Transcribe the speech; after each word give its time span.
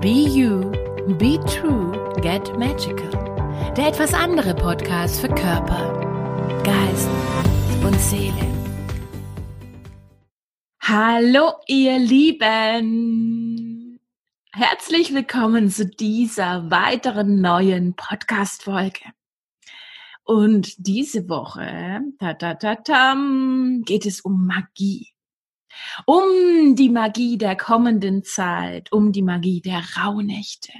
Be 0.00 0.24
You, 0.24 0.70
Be 1.18 1.38
True, 1.44 1.92
Get 2.22 2.56
Magical. 2.58 3.10
Der 3.76 3.88
etwas 3.88 4.14
andere 4.14 4.54
Podcast 4.54 5.20
für 5.20 5.28
Körper, 5.28 5.92
Geist 6.64 7.10
und 7.84 8.00
Seele. 8.00 8.46
Hallo 10.80 11.52
ihr 11.66 11.98
Lieben! 11.98 13.20
Herzlich 14.52 15.12
willkommen 15.12 15.68
zu 15.68 15.84
dieser 15.84 16.70
weiteren 16.70 17.42
neuen 17.42 17.94
Podcast-Folge. 17.94 19.04
Und 20.24 20.76
diese 20.78 21.28
Woche, 21.28 22.00
ta, 22.18 22.32
ta, 22.32 22.54
ta, 22.54 23.14
geht 23.84 24.06
es 24.06 24.22
um 24.22 24.46
Magie 24.46 25.12
um 26.06 26.74
die 26.76 26.90
Magie 26.90 27.38
der 27.38 27.56
kommenden 27.56 28.22
Zeit, 28.22 28.92
um 28.92 29.12
die 29.12 29.22
Magie 29.22 29.60
der 29.60 29.82
Rauhnächte. 29.96 30.72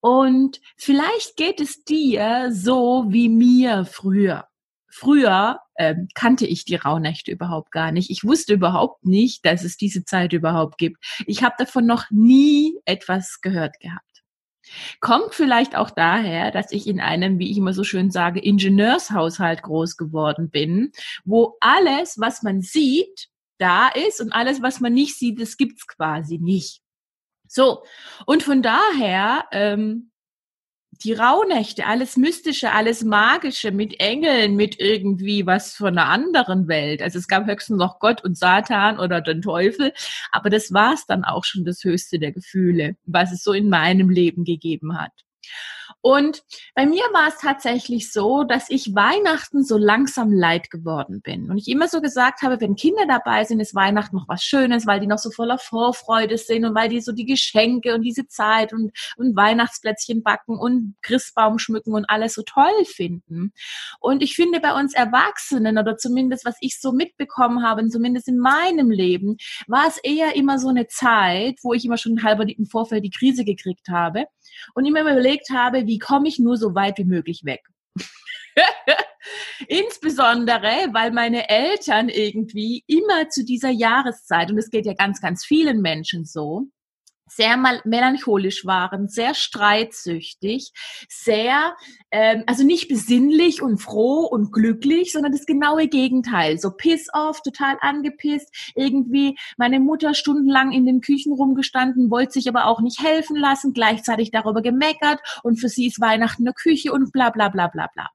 Und 0.00 0.60
vielleicht 0.76 1.36
geht 1.36 1.60
es 1.60 1.84
dir 1.84 2.50
so 2.52 3.06
wie 3.08 3.28
mir 3.28 3.84
früher. 3.84 4.46
Früher 4.88 5.60
ähm, 5.78 6.08
kannte 6.14 6.46
ich 6.46 6.64
die 6.64 6.76
Rauhnächte 6.76 7.30
überhaupt 7.30 7.70
gar 7.70 7.92
nicht. 7.92 8.10
Ich 8.10 8.24
wusste 8.24 8.54
überhaupt 8.54 9.04
nicht, 9.04 9.44
dass 9.44 9.64
es 9.64 9.76
diese 9.76 10.04
Zeit 10.04 10.32
überhaupt 10.32 10.78
gibt. 10.78 11.04
Ich 11.26 11.42
habe 11.42 11.54
davon 11.58 11.86
noch 11.86 12.04
nie 12.10 12.78
etwas 12.84 13.40
gehört 13.42 13.78
gehabt. 13.80 14.04
Kommt 15.00 15.34
vielleicht 15.34 15.76
auch 15.76 15.90
daher, 15.90 16.50
dass 16.50 16.72
ich 16.72 16.86
in 16.86 17.00
einem, 17.00 17.38
wie 17.38 17.50
ich 17.50 17.58
immer 17.58 17.72
so 17.72 17.84
schön 17.84 18.10
sage, 18.10 18.40
Ingenieurshaushalt 18.40 19.62
groß 19.62 19.96
geworden 19.96 20.50
bin, 20.50 20.92
wo 21.24 21.56
alles, 21.60 22.16
was 22.18 22.42
man 22.42 22.62
sieht, 22.62 23.28
da 23.58 23.88
ist 23.88 24.20
und 24.20 24.32
alles, 24.32 24.62
was 24.62 24.80
man 24.80 24.92
nicht 24.92 25.18
sieht, 25.18 25.40
das 25.40 25.56
gibt's 25.56 25.86
quasi 25.86 26.38
nicht. 26.38 26.82
So, 27.48 27.84
und 28.26 28.42
von 28.42 28.62
daher, 28.62 29.44
ähm, 29.52 30.10
die 31.04 31.12
Rauhnächte, 31.12 31.86
alles 31.86 32.16
Mystische, 32.16 32.72
alles 32.72 33.04
Magische 33.04 33.70
mit 33.70 34.00
Engeln, 34.00 34.56
mit 34.56 34.80
irgendwie 34.80 35.46
was 35.46 35.74
von 35.74 35.98
einer 35.98 36.08
anderen 36.08 36.68
Welt. 36.68 37.02
Also 37.02 37.18
es 37.18 37.28
gab 37.28 37.46
höchstens 37.46 37.78
noch 37.78 37.98
Gott 37.98 38.24
und 38.24 38.38
Satan 38.38 38.98
oder 38.98 39.20
den 39.20 39.42
Teufel, 39.42 39.92
aber 40.32 40.50
das 40.50 40.72
war's 40.72 41.06
dann 41.06 41.24
auch 41.24 41.44
schon 41.44 41.64
das 41.64 41.84
höchste 41.84 42.18
der 42.18 42.32
Gefühle, 42.32 42.96
was 43.04 43.32
es 43.32 43.42
so 43.42 43.52
in 43.52 43.68
meinem 43.68 44.10
Leben 44.10 44.44
gegeben 44.44 44.98
hat. 44.98 45.12
Und 46.00 46.42
bei 46.74 46.86
mir 46.86 47.02
war 47.12 47.28
es 47.28 47.38
tatsächlich 47.38 48.12
so, 48.12 48.44
dass 48.44 48.70
ich 48.70 48.94
Weihnachten 48.94 49.64
so 49.64 49.76
langsam 49.76 50.32
leid 50.32 50.70
geworden 50.70 51.20
bin. 51.22 51.50
Und 51.50 51.58
ich 51.58 51.68
immer 51.68 51.88
so 51.88 52.00
gesagt 52.00 52.42
habe, 52.42 52.60
wenn 52.60 52.76
Kinder 52.76 53.06
dabei 53.06 53.44
sind, 53.44 53.60
ist 53.60 53.74
Weihnachten 53.74 54.16
noch 54.16 54.28
was 54.28 54.42
Schönes, 54.42 54.86
weil 54.86 55.00
die 55.00 55.06
noch 55.06 55.18
so 55.18 55.30
voller 55.30 55.58
Vorfreude 55.58 56.38
sind 56.38 56.64
und 56.64 56.74
weil 56.74 56.88
die 56.88 57.00
so 57.00 57.12
die 57.12 57.26
Geschenke 57.26 57.94
und 57.94 58.02
diese 58.02 58.26
Zeit 58.28 58.72
und, 58.72 58.92
und 59.16 59.36
Weihnachtsplätzchen 59.36 60.22
backen 60.22 60.58
und 60.58 60.96
Christbaum 61.02 61.58
schmücken 61.58 61.94
und 61.94 62.08
alles 62.08 62.34
so 62.34 62.42
toll 62.42 62.84
finden. 62.84 63.52
Und 64.00 64.22
ich 64.22 64.34
finde 64.34 64.60
bei 64.60 64.78
uns 64.78 64.94
Erwachsenen 64.94 65.78
oder 65.78 65.96
zumindest 65.96 66.44
was 66.44 66.56
ich 66.60 66.80
so 66.80 66.92
mitbekommen 66.92 67.62
habe, 67.62 67.86
zumindest 67.88 68.28
in 68.28 68.38
meinem 68.38 68.90
Leben, 68.90 69.36
war 69.66 69.86
es 69.86 69.98
eher 69.98 70.36
immer 70.36 70.58
so 70.58 70.68
eine 70.68 70.86
Zeit, 70.86 71.58
wo 71.62 71.72
ich 71.72 71.84
immer 71.84 71.98
schon 71.98 72.22
halber 72.22 72.46
im 72.48 72.66
Vorfeld 72.66 73.04
die 73.04 73.10
Krise 73.10 73.44
gekriegt 73.44 73.88
habe 73.88 74.24
und 74.74 74.84
immer 74.86 75.00
überlegt 75.00 75.50
habe, 75.50 75.75
wie 75.84 75.98
komme 75.98 76.28
ich 76.28 76.38
nur 76.38 76.56
so 76.56 76.74
weit 76.74 76.96
wie 76.98 77.04
möglich 77.04 77.42
weg. 77.44 77.60
Insbesondere, 79.68 80.88
weil 80.92 81.10
meine 81.10 81.48
Eltern 81.48 82.08
irgendwie 82.08 82.84
immer 82.86 83.28
zu 83.28 83.44
dieser 83.44 83.70
Jahreszeit, 83.70 84.50
und 84.50 84.58
es 84.58 84.70
geht 84.70 84.86
ja 84.86 84.94
ganz, 84.94 85.20
ganz 85.20 85.44
vielen 85.44 85.82
Menschen 85.82 86.24
so, 86.24 86.68
sehr 87.28 87.56
mal 87.56 87.80
melancholisch 87.84 88.64
waren, 88.64 89.08
sehr 89.08 89.34
streitsüchtig, 89.34 90.72
sehr, 91.08 91.76
ähm, 92.10 92.44
also 92.46 92.64
nicht 92.64 92.88
besinnlich 92.88 93.62
und 93.62 93.78
froh 93.78 94.24
und 94.24 94.52
glücklich, 94.52 95.12
sondern 95.12 95.32
das 95.32 95.46
genaue 95.46 95.88
Gegenteil. 95.88 96.58
So 96.58 96.70
piss 96.70 97.08
off, 97.12 97.42
total 97.42 97.76
angepisst, 97.80 98.72
irgendwie 98.74 99.36
meine 99.56 99.80
Mutter 99.80 100.14
stundenlang 100.14 100.72
in 100.72 100.86
den 100.86 101.00
Küchen 101.00 101.32
rumgestanden, 101.32 102.10
wollte 102.10 102.32
sich 102.32 102.48
aber 102.48 102.66
auch 102.66 102.80
nicht 102.80 103.02
helfen 103.02 103.36
lassen, 103.36 103.72
gleichzeitig 103.72 104.30
darüber 104.30 104.62
gemeckert 104.62 105.20
und 105.42 105.60
für 105.60 105.68
sie 105.68 105.86
ist 105.86 106.00
Weihnachten 106.00 106.42
in 106.42 106.46
der 106.46 106.54
Küche 106.54 106.92
und 106.92 107.12
bla 107.12 107.30
bla 107.30 107.48
bla 107.48 107.68
bla 107.68 107.88
bla 107.92 108.10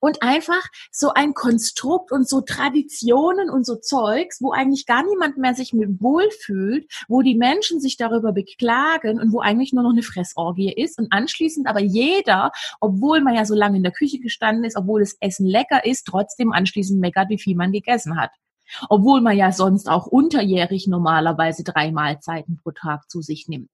und 0.00 0.22
einfach 0.22 0.62
so 0.90 1.12
ein 1.14 1.34
Konstrukt 1.34 2.12
und 2.12 2.28
so 2.28 2.40
Traditionen 2.40 3.50
und 3.50 3.64
so 3.64 3.76
Zeugs, 3.76 4.40
wo 4.40 4.52
eigentlich 4.52 4.86
gar 4.86 5.04
niemand 5.04 5.38
mehr 5.38 5.54
sich 5.54 5.72
mit 5.72 6.00
wohlfühlt, 6.00 6.90
wo 7.08 7.22
die 7.22 7.34
Menschen 7.34 7.80
sich 7.80 7.96
darüber 7.96 8.32
beklagen 8.32 9.20
und 9.20 9.32
wo 9.32 9.40
eigentlich 9.40 9.72
nur 9.72 9.82
noch 9.82 9.92
eine 9.92 10.02
Fressorgie 10.02 10.72
ist 10.72 10.98
und 10.98 11.12
anschließend 11.12 11.66
aber 11.66 11.80
jeder, 11.80 12.50
obwohl 12.80 13.20
man 13.20 13.34
ja 13.34 13.44
so 13.44 13.54
lange 13.54 13.76
in 13.76 13.82
der 13.82 13.92
Küche 13.92 14.18
gestanden 14.18 14.64
ist, 14.64 14.76
obwohl 14.76 15.00
das 15.00 15.16
Essen 15.20 15.46
lecker 15.46 15.84
ist, 15.84 16.06
trotzdem 16.06 16.52
anschließend 16.52 17.00
meckert, 17.00 17.28
wie 17.30 17.38
viel 17.38 17.56
man 17.56 17.72
gegessen 17.72 18.20
hat. 18.20 18.30
Obwohl 18.88 19.20
man 19.20 19.36
ja 19.36 19.50
sonst 19.50 19.88
auch 19.88 20.06
unterjährig 20.06 20.86
normalerweise 20.86 21.64
drei 21.64 21.90
Mahlzeiten 21.90 22.58
pro 22.62 22.70
Tag 22.72 23.08
zu 23.08 23.22
sich 23.22 23.48
nimmt. 23.48 23.70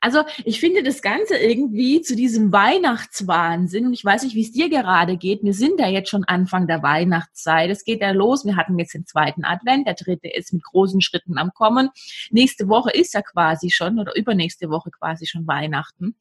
Also 0.00 0.22
ich 0.44 0.60
finde 0.60 0.82
das 0.82 1.02
Ganze 1.02 1.36
irgendwie 1.36 2.00
zu 2.02 2.16
diesem 2.16 2.52
Weihnachtswahnsinn 2.52 3.86
und 3.86 3.92
ich 3.92 4.04
weiß 4.04 4.22
nicht, 4.24 4.34
wie 4.34 4.42
es 4.42 4.52
dir 4.52 4.68
gerade 4.68 5.16
geht. 5.16 5.42
Wir 5.42 5.54
sind 5.54 5.80
ja 5.80 5.88
jetzt 5.88 6.10
schon 6.10 6.24
Anfang 6.24 6.66
der 6.66 6.82
Weihnachtszeit. 6.82 7.70
Es 7.70 7.84
geht 7.84 8.00
ja 8.00 8.10
los. 8.10 8.44
Wir 8.44 8.56
hatten 8.56 8.78
jetzt 8.78 8.94
den 8.94 9.06
zweiten 9.06 9.44
Advent, 9.44 9.86
der 9.86 9.94
dritte 9.94 10.28
ist 10.28 10.52
mit 10.52 10.64
großen 10.64 11.00
Schritten 11.00 11.38
am 11.38 11.52
Kommen. 11.52 11.90
Nächste 12.30 12.68
Woche 12.68 12.90
ist 12.90 13.14
ja 13.14 13.22
quasi 13.22 13.70
schon 13.70 13.98
oder 13.98 14.16
übernächste 14.16 14.70
Woche 14.70 14.90
quasi 14.90 15.26
schon 15.26 15.46
Weihnachten. 15.46 16.16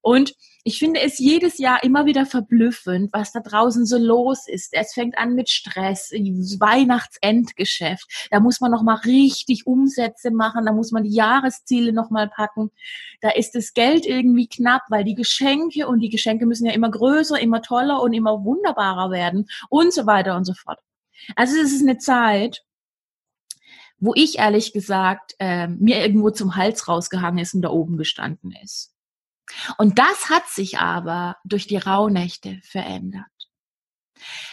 Und 0.00 0.34
ich 0.64 0.78
finde 0.78 1.00
es 1.00 1.18
jedes 1.18 1.58
Jahr 1.58 1.82
immer 1.82 2.06
wieder 2.06 2.26
verblüffend, 2.26 3.12
was 3.12 3.32
da 3.32 3.40
draußen 3.40 3.86
so 3.86 3.96
los 3.96 4.46
ist. 4.46 4.70
Es 4.72 4.92
fängt 4.92 5.16
an 5.16 5.34
mit 5.34 5.48
Stress, 5.48 6.10
Weihnachtsendgeschäft. 6.10 8.28
Da 8.30 8.40
muss 8.40 8.60
man 8.60 8.70
noch 8.70 8.82
mal 8.82 8.96
richtig 8.96 9.66
Umsätze 9.66 10.30
machen, 10.30 10.66
da 10.66 10.72
muss 10.72 10.90
man 10.90 11.04
die 11.04 11.14
Jahresziele 11.14 11.92
noch 11.92 12.10
mal 12.10 12.28
packen. 12.28 12.70
Da 13.20 13.30
ist 13.30 13.54
das 13.54 13.72
Geld 13.72 14.06
irgendwie 14.06 14.48
knapp, 14.48 14.82
weil 14.88 15.04
die 15.04 15.14
Geschenke 15.14 15.86
und 15.86 16.00
die 16.00 16.10
Geschenke 16.10 16.46
müssen 16.46 16.66
ja 16.66 16.72
immer 16.72 16.90
größer, 16.90 17.38
immer 17.38 17.62
toller 17.62 18.02
und 18.02 18.12
immer 18.12 18.44
wunderbarer 18.44 19.10
werden 19.10 19.48
und 19.70 19.92
so 19.92 20.06
weiter 20.06 20.36
und 20.36 20.44
so 20.44 20.54
fort. 20.54 20.78
Also 21.36 21.56
es 21.56 21.72
ist 21.72 21.82
eine 21.82 21.98
Zeit, 21.98 22.64
wo 23.98 24.12
ich 24.14 24.38
ehrlich 24.38 24.72
gesagt 24.72 25.34
äh, 25.38 25.66
mir 25.66 26.00
irgendwo 26.00 26.30
zum 26.30 26.56
Hals 26.56 26.88
rausgehangen 26.88 27.40
ist 27.40 27.54
und 27.54 27.62
da 27.62 27.70
oben 27.70 27.96
gestanden 27.96 28.54
ist. 28.62 28.94
Und 29.76 29.98
das 29.98 30.30
hat 30.30 30.48
sich 30.48 30.78
aber 30.78 31.36
durch 31.44 31.66
die 31.66 31.76
Rauhnächte 31.76 32.60
verändert. 32.62 33.26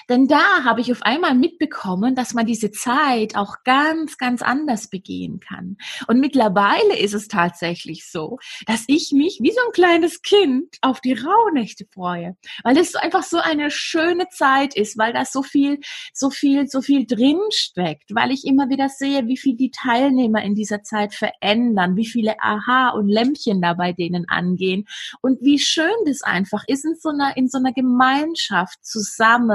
Denn 0.09 0.27
da 0.27 0.63
habe 0.63 0.81
ich 0.81 0.91
auf 0.91 1.01
einmal 1.01 1.35
mitbekommen, 1.35 2.15
dass 2.15 2.33
man 2.33 2.45
diese 2.45 2.71
Zeit 2.71 3.35
auch 3.35 3.63
ganz, 3.63 4.17
ganz 4.17 4.41
anders 4.41 4.89
begehen 4.89 5.39
kann. 5.39 5.77
Und 6.07 6.19
mittlerweile 6.19 6.97
ist 6.97 7.13
es 7.13 7.27
tatsächlich 7.27 8.09
so, 8.09 8.37
dass 8.65 8.83
ich 8.87 9.11
mich 9.11 9.39
wie 9.41 9.51
so 9.51 9.59
ein 9.65 9.71
kleines 9.73 10.21
Kind 10.21 10.77
auf 10.81 11.01
die 11.01 11.13
Rauhnächte 11.13 11.85
freue, 11.93 12.35
weil 12.63 12.77
es 12.77 12.95
einfach 12.95 13.23
so 13.23 13.37
eine 13.37 13.71
schöne 13.71 14.27
Zeit 14.29 14.75
ist, 14.75 14.97
weil 14.97 15.13
da 15.13 15.25
so 15.25 15.43
viel, 15.43 15.79
so 16.13 16.29
viel, 16.29 16.67
so 16.67 16.81
viel 16.81 17.05
drinsteckt, 17.05 18.13
weil 18.13 18.31
ich 18.31 18.45
immer 18.45 18.69
wieder 18.69 18.89
sehe, 18.89 19.27
wie 19.27 19.37
viel 19.37 19.55
die 19.55 19.71
Teilnehmer 19.71 20.43
in 20.43 20.55
dieser 20.55 20.83
Zeit 20.83 21.13
verändern, 21.13 21.95
wie 21.95 22.05
viele 22.05 22.39
Aha 22.39 22.89
und 22.89 23.07
Lämpchen 23.07 23.61
da 23.61 23.73
bei 23.73 23.93
denen 23.93 24.27
angehen 24.29 24.85
und 25.21 25.41
wie 25.41 25.59
schön 25.59 25.93
das 26.05 26.21
einfach 26.21 26.63
ist, 26.67 26.85
in 26.85 26.95
so 26.95 27.09
einer, 27.09 27.35
in 27.37 27.47
so 27.47 27.57
einer 27.57 27.73
Gemeinschaft 27.73 28.85
zusammen 28.85 29.54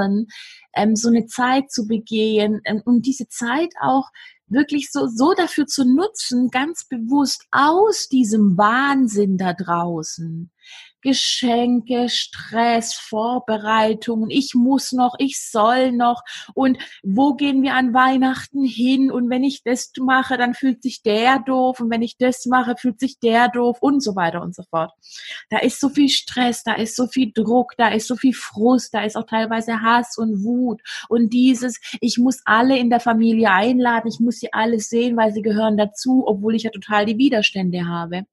ähm, 0.73 0.95
so 0.95 1.09
eine 1.09 1.25
Zeit 1.25 1.71
zu 1.71 1.87
begehen 1.87 2.61
ähm, 2.65 2.81
und 2.85 3.05
diese 3.05 3.27
Zeit 3.27 3.69
auch 3.81 4.09
wirklich 4.47 4.89
so, 4.91 5.07
so 5.07 5.33
dafür 5.33 5.65
zu 5.65 5.85
nutzen, 5.85 6.49
ganz 6.49 6.85
bewusst 6.87 7.45
aus 7.51 8.07
diesem 8.09 8.57
Wahnsinn 8.57 9.37
da 9.37 9.53
draußen, 9.53 10.51
Geschenke, 11.01 12.09
Stress, 12.09 12.93
Vorbereitungen, 12.93 14.29
ich 14.29 14.53
muss 14.55 14.91
noch, 14.91 15.15
ich 15.17 15.39
soll 15.39 15.91
noch. 15.91 16.23
Und 16.53 16.77
wo 17.03 17.33
gehen 17.33 17.63
wir 17.63 17.75
an 17.75 17.93
Weihnachten 17.93 18.63
hin? 18.63 19.11
Und 19.11 19.29
wenn 19.29 19.43
ich 19.43 19.63
das 19.63 19.91
mache, 19.99 20.37
dann 20.37 20.53
fühlt 20.53 20.81
sich 20.83 21.01
der 21.03 21.39
doof. 21.39 21.79
Und 21.79 21.89
wenn 21.89 22.01
ich 22.01 22.17
das 22.17 22.45
mache, 22.45 22.75
fühlt 22.77 22.99
sich 22.99 23.19
der 23.19 23.49
doof. 23.49 23.77
Und 23.81 24.01
so 24.01 24.15
weiter 24.15 24.41
und 24.41 24.55
so 24.55 24.63
fort. 24.69 24.91
Da 25.49 25.59
ist 25.59 25.79
so 25.79 25.89
viel 25.89 26.09
Stress, 26.09 26.63
da 26.63 26.73
ist 26.73 26.95
so 26.95 27.07
viel 27.07 27.31
Druck, 27.33 27.73
da 27.77 27.89
ist 27.89 28.07
so 28.07 28.15
viel 28.15 28.33
Frust, 28.33 28.93
da 28.93 29.03
ist 29.03 29.15
auch 29.15 29.25
teilweise 29.25 29.81
Hass 29.81 30.17
und 30.17 30.43
Wut. 30.43 30.81
Und 31.09 31.33
dieses, 31.33 31.79
ich 31.99 32.17
muss 32.17 32.41
alle 32.45 32.77
in 32.77 32.89
der 32.89 32.99
Familie 32.99 33.51
einladen, 33.51 34.07
ich 34.07 34.19
muss 34.19 34.39
sie 34.39 34.53
alle 34.53 34.79
sehen, 34.79 35.17
weil 35.17 35.33
sie 35.33 35.41
gehören 35.41 35.77
dazu, 35.77 36.23
obwohl 36.27 36.55
ich 36.55 36.63
ja 36.63 36.71
total 36.71 37.05
die 37.05 37.17
Widerstände 37.17 37.87
habe. 37.87 38.25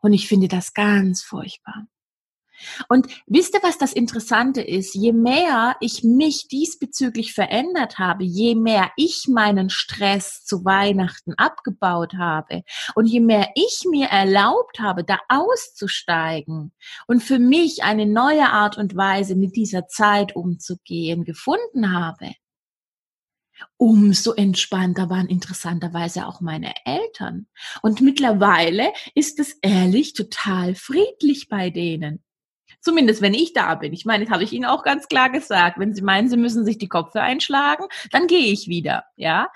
Und 0.00 0.12
ich 0.12 0.28
finde 0.28 0.48
das 0.48 0.74
ganz 0.74 1.22
furchtbar. 1.22 1.86
Und 2.88 3.06
wisst 3.26 3.54
ihr, 3.54 3.62
was 3.62 3.78
das 3.78 3.92
Interessante 3.92 4.60
ist? 4.60 4.94
Je 4.94 5.12
mehr 5.12 5.76
ich 5.80 6.02
mich 6.04 6.48
diesbezüglich 6.48 7.34
verändert 7.34 7.98
habe, 7.98 8.24
je 8.24 8.54
mehr 8.54 8.90
ich 8.96 9.26
meinen 9.28 9.70
Stress 9.70 10.44
zu 10.44 10.64
Weihnachten 10.64 11.34
abgebaut 11.36 12.14
habe 12.14 12.62
und 12.94 13.06
je 13.06 13.20
mehr 13.20 13.50
ich 13.54 13.82
mir 13.88 14.06
erlaubt 14.06 14.80
habe, 14.80 15.04
da 15.04 15.18
auszusteigen 15.28 16.72
und 17.06 17.22
für 17.22 17.38
mich 17.38 17.82
eine 17.82 18.06
neue 18.06 18.50
Art 18.50 18.78
und 18.78 18.96
Weise 18.96 19.34
mit 19.36 19.56
dieser 19.56 19.86
Zeit 19.88 20.36
umzugehen 20.36 21.24
gefunden 21.24 21.92
habe, 21.92 22.32
umso 23.76 24.32
entspannter 24.32 25.10
waren 25.10 25.26
interessanterweise 25.28 26.26
auch 26.26 26.40
meine 26.40 26.74
Eltern. 26.84 27.46
Und 27.82 28.00
mittlerweile 28.00 28.92
ist 29.14 29.38
es 29.38 29.58
ehrlich 29.62 30.14
total 30.14 30.74
friedlich 30.74 31.48
bei 31.48 31.70
denen. 31.70 32.22
Zumindest 32.80 33.22
wenn 33.22 33.34
ich 33.34 33.52
da 33.52 33.76
bin. 33.76 33.92
Ich 33.92 34.04
meine, 34.04 34.24
das 34.24 34.32
habe 34.32 34.42
ich 34.42 34.52
Ihnen 34.52 34.64
auch 34.64 34.82
ganz 34.82 35.06
klar 35.06 35.30
gesagt. 35.30 35.78
Wenn 35.78 35.94
Sie 35.94 36.02
meinen, 36.02 36.28
Sie 36.28 36.36
müssen 36.36 36.64
sich 36.64 36.78
die 36.78 36.88
Köpfe 36.88 37.20
einschlagen, 37.20 37.84
dann 38.10 38.26
gehe 38.26 38.52
ich 38.52 38.66
wieder. 38.66 39.04
Ja. 39.16 39.48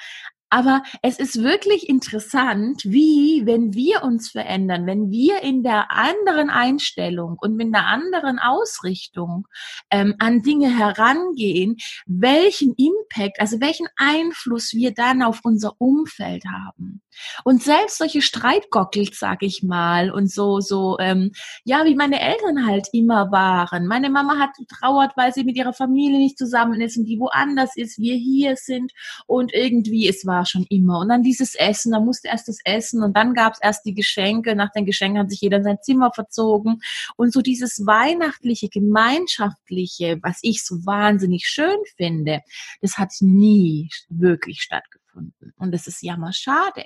Aber 0.56 0.82
es 1.02 1.18
ist 1.18 1.42
wirklich 1.42 1.86
interessant, 1.86 2.80
wie, 2.86 3.42
wenn 3.44 3.74
wir 3.74 4.02
uns 4.02 4.30
verändern, 4.30 4.86
wenn 4.86 5.10
wir 5.10 5.42
in 5.42 5.62
der 5.62 5.90
anderen 5.90 6.48
Einstellung 6.48 7.36
und 7.38 7.56
mit 7.56 7.66
einer 7.66 7.86
anderen 7.86 8.38
Ausrichtung 8.38 9.46
ähm, 9.90 10.14
an 10.18 10.40
Dinge 10.40 10.74
herangehen, 10.74 11.76
welchen 12.06 12.74
Impact, 12.78 13.38
also 13.38 13.60
welchen 13.60 13.88
Einfluss 13.96 14.72
wir 14.72 14.94
dann 14.94 15.22
auf 15.22 15.40
unser 15.44 15.74
Umfeld 15.76 16.44
haben. 16.46 17.02
Und 17.44 17.62
selbst 17.62 17.98
solche 17.98 18.22
Streitgockels, 18.22 19.18
sag 19.18 19.42
ich 19.42 19.62
mal, 19.62 20.10
und 20.10 20.30
so, 20.30 20.60
so, 20.60 20.98
ähm, 20.98 21.32
ja, 21.64 21.84
wie 21.84 21.94
meine 21.94 22.20
Eltern 22.20 22.66
halt 22.66 22.88
immer 22.92 23.30
waren. 23.30 23.86
Meine 23.86 24.10
Mama 24.10 24.38
hat 24.38 24.50
trauert, 24.68 25.12
weil 25.16 25.32
sie 25.32 25.44
mit 25.44 25.56
ihrer 25.56 25.72
Familie 25.72 26.18
nicht 26.18 26.38
zusammen 26.38 26.80
ist 26.80 26.96
und 26.96 27.04
die 27.04 27.18
woanders 27.18 27.76
ist, 27.76 27.98
wir 27.98 28.16
hier 28.16 28.56
sind 28.56 28.92
und 29.26 29.52
irgendwie, 29.52 30.08
es 30.08 30.26
war 30.26 30.46
schon 30.46 30.66
immer. 30.68 31.00
Und 31.00 31.08
dann 31.08 31.22
dieses 31.22 31.54
Essen, 31.54 31.92
da 31.92 32.00
musste 32.00 32.28
erst 32.28 32.48
das 32.48 32.58
Essen 32.64 33.02
und 33.02 33.16
dann 33.16 33.34
gab 33.34 33.54
es 33.54 33.60
erst 33.60 33.84
die 33.84 33.94
Geschenke. 33.94 34.54
Nach 34.54 34.70
den 34.72 34.86
Geschenken 34.86 35.20
hat 35.20 35.30
sich 35.30 35.40
jeder 35.40 35.58
in 35.58 35.64
sein 35.64 35.78
Zimmer 35.82 36.10
verzogen. 36.12 36.80
Und 37.16 37.32
so 37.32 37.42
dieses 37.42 37.86
weihnachtliche, 37.86 38.68
gemeinschaftliche, 38.68 40.18
was 40.22 40.38
ich 40.42 40.64
so 40.64 40.84
wahnsinnig 40.86 41.46
schön 41.46 41.78
finde, 41.96 42.40
das 42.80 42.98
hat 42.98 43.12
nie 43.20 43.88
wirklich 44.08 44.62
stattgefunden 44.62 45.05
gefunden. 45.16 45.52
Und 45.56 45.74
es 45.74 45.86
ist 45.86 46.02
jammerschade. 46.02 46.84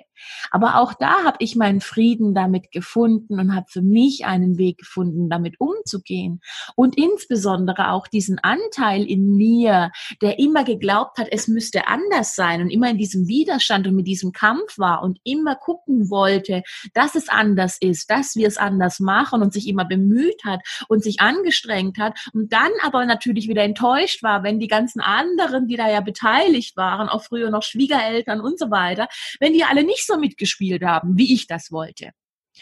Aber 0.51 0.77
auch 0.81 0.95
da 0.95 1.25
habe 1.25 1.37
ich 1.41 1.57
meinen 1.57 1.81
Frieden 1.81 2.35
damit 2.35 2.71
gefunden 2.73 3.39
und 3.39 3.55
habe 3.55 3.67
für 3.69 3.83
mich 3.83 4.25
einen 4.25 4.59
Weg 4.59 4.79
gefunden, 4.79 5.29
damit 5.29 5.57
umzugehen. 5.59 6.41
Und 6.77 6.97
insbesondere 6.97 7.91
auch 7.91 8.07
diesen 8.07 8.39
Anteil 8.39 9.05
in 9.05 9.37
mir, 9.37 9.91
der 10.23 10.39
immer 10.39 10.65
geglaubt 10.65 11.19
hat, 11.19 11.29
es 11.31 11.49
müsste 11.49 11.87
anders 11.89 12.35
sein 12.35 12.63
und 12.63 12.71
immer 12.71 12.91
in 12.91 12.99
diesem 12.99 13.27
Widerstand 13.29 13.87
und 13.87 13.97
mit 13.97 14.07
diesem 14.07 14.33
Kampf 14.33 14.79
war 14.79 15.03
und 15.03 15.19
immer 15.25 15.57
gucken 15.57 16.11
wollte, 16.11 16.63
dass 16.95 17.15
es 17.15 17.29
anders 17.29 17.79
ist, 17.81 18.11
dass 18.11 18.37
wir 18.37 18.47
es 18.47 18.57
anders 18.57 19.01
machen 19.01 19.43
und 19.43 19.53
sich 19.53 19.69
immer 19.69 19.85
bemüht 19.85 20.43
hat 20.45 20.61
und 20.89 21.03
sich 21.03 21.21
angestrengt 21.21 21.99
hat 21.99 22.19
und 22.33 22.53
dann 22.53 22.71
aber 22.83 23.05
natürlich 23.05 23.49
wieder 23.49 23.63
enttäuscht 23.63 24.23
war, 24.23 24.43
wenn 24.43 24.61
die 24.61 24.69
ganzen 24.69 25.01
anderen, 25.01 25.67
die 25.67 25.77
da 25.77 25.89
ja 25.89 26.01
beteiligt 26.01 26.77
waren, 26.77 27.09
auch 27.09 27.23
früher 27.23 27.51
noch 27.51 27.63
Schwiegereltern, 27.63 28.20
Eltern 28.21 28.41
und 28.41 28.59
so 28.59 28.71
weiter, 28.71 29.09
wenn 29.41 29.53
die 29.53 29.65
alle 29.65 29.85
nicht 29.85 30.07
so 30.07 30.19
mitgespielt 30.19 30.83
haben, 30.83 31.17
wie 31.17 31.35
ich 31.35 31.47
das 31.47 31.73
wollte. 31.73 32.11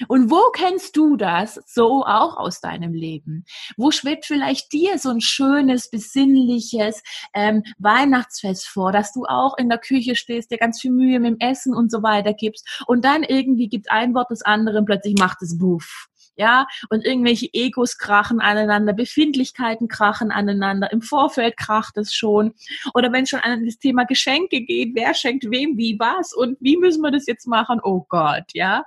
Und 0.06 0.30
wo 0.30 0.50
kennst 0.52 0.96
du 0.96 1.16
das 1.16 1.58
so 1.66 2.04
auch 2.04 2.36
aus 2.36 2.60
deinem 2.60 2.92
Leben? 2.92 3.44
Wo 3.76 3.90
schwebt 3.90 4.26
vielleicht 4.26 4.70
dir 4.72 4.98
so 4.98 5.08
ein 5.08 5.20
schönes, 5.20 5.90
besinnliches 5.90 7.02
ähm, 7.34 7.64
Weihnachtsfest 7.78 8.68
vor, 8.68 8.92
dass 8.92 9.12
du 9.12 9.24
auch 9.24 9.56
in 9.56 9.68
der 9.68 9.78
Küche 9.78 10.14
stehst, 10.14 10.50
dir 10.50 10.58
ganz 10.58 10.80
viel 10.80 10.92
Mühe 10.92 11.18
mit 11.18 11.40
dem 11.40 11.40
Essen 11.40 11.74
und 11.74 11.90
so 11.90 12.02
weiter 12.02 12.34
gibst 12.34 12.84
und 12.86 13.04
dann 13.04 13.24
irgendwie 13.24 13.68
gibt 13.68 13.90
ein 13.90 14.14
Wort 14.14 14.30
das 14.30 14.42
andere 14.42 14.78
und 14.78 14.84
plötzlich 14.84 15.16
macht 15.18 15.42
es 15.42 15.58
Buff 15.58 16.08
ja, 16.38 16.66
und 16.88 17.04
irgendwelche 17.04 17.48
Egos 17.52 17.98
krachen 17.98 18.40
aneinander, 18.40 18.92
Befindlichkeiten 18.92 19.88
krachen 19.88 20.30
aneinander, 20.30 20.90
im 20.92 21.02
Vorfeld 21.02 21.56
kracht 21.56 21.96
es 21.96 22.14
schon. 22.14 22.54
Oder 22.94 23.12
wenn 23.12 23.24
es 23.24 23.30
schon 23.30 23.40
an 23.40 23.66
das 23.66 23.78
Thema 23.78 24.04
Geschenke 24.04 24.62
geht, 24.62 24.94
wer 24.94 25.14
schenkt 25.14 25.50
wem 25.50 25.76
wie 25.76 25.98
was 25.98 26.32
und 26.32 26.56
wie 26.60 26.76
müssen 26.76 27.02
wir 27.02 27.10
das 27.10 27.26
jetzt 27.26 27.46
machen? 27.46 27.80
Oh 27.82 28.06
Gott, 28.08 28.44
ja. 28.54 28.84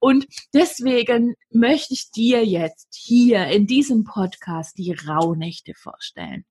Und 0.00 0.26
deswegen 0.54 1.36
möchte 1.50 1.94
ich 1.94 2.10
dir 2.10 2.44
jetzt 2.44 2.94
hier 2.94 3.46
in 3.48 3.66
diesem 3.66 4.04
Podcast 4.04 4.78
die 4.78 4.92
Rauhnächte 4.92 5.74
vorstellen. 5.74 6.44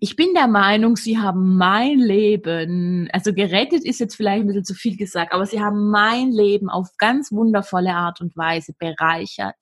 Ich 0.00 0.16
bin 0.16 0.34
der 0.34 0.48
Meinung, 0.48 0.96
sie 0.96 1.18
haben 1.18 1.56
mein 1.56 1.98
Leben, 1.98 3.08
also 3.12 3.32
gerettet 3.32 3.84
ist 3.84 4.00
jetzt 4.00 4.16
vielleicht 4.16 4.42
ein 4.42 4.46
bisschen 4.46 4.64
zu 4.64 4.74
viel 4.74 4.96
gesagt, 4.96 5.32
aber 5.32 5.46
sie 5.46 5.60
haben 5.60 5.90
mein 5.90 6.30
Leben 6.32 6.68
auf 6.68 6.88
ganz 6.98 7.30
wundervolle 7.30 7.94
Art 7.94 8.20
und 8.20 8.36
Weise 8.36 8.72
bereichert. 8.78 9.56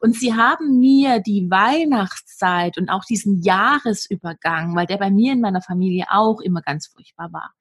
Und 0.00 0.16
sie 0.16 0.34
haben 0.34 0.78
mir 0.78 1.20
die 1.20 1.50
Weihnachtszeit 1.50 2.78
und 2.78 2.88
auch 2.88 3.04
diesen 3.04 3.42
Jahresübergang, 3.42 4.74
weil 4.74 4.86
der 4.86 4.98
bei 4.98 5.10
mir 5.10 5.32
in 5.32 5.40
meiner 5.40 5.62
Familie 5.62 6.06
auch 6.10 6.40
immer 6.40 6.62
ganz 6.62 6.86
furchtbar 6.86 7.32
war, 7.32 7.52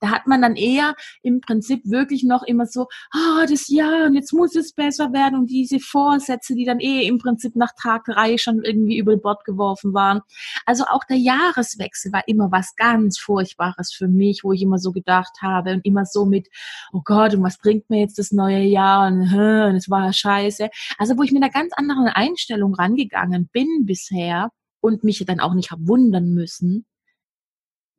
da 0.00 0.10
hat 0.10 0.26
man 0.26 0.42
dann 0.42 0.56
eher 0.56 0.94
im 1.22 1.40
Prinzip 1.40 1.82
wirklich 1.84 2.24
noch 2.24 2.42
immer 2.42 2.66
so, 2.66 2.86
ah, 3.12 3.42
oh, 3.42 3.46
das 3.48 3.68
Jahr 3.68 4.06
und 4.06 4.14
jetzt 4.14 4.32
muss 4.32 4.54
es 4.56 4.72
besser 4.72 5.12
werden 5.12 5.38
und 5.38 5.50
diese 5.50 5.78
Vorsätze, 5.78 6.54
die 6.54 6.64
dann 6.64 6.80
eh 6.80 7.06
im 7.06 7.18
Prinzip 7.18 7.56
nach 7.56 7.72
Tag 7.80 8.04
drei 8.04 8.38
schon 8.38 8.62
irgendwie 8.62 8.98
über 8.98 9.16
Bord 9.16 9.44
geworfen 9.44 9.92
waren. 9.94 10.20
Also 10.66 10.84
auch 10.84 11.04
der 11.04 11.18
Jahreswechsel 11.18 12.12
war 12.12 12.22
immer 12.26 12.50
was 12.50 12.74
ganz 12.76 13.18
Furchtbares 13.18 13.92
für 13.92 14.08
mich, 14.08 14.40
wo 14.42 14.52
ich 14.52 14.62
immer 14.62 14.78
so 14.78 14.92
gedacht 14.92 15.38
habe 15.42 15.74
und 15.74 15.84
immer 15.84 16.04
so 16.06 16.24
mit, 16.24 16.48
oh 16.92 17.02
Gott, 17.04 17.34
und 17.34 17.42
was 17.42 17.58
bringt 17.58 17.90
mir 17.90 18.00
jetzt 18.00 18.18
das 18.18 18.32
neue 18.32 18.62
Jahr 18.62 19.08
und, 19.08 19.22
und 19.32 19.76
es 19.76 19.90
war 19.90 20.12
scheiße. 20.12 20.70
Also 20.98 21.18
wo 21.18 21.22
ich 21.22 21.32
mit 21.32 21.42
einer 21.42 21.52
ganz 21.52 21.72
anderen 21.74 22.08
Einstellung 22.08 22.74
rangegangen 22.74 23.48
bin 23.52 23.84
bisher 23.84 24.50
und 24.80 25.04
mich 25.04 25.22
dann 25.26 25.40
auch 25.40 25.54
nicht 25.54 25.70
habe 25.70 25.86
wundern 25.86 26.32
müssen, 26.32 26.86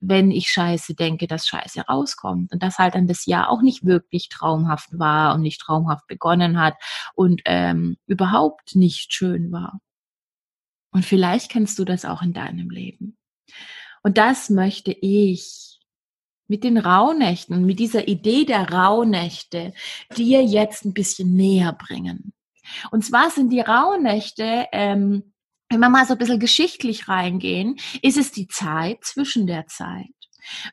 wenn 0.01 0.31
ich 0.31 0.49
Scheiße 0.49 0.95
denke, 0.95 1.27
dass 1.27 1.47
Scheiße 1.47 1.81
rauskommt. 1.81 2.51
Und 2.51 2.61
dass 2.63 2.79
halt 2.79 2.95
dann 2.95 3.07
das 3.07 3.25
Jahr 3.25 3.49
auch 3.49 3.61
nicht 3.61 3.85
wirklich 3.85 4.29
traumhaft 4.29 4.97
war 4.97 5.35
und 5.35 5.41
nicht 5.41 5.61
traumhaft 5.61 6.07
begonnen 6.07 6.59
hat 6.59 6.75
und 7.13 7.41
ähm, 7.45 7.97
überhaupt 8.07 8.75
nicht 8.75 9.13
schön 9.13 9.51
war. 9.51 9.79
Und 10.91 11.05
vielleicht 11.05 11.49
kennst 11.49 11.79
du 11.79 11.85
das 11.85 12.03
auch 12.03 12.21
in 12.21 12.33
deinem 12.33 12.69
Leben. 12.69 13.17
Und 14.03 14.17
das 14.17 14.49
möchte 14.49 14.91
ich 14.91 15.79
mit 16.47 16.63
den 16.65 16.77
Rauhnächten, 16.77 17.65
mit 17.65 17.79
dieser 17.79 18.07
Idee 18.07 18.43
der 18.43 18.69
Rauhnächte 18.69 19.73
dir 20.17 20.43
jetzt 20.43 20.83
ein 20.83 20.93
bisschen 20.93 21.33
näher 21.33 21.71
bringen. 21.71 22.33
Und 22.91 23.05
zwar 23.05 23.29
sind 23.29 23.51
die 23.51 23.61
Rauhnächte 23.61 24.67
ähm, 24.71 25.30
wenn 25.71 25.79
wir 25.79 25.89
mal 25.89 26.05
so 26.05 26.13
ein 26.13 26.17
bisschen 26.17 26.39
geschichtlich 26.39 27.07
reingehen, 27.07 27.77
ist 28.01 28.17
es 28.17 28.31
die 28.31 28.47
Zeit 28.47 29.05
zwischen 29.05 29.47
der 29.47 29.67
Zeit. 29.67 30.09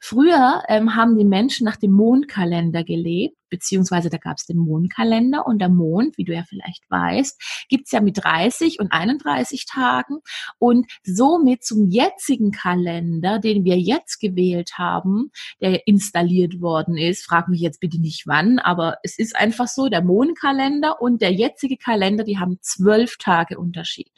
Früher 0.00 0.62
ähm, 0.68 0.96
haben 0.96 1.16
die 1.16 1.24
Menschen 1.24 1.66
nach 1.66 1.76
dem 1.76 1.92
Mondkalender 1.92 2.82
gelebt, 2.84 3.36
beziehungsweise 3.48 4.08
da 4.10 4.16
gab 4.16 4.38
es 4.38 4.46
den 4.46 4.56
Mondkalender 4.56 5.46
und 5.46 5.60
der 5.60 5.68
Mond, 5.68 6.16
wie 6.18 6.24
du 6.24 6.32
ja 6.32 6.42
vielleicht 6.48 6.90
weißt, 6.90 7.66
gibt's 7.68 7.92
ja 7.92 8.00
mit 8.00 8.18
30 8.24 8.80
und 8.80 8.92
31 8.92 9.66
Tagen 9.66 10.18
und 10.58 10.90
somit 11.04 11.64
zum 11.64 11.86
jetzigen 11.86 12.50
Kalender, 12.50 13.38
den 13.38 13.64
wir 13.64 13.78
jetzt 13.78 14.20
gewählt 14.20 14.72
haben, 14.78 15.30
der 15.60 15.86
installiert 15.86 16.60
worden 16.60 16.96
ist, 16.96 17.24
frag 17.24 17.48
mich 17.48 17.60
jetzt 17.60 17.80
bitte 17.80 18.00
nicht 18.00 18.26
wann, 18.26 18.58
aber 18.58 18.96
es 19.02 19.18
ist 19.18 19.36
einfach 19.36 19.68
so, 19.68 19.88
der 19.88 20.02
Mondkalender 20.02 21.00
und 21.00 21.22
der 21.22 21.32
jetzige 21.32 21.76
Kalender, 21.76 22.24
die 22.24 22.38
haben 22.38 22.58
zwölf 22.62 23.16
Tage 23.18 23.58
Unterschied. 23.58 24.10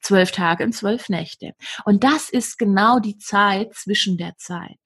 Zwölf 0.00 0.30
Tage 0.32 0.64
und 0.64 0.72
zwölf 0.72 1.08
Nächte. 1.08 1.52
Und 1.84 2.04
das 2.04 2.30
ist 2.30 2.58
genau 2.58 2.98
die 2.98 3.18
Zeit 3.18 3.74
zwischen 3.74 4.16
der 4.16 4.36
Zeit. 4.36 4.78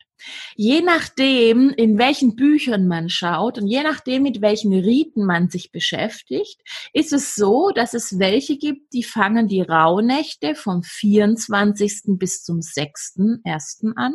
Je 0.54 0.82
nachdem, 0.82 1.70
in 1.70 1.98
welchen 1.98 2.36
Büchern 2.36 2.86
man 2.86 3.08
schaut 3.08 3.58
und 3.58 3.66
je 3.66 3.82
nachdem, 3.82 4.22
mit 4.22 4.40
welchen 4.40 4.72
Riten 4.72 5.24
man 5.24 5.48
sich 5.48 5.72
beschäftigt, 5.72 6.60
ist 6.92 7.12
es 7.12 7.34
so, 7.34 7.70
dass 7.74 7.94
es 7.94 8.18
welche 8.18 8.56
gibt, 8.56 8.92
die 8.92 9.02
fangen 9.02 9.48
die 9.48 9.62
Rauhnächte 9.62 10.54
vom 10.54 10.82
24. 10.82 12.18
bis 12.18 12.44
zum 12.44 12.58
6.1. 12.60 13.96
an. 13.96 14.14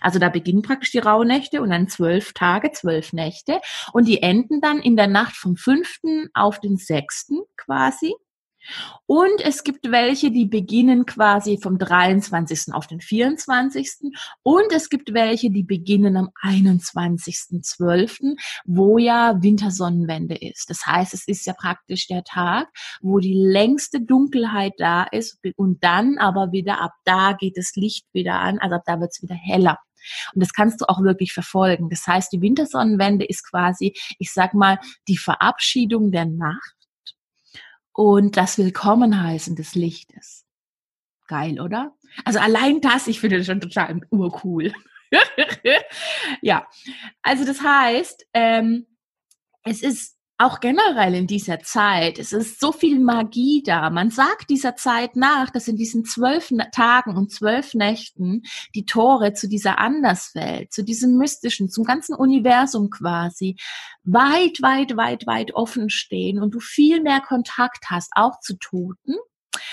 Also 0.00 0.20
da 0.20 0.28
beginnen 0.28 0.62
praktisch 0.62 0.92
die 0.92 0.98
Rauhnächte 0.98 1.60
und 1.60 1.70
dann 1.70 1.88
zwölf 1.88 2.32
Tage, 2.34 2.70
zwölf 2.70 3.12
Nächte 3.12 3.60
und 3.92 4.06
die 4.06 4.22
enden 4.22 4.60
dann 4.60 4.80
in 4.80 4.96
der 4.96 5.08
Nacht 5.08 5.36
vom 5.36 5.56
5. 5.56 5.98
auf 6.34 6.60
den 6.60 6.76
6. 6.76 7.32
quasi. 7.56 8.14
Und 9.06 9.40
es 9.44 9.64
gibt 9.64 9.90
welche, 9.90 10.30
die 10.30 10.46
beginnen 10.46 11.06
quasi 11.06 11.58
vom 11.60 11.78
23. 11.78 12.72
auf 12.72 12.86
den 12.86 13.00
24. 13.00 14.12
Und 14.42 14.72
es 14.72 14.88
gibt 14.88 15.12
welche, 15.12 15.50
die 15.50 15.64
beginnen 15.64 16.16
am 16.16 16.30
21.12., 16.42 18.36
wo 18.64 18.98
ja 18.98 19.42
Wintersonnenwende 19.42 20.36
ist. 20.36 20.70
Das 20.70 20.86
heißt, 20.86 21.14
es 21.14 21.26
ist 21.26 21.46
ja 21.46 21.54
praktisch 21.54 22.06
der 22.06 22.24
Tag, 22.24 22.68
wo 23.00 23.18
die 23.18 23.34
längste 23.34 24.00
Dunkelheit 24.00 24.74
da 24.78 25.04
ist 25.04 25.38
und 25.56 25.82
dann 25.82 26.18
aber 26.18 26.52
wieder 26.52 26.80
ab 26.80 26.92
da 27.04 27.32
geht 27.32 27.56
das 27.56 27.72
Licht 27.74 28.06
wieder 28.12 28.40
an, 28.40 28.58
also 28.58 28.76
ab 28.76 28.82
da 28.86 29.00
wird 29.00 29.10
es 29.12 29.22
wieder 29.22 29.34
heller. 29.34 29.78
Und 30.34 30.42
das 30.42 30.52
kannst 30.52 30.80
du 30.80 30.88
auch 30.88 31.02
wirklich 31.02 31.32
verfolgen. 31.32 31.88
Das 31.88 32.06
heißt, 32.06 32.32
die 32.32 32.40
Wintersonnenwende 32.40 33.24
ist 33.24 33.48
quasi, 33.48 33.94
ich 34.18 34.32
sag 34.32 34.54
mal, 34.54 34.78
die 35.08 35.16
Verabschiedung 35.16 36.10
der 36.10 36.26
Nacht 36.26 36.81
und 37.92 38.36
das 38.36 38.58
Willkommenheißen 38.58 39.56
des 39.56 39.74
Lichtes. 39.74 40.44
Geil, 41.26 41.60
oder? 41.60 41.96
Also 42.24 42.38
allein 42.38 42.80
das, 42.80 43.06
ich 43.06 43.20
finde 43.20 43.38
das 43.38 43.46
schon 43.46 43.60
total 43.60 44.00
urcool. 44.10 44.72
ja, 46.42 46.66
also 47.22 47.44
das 47.44 47.62
heißt, 47.62 48.26
ähm, 48.34 48.86
es 49.64 49.82
ist 49.82 50.16
auch 50.42 50.60
generell 50.60 51.14
in 51.14 51.26
dieser 51.26 51.60
Zeit, 51.60 52.18
es 52.18 52.32
ist 52.32 52.60
so 52.60 52.72
viel 52.72 52.98
Magie 52.98 53.62
da. 53.64 53.90
Man 53.90 54.10
sagt 54.10 54.50
dieser 54.50 54.76
Zeit 54.76 55.16
nach, 55.16 55.50
dass 55.50 55.68
in 55.68 55.76
diesen 55.76 56.04
zwölf 56.04 56.52
Tagen 56.72 57.16
und 57.16 57.30
zwölf 57.30 57.74
Nächten 57.74 58.42
die 58.74 58.84
Tore 58.84 59.32
zu 59.34 59.48
dieser 59.48 59.78
Anderswelt, 59.78 60.72
zu 60.72 60.82
diesem 60.82 61.16
Mystischen, 61.16 61.68
zum 61.68 61.84
ganzen 61.84 62.14
Universum 62.14 62.90
quasi, 62.90 63.56
weit, 64.04 64.60
weit, 64.62 64.96
weit, 64.96 65.26
weit 65.26 65.54
offen 65.54 65.90
stehen 65.90 66.42
und 66.42 66.54
du 66.54 66.60
viel 66.60 67.02
mehr 67.02 67.20
Kontakt 67.20 67.90
hast, 67.90 68.10
auch 68.14 68.40
zu 68.40 68.56
Toten 68.58 69.14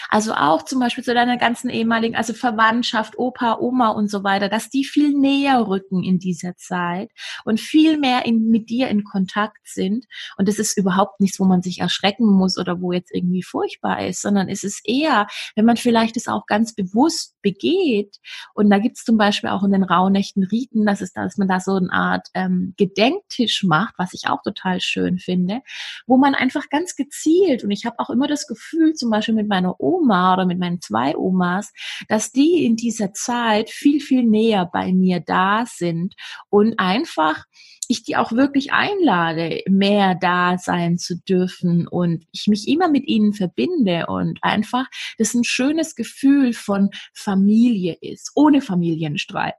also 0.10 0.34
auch 0.34 0.64
zum 0.64 0.80
Beispiel 0.80 1.04
zu 1.04 1.14
deiner 1.14 1.38
ganzen 1.38 1.70
ehemaligen, 1.70 2.16
also 2.16 2.34
Verwandtschaft, 2.34 3.18
Opa, 3.18 3.60
Oma 3.60 3.90
und 3.90 4.10
so 4.10 4.24
weiter, 4.24 4.50
dass 4.50 4.70
die 4.70 4.84
viel 4.84 5.14
näher 5.14 5.68
rücken 5.68 6.04
in 6.04 6.18
dieser 6.18 6.58
Zeit 6.58 7.12
und 7.46 7.60
viel 7.60 8.00
mehr 8.00 8.26
in, 8.26 8.50
mit 8.50 8.70
dir 8.70 8.88
in 8.88 9.04
Kontakt 9.04 9.60
sind. 9.66 10.06
Und 10.38 10.48
das 10.48 10.58
ist 10.58 10.78
überhaupt 10.78 11.20
nichts, 11.20 11.40
wo 11.40 11.46
man 11.46 11.62
sich 11.62 11.80
erschrecken 11.80 12.26
muss 12.26 12.58
oder 12.58 12.82
wo 12.82 12.92
jetzt 12.92 13.14
irgendwie 13.14 13.44
furchtbar 13.44 14.08
ist, 14.08 14.22
sondern 14.24 14.50
es 14.50 14.64
ist 14.64 14.82
eher, 14.84 15.28
wenn 15.56 15.66
man 15.66 15.78
vielleicht 15.78 16.18
es 16.18 16.28
auch 16.28 16.48
ganz 16.48 16.74
bewusst 16.74 17.36
begeht. 17.44 18.18
Und 18.56 18.72
da 18.72 18.80
gibt 18.80 18.98
es 18.98 19.04
zum 19.04 19.18
Beispiel 19.18 19.52
auch 19.52 19.64
in 19.64 19.72
den 19.72 19.84
Rauhnächten 19.84 20.44
Riten, 20.44 20.88
dass, 20.88 21.02
es, 21.02 21.14
dass 21.14 21.38
man 21.38 21.48
da 21.48 21.60
so 21.60 21.76
eine 21.76 21.92
Art 21.92 22.30
ähm, 22.34 22.74
Gedenktisch 22.78 23.64
macht, 23.64 23.94
was 23.98 24.16
ich 24.16 24.28
auch 24.28 24.42
total 24.42 24.82
schön 24.82 25.20
finde, 25.20 25.62
wo 26.08 26.18
man 26.18 26.34
einfach 26.34 26.70
ganz 26.70 26.96
gezielt, 26.96 27.64
und 27.64 27.70
ich 27.70 27.86
habe 27.86 28.00
auch 28.00 28.10
immer 28.10 28.28
das 28.28 28.48
Gefühl, 28.48 28.96
zum 28.96 29.12
Beispiel 29.12 29.36
mit 29.36 29.48
meiner 29.48 29.80
Oma 29.80 29.99
oder 30.06 30.46
mit 30.46 30.60
meinen 30.60 30.82
zwei 30.82 31.16
Omas, 31.16 31.72
dass 32.08 32.32
die 32.32 32.66
in 32.66 32.76
dieser 32.76 33.14
Zeit 33.14 33.70
viel, 33.70 34.00
viel 34.00 34.24
näher 34.24 34.70
bei 34.72 34.94
mir 34.94 35.20
da 35.20 35.66
sind 35.66 36.16
und 36.50 36.80
einfach 36.80 37.46
ich 37.90 38.04
die 38.04 38.16
auch 38.16 38.32
wirklich 38.32 38.72
einlade, 38.72 39.64
mehr 39.68 40.16
da 40.16 40.60
sein 40.60 41.00
zu 41.00 41.16
dürfen 41.28 41.88
und 41.88 42.24
ich 42.32 42.46
mich 42.48 42.68
immer 42.68 42.88
mit 42.88 43.08
ihnen 43.08 43.34
verbinde 43.34 44.06
und 44.08 44.38
einfach 44.44 44.86
das 45.18 45.34
ein 45.34 45.44
schönes 45.44 45.96
Gefühl 45.96 46.54
von 46.54 46.92
Familie 47.14 47.98
ist, 48.00 48.32
ohne 48.36 48.62
Familienstreit 48.62 49.56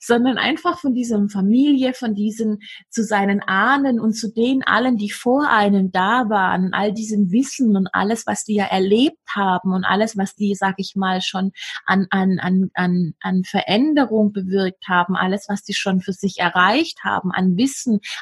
sondern 0.00 0.38
einfach 0.38 0.78
von 0.78 0.94
diesem 0.94 1.28
Familie, 1.28 1.94
von 1.94 2.14
diesen 2.14 2.58
zu 2.90 3.02
seinen 3.02 3.40
Ahnen 3.42 4.00
und 4.00 4.12
zu 4.12 4.32
den 4.32 4.62
allen, 4.62 4.96
die 4.96 5.10
vor 5.10 5.48
einem 5.48 5.92
da 5.92 6.28
waren 6.28 6.66
und 6.66 6.74
all 6.74 6.92
diesem 6.92 7.30
Wissen 7.32 7.76
und 7.76 7.88
alles, 7.92 8.26
was 8.26 8.44
die 8.44 8.54
ja 8.54 8.66
erlebt 8.66 9.18
haben 9.34 9.72
und 9.72 9.84
alles, 9.84 10.16
was 10.16 10.34
die, 10.34 10.54
sag 10.54 10.74
ich 10.78 10.94
mal, 10.96 11.20
schon 11.22 11.52
an, 11.86 12.06
an, 12.10 12.38
an, 12.38 12.70
an, 12.74 13.14
an 13.20 13.44
Veränderung 13.44 14.32
bewirkt 14.32 14.88
haben, 14.88 15.16
alles, 15.16 15.46
was 15.48 15.62
die 15.62 15.74
schon 15.74 16.00
für 16.00 16.12
sich 16.12 16.38
erreicht 16.38 17.04
haben, 17.04 17.32
an 17.32 17.56
Wissen 17.56 17.65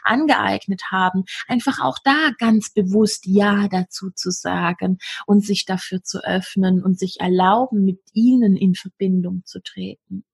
angeeignet 0.03 0.83
haben, 0.91 1.25
einfach 1.47 1.81
auch 1.81 1.99
da 2.03 2.31
ganz 2.39 2.73
bewusst 2.73 3.27
Ja 3.27 3.69
dazu 3.69 4.11
zu 4.11 4.31
sagen 4.31 4.99
und 5.27 5.45
sich 5.45 5.65
dafür 5.65 6.03
zu 6.03 6.25
öffnen 6.25 6.83
und 6.83 6.99
sich 6.99 7.21
erlauben, 7.21 7.85
mit 7.85 8.01
ihnen 8.13 8.57
in 8.57 8.75
Verbindung 8.75 9.43
zu 9.45 9.63
treten. 9.63 10.25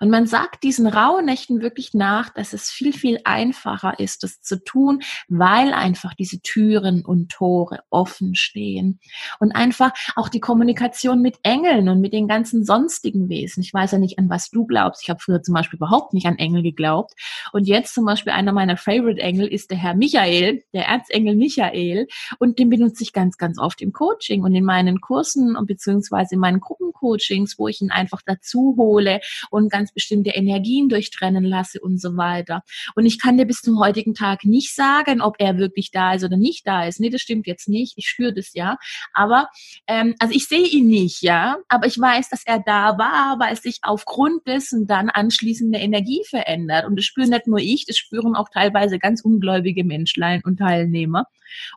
Und 0.00 0.10
man 0.10 0.26
sagt 0.26 0.62
diesen 0.62 0.86
Rauhnächten 0.86 1.60
wirklich 1.60 1.94
nach, 1.94 2.30
dass 2.30 2.52
es 2.52 2.70
viel, 2.70 2.92
viel 2.92 3.20
einfacher 3.24 3.98
ist, 3.98 4.22
das 4.22 4.40
zu 4.40 4.62
tun, 4.62 5.02
weil 5.28 5.72
einfach 5.72 6.14
diese 6.14 6.40
Türen 6.40 7.04
und 7.04 7.30
Tore 7.30 7.80
offen 7.90 8.34
stehen. 8.34 9.00
Und 9.40 9.52
einfach 9.52 9.92
auch 10.16 10.28
die 10.28 10.40
Kommunikation 10.40 11.22
mit 11.22 11.38
Engeln 11.42 11.88
und 11.88 12.00
mit 12.00 12.12
den 12.12 12.28
ganzen 12.28 12.64
sonstigen 12.64 13.28
Wesen. 13.28 13.62
Ich 13.62 13.72
weiß 13.72 13.92
ja 13.92 13.98
nicht, 13.98 14.18
an 14.18 14.28
was 14.28 14.50
du 14.50 14.66
glaubst. 14.66 15.02
Ich 15.02 15.10
habe 15.10 15.20
früher 15.20 15.42
zum 15.42 15.54
Beispiel 15.54 15.76
überhaupt 15.76 16.14
nicht 16.14 16.26
an 16.26 16.38
Engel 16.38 16.62
geglaubt. 16.62 17.12
Und 17.52 17.66
jetzt 17.66 17.94
zum 17.94 18.04
Beispiel 18.04 18.32
einer 18.32 18.52
meiner 18.52 18.76
Favorite 18.76 19.20
Engel 19.20 19.46
ist 19.46 19.70
der 19.70 19.78
Herr 19.78 19.94
Michael, 19.94 20.62
der 20.72 20.86
Erzengel 20.86 21.36
Michael. 21.36 22.06
Und 22.38 22.58
den 22.58 22.70
benutze 22.70 23.02
ich 23.02 23.12
ganz, 23.12 23.38
ganz 23.38 23.58
oft 23.58 23.80
im 23.80 23.92
Coaching 23.92 24.42
und 24.42 24.54
in 24.54 24.64
meinen 24.64 25.00
Kursen 25.00 25.56
und 25.56 25.66
beziehungsweise 25.66 26.34
in 26.34 26.40
meinen 26.40 26.60
Gruppencoachings, 26.60 27.58
wo 27.58 27.68
ich 27.68 27.80
ihn 27.80 27.90
einfach 27.90 28.22
dazu 28.24 28.74
hole 28.76 29.20
und 29.54 29.70
ganz 29.70 29.92
bestimmte 29.92 30.30
Energien 30.30 30.88
durchtrennen 30.88 31.44
lasse 31.44 31.80
und 31.80 32.00
so 32.00 32.16
weiter. 32.16 32.62
Und 32.94 33.06
ich 33.06 33.20
kann 33.20 33.36
dir 33.36 33.46
bis 33.46 33.60
zum 33.60 33.78
heutigen 33.78 34.14
Tag 34.14 34.44
nicht 34.44 34.74
sagen, 34.74 35.20
ob 35.20 35.36
er 35.38 35.58
wirklich 35.58 35.90
da 35.90 36.14
ist 36.14 36.24
oder 36.24 36.36
nicht 36.36 36.66
da 36.66 36.86
ist. 36.86 37.00
Nee, 37.00 37.10
das 37.10 37.20
stimmt 37.20 37.46
jetzt 37.46 37.68
nicht. 37.68 37.94
Ich 37.96 38.08
spüre 38.08 38.34
das 38.34 38.52
ja. 38.54 38.76
Aber, 39.12 39.48
ähm, 39.86 40.14
also 40.18 40.34
ich 40.34 40.48
sehe 40.48 40.66
ihn 40.66 40.88
nicht, 40.88 41.22
ja. 41.22 41.56
Aber 41.68 41.86
ich 41.86 41.98
weiß, 41.98 42.28
dass 42.30 42.44
er 42.44 42.58
da 42.58 42.98
war, 42.98 43.38
weil 43.38 43.56
sich 43.56 43.78
aufgrund 43.82 44.46
dessen 44.46 44.86
dann 44.86 45.08
anschließend 45.08 45.74
eine 45.74 45.84
Energie 45.84 46.22
verändert. 46.28 46.86
Und 46.86 46.96
das 46.96 47.04
spüren 47.04 47.30
nicht 47.30 47.46
nur 47.46 47.58
ich, 47.58 47.86
das 47.86 47.96
spüren 47.96 48.34
auch 48.34 48.48
teilweise 48.52 48.98
ganz 48.98 49.22
ungläubige 49.22 49.84
Menschlein 49.84 50.42
und 50.44 50.58
Teilnehmer. 50.58 51.26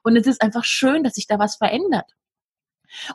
Und 0.04 0.16
es 0.16 0.28
ist 0.28 0.42
einfach 0.42 0.64
schön, 0.64 1.04
dass 1.04 1.16
sich 1.16 1.28
da 1.28 1.40
was 1.40 1.56
verändert. 1.56 2.12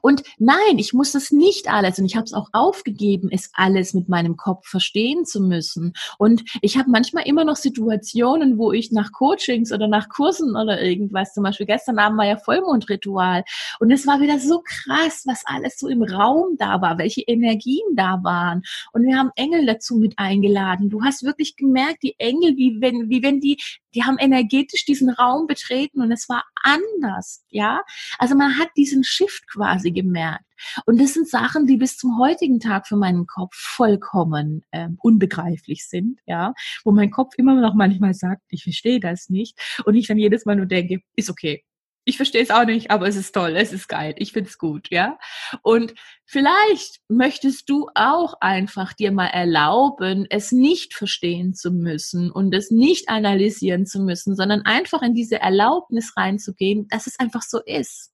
Und 0.01 0.23
nein, 0.39 0.79
ich 0.79 0.93
muss 0.93 1.13
das 1.13 1.31
nicht 1.31 1.69
alles 1.69 1.99
und 1.99 2.05
ich 2.05 2.17
habe 2.17 2.25
es 2.25 2.35
auch 2.35 2.49
aufgegeben, 2.53 3.29
es 3.31 3.51
alles 3.55 3.95
mit 3.95 4.09
meinem 4.09 4.37
Kopf 4.37 4.67
verstehen 4.67 5.25
zu 5.25 5.41
müssen. 5.41 5.93
Und 6.19 6.43
ich 6.61 6.77
habe 6.77 6.91
manchmal 6.91 7.27
immer 7.27 7.45
noch 7.45 7.57
Situationen, 7.57 8.59
wo 8.59 8.73
ich 8.73 8.93
nach 8.93 9.13
Coachings 9.13 9.73
oder 9.73 9.89
nach 9.89 10.09
Kursen 10.09 10.57
oder 10.57 10.81
irgendwas, 10.81 11.35
zum 11.35 11.45
Beispiel 11.45 11.67
gestern 11.67 11.99
Abend 11.99 12.19
war 12.19 12.27
ja 12.27 12.37
Vollmondritual 12.37 13.45
und 13.81 13.91
es 13.91 14.07
war 14.07 14.21
wieder 14.21 14.39
so 14.39 14.63
krass, 14.65 15.23
was 15.27 15.43
alles 15.47 15.79
so 15.79 15.89
im 15.89 16.03
Raum 16.03 16.57
da 16.59 16.81
war, 16.81 16.99
welche 16.99 17.23
Energien 17.23 17.95
da 17.95 18.21
waren. 18.23 18.63
Und 18.93 19.05
wir 19.05 19.19
haben 19.19 19.31
Engel 19.37 19.67
dazu 19.67 19.97
mit 19.97 20.19
eingeladen. 20.19 20.91
Du 20.91 21.03
hast 21.03 21.23
wirklich 21.23 21.57
gemerkt, 21.57 22.03
die 22.03 22.15
Engel, 22.19 22.57
wie 22.57 22.81
wenn, 22.81 23.09
wie 23.09 23.23
wenn 23.23 23.41
die 23.41 23.59
die 23.95 24.05
haben 24.05 24.19
energetisch 24.19 24.85
diesen 24.85 25.11
Raum 25.11 25.47
betreten 25.47 26.01
und 26.01 26.11
es 26.13 26.29
war 26.29 26.45
anders, 26.63 27.45
ja. 27.49 27.83
Also 28.19 28.35
man 28.35 28.59
hat 28.59 28.69
diesen 28.77 29.05
Shift 29.05 29.47
quasi 29.51 29.91
gemerkt. 29.91 30.45
Und 30.87 31.01
das 31.01 31.15
sind 31.15 31.29
Sachen, 31.29 31.67
die 31.67 31.77
bis 31.77 31.97
zum 31.97 32.19
heutigen 32.19 32.61
Tag 32.61 32.87
für 32.87 32.97
meinen 32.97 33.27
Kopf 33.27 33.55
vollkommen 33.55 34.65
ähm, 34.73 34.97
unbegreiflich 35.01 35.89
sind, 35.89 36.21
ja. 36.27 36.55
Wo 36.85 36.93
mein 36.93 37.11
Kopf 37.11 37.35
immer 37.37 37.55
noch 37.55 37.75
manchmal 37.75 38.15
sagt, 38.15 38.43
ich 38.49 38.63
verstehe 38.63 39.01
das 39.01 39.29
nicht. 39.29 39.59
Und 39.85 39.95
ich 39.95 40.07
dann 40.07 40.19
jedes 40.19 40.45
Mal 40.47 40.57
nur 40.57 40.67
denke, 40.67 41.01
ist 41.17 41.31
okay, 41.31 41.65
ich 42.05 42.17
verstehe 42.17 42.43
es 42.43 42.51
auch 42.51 42.65
nicht, 42.65 42.91
aber 42.91 43.07
es 43.07 43.17
ist 43.17 43.33
toll, 43.33 43.55
es 43.57 43.73
ist 43.73 43.89
geil, 43.89 44.15
ich 44.19 44.33
finde 44.33 44.51
es 44.51 44.59
gut, 44.59 44.89
ja. 44.91 45.19
Und 45.63 45.95
vielleicht 46.25 47.01
möchtest 47.09 47.69
du 47.69 47.89
auch 47.95 48.35
einfach 48.41 48.93
dir 48.93 49.13
mal 49.13 49.27
erlauben, 49.29 50.27
es 50.29 50.53
nicht 50.53 50.95
verstehen 50.95 51.55
zu 51.55 51.71
müssen 51.71 52.31
und 52.31 52.55
es 52.55 52.71
nicht 52.71 53.09
analysieren 53.09 53.87
zu 53.87 54.01
müssen, 54.01 54.35
sondern 54.37 54.63
einfach 54.63 55.03
in 55.03 55.15
diese 55.15 55.41
Erlaubnis 55.41 56.13
reinzugehen, 56.17 56.89
dass 56.89 57.07
es 57.07 57.19
einfach 57.19 57.43
so 57.43 57.61
ist. 57.65 58.12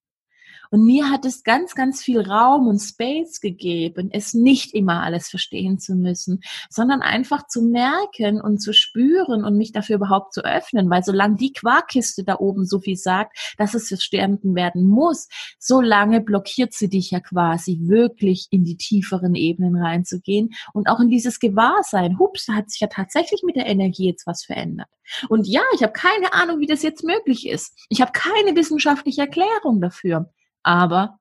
Und 0.70 0.84
mir 0.84 1.10
hat 1.10 1.24
es 1.24 1.42
ganz, 1.44 1.74
ganz 1.74 2.02
viel 2.02 2.20
Raum 2.20 2.66
und 2.66 2.78
Space 2.78 3.40
gegeben, 3.40 4.10
es 4.12 4.34
nicht 4.34 4.74
immer 4.74 5.02
alles 5.02 5.28
verstehen 5.28 5.78
zu 5.78 5.94
müssen, 5.94 6.40
sondern 6.68 7.02
einfach 7.02 7.46
zu 7.46 7.62
merken 7.62 8.40
und 8.40 8.60
zu 8.60 8.72
spüren 8.72 9.44
und 9.44 9.56
mich 9.56 9.72
dafür 9.72 9.96
überhaupt 9.96 10.34
zu 10.34 10.44
öffnen, 10.44 10.90
weil 10.90 11.02
solange 11.02 11.36
die 11.36 11.52
Quarkkiste 11.52 12.24
da 12.24 12.36
oben 12.38 12.64
so 12.64 12.80
viel 12.80 12.96
sagt, 12.96 13.54
dass 13.56 13.74
es 13.74 13.88
verstanden 13.88 14.54
werden 14.54 14.86
muss, 14.86 15.28
solange 15.58 16.20
blockiert 16.20 16.72
sie 16.72 16.88
dich 16.88 17.10
ja 17.10 17.20
quasi 17.20 17.78
wirklich 17.82 18.48
in 18.50 18.64
die 18.64 18.76
tieferen 18.76 19.34
Ebenen 19.34 19.76
reinzugehen 19.76 20.50
und 20.72 20.88
auch 20.88 21.00
in 21.00 21.08
dieses 21.08 21.40
Gewahrsein. 21.40 22.18
Hups, 22.18 22.46
da 22.46 22.54
hat 22.54 22.70
sich 22.70 22.80
ja 22.80 22.88
tatsächlich 22.88 23.42
mit 23.42 23.56
der 23.56 23.66
Energie 23.66 24.06
jetzt 24.06 24.26
was 24.26 24.44
verändert. 24.44 24.88
Und 25.28 25.46
ja, 25.46 25.62
ich 25.74 25.82
habe 25.82 25.92
keine 25.92 26.32
Ahnung, 26.32 26.60
wie 26.60 26.66
das 26.66 26.82
jetzt 26.82 27.04
möglich 27.04 27.48
ist. 27.48 27.78
Ich 27.88 28.00
habe 28.00 28.12
keine 28.12 28.54
wissenschaftliche 28.56 29.22
Erklärung 29.22 29.80
dafür 29.80 30.30
aber 30.68 31.18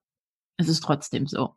es 0.57 0.67
ist 0.67 0.83
trotzdem 0.83 1.25
so. 1.25 1.55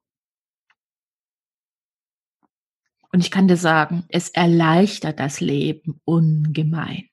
Und 3.10 3.18
ich 3.18 3.32
kann 3.32 3.48
dir 3.48 3.56
sagen, 3.56 4.04
es 4.08 4.28
erleichtert 4.28 5.18
das 5.18 5.40
Leben 5.40 6.00
ungemein. 6.04 7.08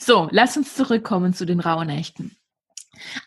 So, 0.00 0.28
lass 0.32 0.56
uns 0.56 0.74
zurückkommen 0.74 1.32
zu 1.34 1.46
den 1.46 1.60
Rauhnächten. 1.60 2.36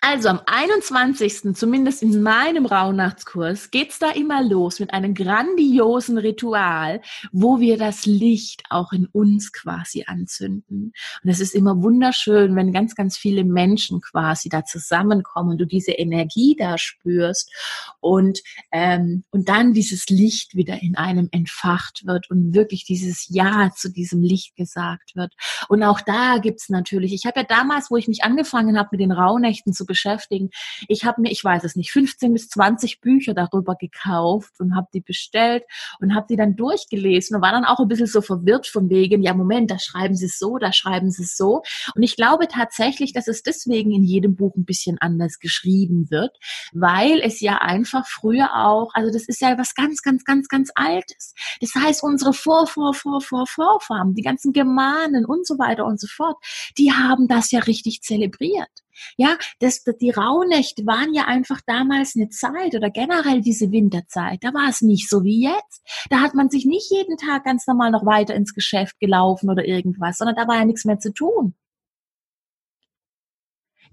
Also 0.01 0.29
am 0.29 0.41
21. 0.45 1.55
zumindest 1.55 2.03
in 2.03 2.21
meinem 2.21 2.65
Rauhnachtskurs 2.65 3.71
geht's 3.71 3.99
da 3.99 4.11
immer 4.11 4.43
los 4.43 4.79
mit 4.79 4.93
einem 4.93 5.13
grandiosen 5.13 6.17
Ritual, 6.17 7.01
wo 7.31 7.59
wir 7.59 7.77
das 7.77 8.05
Licht 8.05 8.63
auch 8.69 8.91
in 8.91 9.05
uns 9.07 9.51
quasi 9.51 10.03
anzünden. 10.07 10.93
Und 11.23 11.29
es 11.29 11.39
ist 11.39 11.55
immer 11.55 11.81
wunderschön, 11.81 12.55
wenn 12.55 12.73
ganz, 12.73 12.95
ganz 12.95 13.17
viele 13.17 13.43
Menschen 13.43 14.01
quasi 14.01 14.49
da 14.49 14.65
zusammenkommen 14.65 15.51
und 15.51 15.57
du 15.59 15.65
diese 15.65 15.91
Energie 15.91 16.55
da 16.57 16.77
spürst 16.77 17.51
und, 17.99 18.41
ähm, 18.71 19.23
und 19.31 19.49
dann 19.49 19.73
dieses 19.73 20.07
Licht 20.09 20.55
wieder 20.55 20.81
in 20.81 20.95
einem 20.95 21.29
entfacht 21.31 22.05
wird 22.05 22.29
und 22.29 22.53
wirklich 22.53 22.85
dieses 22.85 23.27
Ja 23.29 23.71
zu 23.75 23.91
diesem 23.91 24.21
Licht 24.21 24.55
gesagt 24.55 25.15
wird. 25.15 25.33
Und 25.67 25.83
auch 25.83 26.01
da 26.01 26.38
gibt's 26.38 26.69
natürlich, 26.69 27.13
ich 27.13 27.25
habe 27.25 27.41
ja 27.41 27.45
damals, 27.45 27.91
wo 27.91 27.97
ich 27.97 28.07
mich 28.07 28.23
angefangen 28.23 28.77
habe 28.77 28.89
mit 28.91 29.01
den 29.01 29.11
Rauhnächten, 29.11 29.58
Nachrichten 29.59 29.73
zu 29.73 29.85
beschäftigen. 29.85 30.49
Ich 30.87 31.05
habe 31.05 31.21
mir, 31.21 31.31
ich 31.31 31.43
weiß 31.43 31.63
es 31.63 31.75
nicht, 31.75 31.91
15 31.91 32.33
bis 32.33 32.49
20 32.49 33.01
Bücher 33.01 33.33
darüber 33.33 33.75
gekauft 33.75 34.53
und 34.59 34.75
habe 34.75 34.87
die 34.93 35.01
bestellt 35.01 35.63
und 35.99 36.15
habe 36.15 36.27
die 36.29 36.35
dann 36.35 36.55
durchgelesen 36.55 37.35
und 37.35 37.41
war 37.41 37.51
dann 37.51 37.65
auch 37.65 37.79
ein 37.79 37.87
bisschen 37.87 38.07
so 38.07 38.21
verwirrt 38.21 38.67
von 38.67 38.89
wegen, 38.89 39.21
ja 39.21 39.33
Moment, 39.33 39.71
da 39.71 39.79
schreiben 39.79 40.15
sie 40.15 40.25
es 40.25 40.39
so, 40.39 40.57
da 40.57 40.71
schreiben 40.71 41.11
sie 41.11 41.23
es 41.23 41.35
so. 41.35 41.61
Und 41.95 42.03
ich 42.03 42.15
glaube 42.15 42.47
tatsächlich, 42.47 43.13
dass 43.13 43.27
es 43.27 43.43
deswegen 43.43 43.91
in 43.91 44.03
jedem 44.03 44.35
Buch 44.35 44.55
ein 44.55 44.65
bisschen 44.65 44.97
anders 44.99 45.39
geschrieben 45.39 46.09
wird, 46.09 46.37
weil 46.73 47.19
es 47.21 47.41
ja 47.41 47.57
einfach 47.57 48.07
früher 48.07 48.55
auch, 48.55 48.91
also 48.93 49.11
das 49.11 49.27
ist 49.27 49.41
ja 49.41 49.57
was 49.57 49.75
ganz, 49.75 50.01
ganz, 50.01 50.23
ganz, 50.23 50.47
ganz 50.47 50.69
Altes. 50.75 51.33
Das 51.61 51.73
heißt, 51.75 52.03
unsere 52.03 52.33
Vor, 52.33 52.67
Vor, 52.67 52.93
Vor, 52.93 53.21
Vor, 53.21 53.45
Vorfahren, 53.47 54.13
die 54.13 54.21
ganzen 54.21 54.53
Germanen 54.53 55.25
und 55.25 55.45
so 55.45 55.57
weiter 55.59 55.85
und 55.85 55.99
so 55.99 56.07
fort, 56.07 56.37
die 56.77 56.91
haben 56.91 57.27
das 57.27 57.51
ja 57.51 57.59
richtig 57.59 58.01
zelebriert. 58.01 58.69
Ja, 59.17 59.38
das, 59.60 59.84
die 59.84 60.12
Rauhnächte 60.12 60.86
waren 60.86 61.13
ja 61.13 61.25
einfach 61.25 61.62
damals 61.65 62.15
eine 62.15 62.29
Zeit 62.29 62.75
oder 62.75 62.89
generell 62.89 63.41
diese 63.41 63.72
Winterzeit. 63.72 64.39
Da 64.41 64.53
war 64.53 64.69
es 64.69 64.81
nicht 64.81 65.10
so 65.10 65.24
wie 65.24 65.43
jetzt. 65.43 65.81
Da 66.10 66.22
hat 66.22 66.34
man 66.34 66.50
sich 66.50 66.65
nicht 66.65 66.91
jeden 66.91 67.17
Tag 67.17 67.46
ganz 67.46 67.67
normal 67.67 67.91
noch 67.91 68.05
weiter 68.05 68.36
ins 68.36 68.53
Geschäft 68.53 69.00
gelaufen 69.00 69.50
oder 69.50 69.65
irgendwas, 69.65 70.17
sondern 70.17 70.36
da 70.36 70.48
war 70.48 70.58
ja 70.58 70.65
nichts 70.65 70.86
mehr 70.86 71.00
zu 71.00 71.13
tun. 71.13 71.55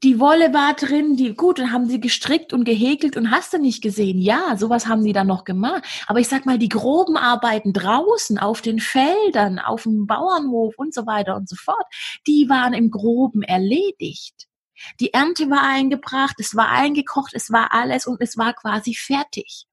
Die 0.03 0.21
Wolle 0.21 0.53
war 0.53 0.75
drin, 0.75 1.17
die 1.17 1.35
gut, 1.35 1.59
dann 1.59 1.73
haben 1.73 1.89
sie 1.89 2.01
gestrickt 2.01 2.53
und 2.53 2.65
gehäkelt 2.65 3.17
und 3.17 3.31
hast 3.31 3.55
du 3.55 3.59
nicht 3.59 3.83
gesehen. 3.83 4.21
Ja, 4.21 4.57
sowas 4.59 4.87
haben 4.87 5.03
die 5.03 5.15
dann 5.15 5.27
noch 5.27 5.45
gemacht. 5.45 5.85
Aber 6.07 6.21
ich 6.21 6.29
sag 6.29 6.45
mal, 6.45 6.59
die 6.59 6.69
groben 6.69 7.17
Arbeiten 7.17 7.73
draußen 7.73 8.39
auf 8.39 8.61
den 8.61 8.79
Feldern, 8.79 9.59
auf 9.59 9.85
dem 9.85 10.07
Bauernhof 10.07 10.75
und 10.77 10.93
so 10.93 11.07
weiter 11.07 11.35
und 11.35 11.49
so 11.49 11.57
fort, 11.57 11.87
die 12.27 12.47
waren 12.51 12.75
im 12.75 12.91
Groben 12.91 13.43
erledigt. 13.43 14.47
Die 15.01 15.13
Ernte 15.13 15.51
war 15.51 15.63
eingebracht, 15.63 16.37
es 16.39 16.55
war 16.55 16.71
eingekocht, 16.71 17.33
es 17.35 17.51
war 17.51 17.73
alles 17.73 18.07
und 18.07 18.21
es 18.21 18.37
war 18.37 18.55
quasi 18.55 18.95
fertig. 18.95 19.67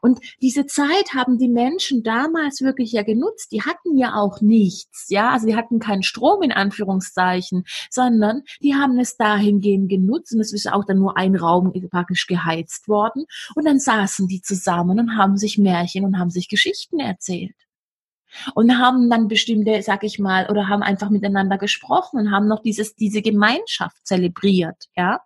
Und 0.00 0.20
diese 0.40 0.66
Zeit 0.66 1.14
haben 1.14 1.38
die 1.38 1.48
Menschen 1.48 2.02
damals 2.02 2.60
wirklich 2.60 2.92
ja 2.92 3.02
genutzt. 3.02 3.52
Die 3.52 3.62
hatten 3.62 3.96
ja 3.96 4.14
auch 4.14 4.40
nichts, 4.40 5.06
ja, 5.08 5.30
also 5.30 5.46
die 5.46 5.56
hatten 5.56 5.78
keinen 5.78 6.02
Strom 6.02 6.42
in 6.42 6.52
Anführungszeichen, 6.52 7.64
sondern 7.90 8.42
die 8.60 8.74
haben 8.74 8.98
es 8.98 9.16
dahingehend 9.16 9.88
genutzt 9.88 10.34
und 10.34 10.40
es 10.40 10.52
ist 10.52 10.70
auch 10.70 10.84
dann 10.84 10.98
nur 10.98 11.16
ein 11.16 11.36
Raum 11.36 11.72
praktisch 11.90 12.26
geheizt 12.26 12.88
worden. 12.88 13.24
Und 13.54 13.66
dann 13.66 13.80
saßen 13.80 14.28
die 14.28 14.42
zusammen 14.42 14.98
und 14.98 15.16
haben 15.16 15.36
sich 15.36 15.58
Märchen 15.58 16.04
und 16.04 16.18
haben 16.18 16.30
sich 16.30 16.48
Geschichten 16.48 17.00
erzählt 17.00 17.54
und 18.54 18.78
haben 18.78 19.10
dann 19.10 19.28
bestimmte, 19.28 19.82
sag 19.82 20.04
ich 20.04 20.18
mal, 20.18 20.48
oder 20.50 20.68
haben 20.68 20.82
einfach 20.82 21.10
miteinander 21.10 21.58
gesprochen 21.58 22.18
und 22.18 22.30
haben 22.30 22.48
noch 22.48 22.62
dieses, 22.62 22.94
diese 22.94 23.22
Gemeinschaft 23.22 24.06
zelebriert, 24.06 24.88
ja. 24.96 25.20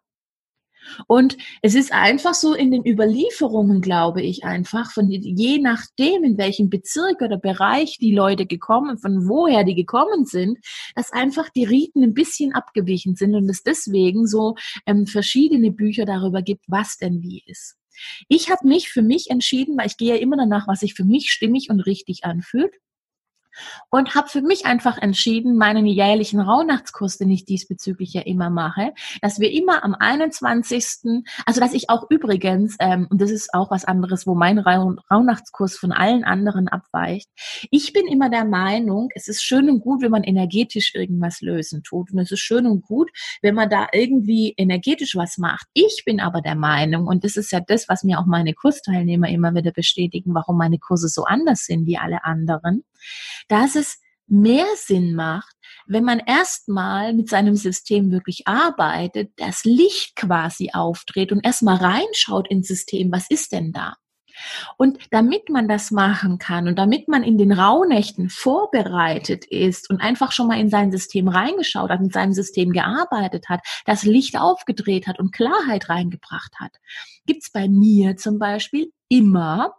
Und 1.06 1.36
es 1.62 1.74
ist 1.74 1.92
einfach 1.92 2.34
so 2.34 2.54
in 2.54 2.70
den 2.70 2.86
Überlieferungen, 2.86 3.80
glaube 3.80 4.22
ich, 4.22 4.44
einfach 4.44 4.92
von 4.92 5.10
je 5.10 5.58
nachdem, 5.58 6.24
in 6.24 6.38
welchem 6.38 6.70
Bezirk 6.70 7.20
oder 7.22 7.38
Bereich 7.38 7.98
die 7.98 8.14
Leute 8.14 8.46
gekommen, 8.46 8.98
von 8.98 9.28
woher 9.28 9.64
die 9.64 9.74
gekommen 9.74 10.26
sind, 10.26 10.58
dass 10.94 11.12
einfach 11.12 11.48
die 11.50 11.64
Riten 11.64 12.02
ein 12.02 12.14
bisschen 12.14 12.54
abgewichen 12.54 13.16
sind 13.16 13.34
und 13.34 13.48
es 13.48 13.62
deswegen 13.62 14.26
so 14.26 14.54
ähm, 14.86 15.06
verschiedene 15.06 15.72
Bücher 15.72 16.04
darüber 16.04 16.42
gibt, 16.42 16.64
was 16.68 16.96
denn 16.96 17.22
wie 17.22 17.42
ist. 17.46 17.76
Ich 18.28 18.50
habe 18.50 18.66
mich 18.68 18.90
für 18.90 19.02
mich 19.02 19.30
entschieden, 19.30 19.76
weil 19.78 19.86
ich 19.86 19.96
gehe 19.96 20.14
ja 20.14 20.20
immer 20.20 20.36
danach, 20.36 20.68
was 20.68 20.80
sich 20.80 20.94
für 20.94 21.04
mich 21.04 21.30
stimmig 21.30 21.70
und 21.70 21.80
richtig 21.80 22.24
anfühlt 22.24 22.72
und 23.90 24.14
habe 24.14 24.28
für 24.28 24.42
mich 24.42 24.66
einfach 24.66 24.98
entschieden, 24.98 25.56
meinen 25.56 25.86
jährlichen 25.86 26.40
Rauhnachtskurs, 26.40 27.18
den 27.18 27.30
ich 27.30 27.44
diesbezüglich 27.44 28.12
ja 28.12 28.22
immer 28.22 28.50
mache, 28.50 28.92
dass 29.22 29.38
wir 29.38 29.50
immer 29.50 29.84
am 29.84 29.94
21., 29.94 31.24
also 31.44 31.60
dass 31.60 31.74
ich 31.74 31.90
auch 31.90 32.06
übrigens, 32.10 32.76
ähm, 32.80 33.06
und 33.10 33.20
das 33.20 33.30
ist 33.30 33.54
auch 33.54 33.70
was 33.70 33.84
anderes, 33.84 34.26
wo 34.26 34.34
mein 34.34 34.58
Rauhnachtskurs 34.58 35.76
von 35.76 35.92
allen 35.92 36.24
anderen 36.24 36.68
abweicht, 36.68 37.28
ich 37.70 37.92
bin 37.92 38.06
immer 38.06 38.30
der 38.30 38.44
Meinung, 38.44 39.08
es 39.14 39.28
ist 39.28 39.42
schön 39.42 39.70
und 39.70 39.80
gut, 39.80 40.02
wenn 40.02 40.10
man 40.10 40.24
energetisch 40.24 40.94
irgendwas 40.94 41.40
lösen 41.40 41.82
tut 41.82 42.12
und 42.12 42.18
es 42.18 42.30
ist 42.30 42.40
schön 42.40 42.66
und 42.66 42.82
gut, 42.82 43.10
wenn 43.42 43.54
man 43.54 43.70
da 43.70 43.86
irgendwie 43.92 44.54
energetisch 44.56 45.16
was 45.16 45.38
macht. 45.38 45.66
Ich 45.72 46.02
bin 46.04 46.20
aber 46.20 46.40
der 46.40 46.54
Meinung, 46.54 47.06
und 47.06 47.24
das 47.24 47.36
ist 47.36 47.52
ja 47.52 47.60
das, 47.60 47.88
was 47.88 48.04
mir 48.04 48.18
auch 48.18 48.26
meine 48.26 48.54
Kursteilnehmer 48.54 49.28
immer 49.28 49.54
wieder 49.54 49.72
bestätigen, 49.72 50.34
warum 50.34 50.56
meine 50.58 50.78
Kurse 50.78 51.08
so 51.08 51.24
anders 51.24 51.64
sind 51.64 51.86
wie 51.86 51.98
alle 51.98 52.24
anderen, 52.24 52.84
dass 53.48 53.76
es 53.76 53.98
mehr 54.26 54.66
Sinn 54.76 55.14
macht, 55.14 55.54
wenn 55.86 56.04
man 56.04 56.18
erstmal 56.18 57.12
mit 57.12 57.28
seinem 57.28 57.54
System 57.54 58.10
wirklich 58.10 58.46
arbeitet, 58.46 59.30
das 59.36 59.64
Licht 59.64 60.16
quasi 60.16 60.70
aufdreht 60.72 61.30
und 61.30 61.44
erstmal 61.44 61.76
reinschaut 61.76 62.48
ins 62.48 62.66
System, 62.66 63.12
was 63.12 63.30
ist 63.30 63.52
denn 63.52 63.72
da? 63.72 63.94
Und 64.76 64.98
damit 65.12 65.48
man 65.48 65.66
das 65.66 65.90
machen 65.90 66.38
kann 66.38 66.68
und 66.68 66.78
damit 66.78 67.08
man 67.08 67.22
in 67.22 67.38
den 67.38 67.52
Rauhnächten 67.52 68.28
vorbereitet 68.28 69.46
ist 69.46 69.88
und 69.88 70.00
einfach 70.00 70.32
schon 70.32 70.48
mal 70.48 70.60
in 70.60 70.68
sein 70.68 70.90
System 70.90 71.28
reingeschaut 71.28 71.90
hat, 71.90 72.00
mit 72.00 72.12
seinem 72.12 72.32
System 72.32 72.72
gearbeitet 72.72 73.48
hat, 73.48 73.60
das 73.86 74.02
Licht 74.02 74.38
aufgedreht 74.38 75.06
hat 75.06 75.18
und 75.18 75.32
Klarheit 75.32 75.88
reingebracht 75.88 76.52
hat, 76.60 76.72
gibt's 77.24 77.50
bei 77.50 77.68
mir 77.68 78.16
zum 78.16 78.38
Beispiel 78.38 78.92
immer 79.08 79.74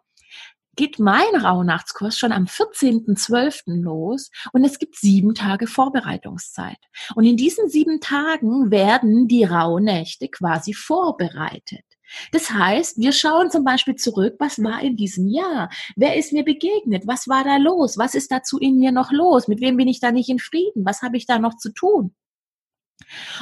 geht 0.78 1.00
mein 1.00 1.36
Rauhnachtskurs 1.36 2.18
schon 2.18 2.32
am 2.32 2.46
14.12. 2.46 3.82
los 3.82 4.30
und 4.54 4.63
es 4.63 4.80
gibt 4.80 4.96
sieben 4.96 5.36
Tage 5.36 5.68
Vorbereitungszeit. 5.68 6.78
Und 7.16 7.26
in 7.26 7.36
diesen 7.36 7.68
sieben 7.68 8.00
Tagen 8.00 8.72
werden 8.72 9.28
die 9.28 9.44
Rauhnächte 9.44 10.30
quasi 10.30 10.74
vorbereitet. 10.74 11.84
Das 12.32 12.52
heißt, 12.52 13.00
wir 13.00 13.12
schauen 13.12 13.52
zum 13.52 13.66
Beispiel 13.66 13.96
zurück, 13.96 14.36
was 14.40 14.63
war 14.63 14.82
in 14.82 14.96
diesem 14.96 15.28
Jahr? 15.28 15.70
Wer 15.98 16.16
ist 16.16 16.32
mir 16.32 16.46
begegnet? 16.46 17.06
Was 17.06 17.28
war 17.28 17.44
da 17.44 17.58
los? 17.58 17.98
Was 17.98 18.16
ist 18.16 18.32
dazu 18.32 18.58
in 18.60 18.78
mir 18.78 18.94
noch 18.94 19.12
los? 19.12 19.50
Mit 19.50 19.60
wem 19.60 19.76
bin 19.76 19.90
ich 19.90 20.00
da 20.00 20.12
nicht 20.12 20.30
in 20.30 20.40
Frieden? 20.40 20.86
Was 20.86 21.02
habe 21.02 21.18
ich 21.18 21.26
da 21.26 21.38
noch 21.38 21.58
zu 21.58 21.74
tun? 21.74 22.16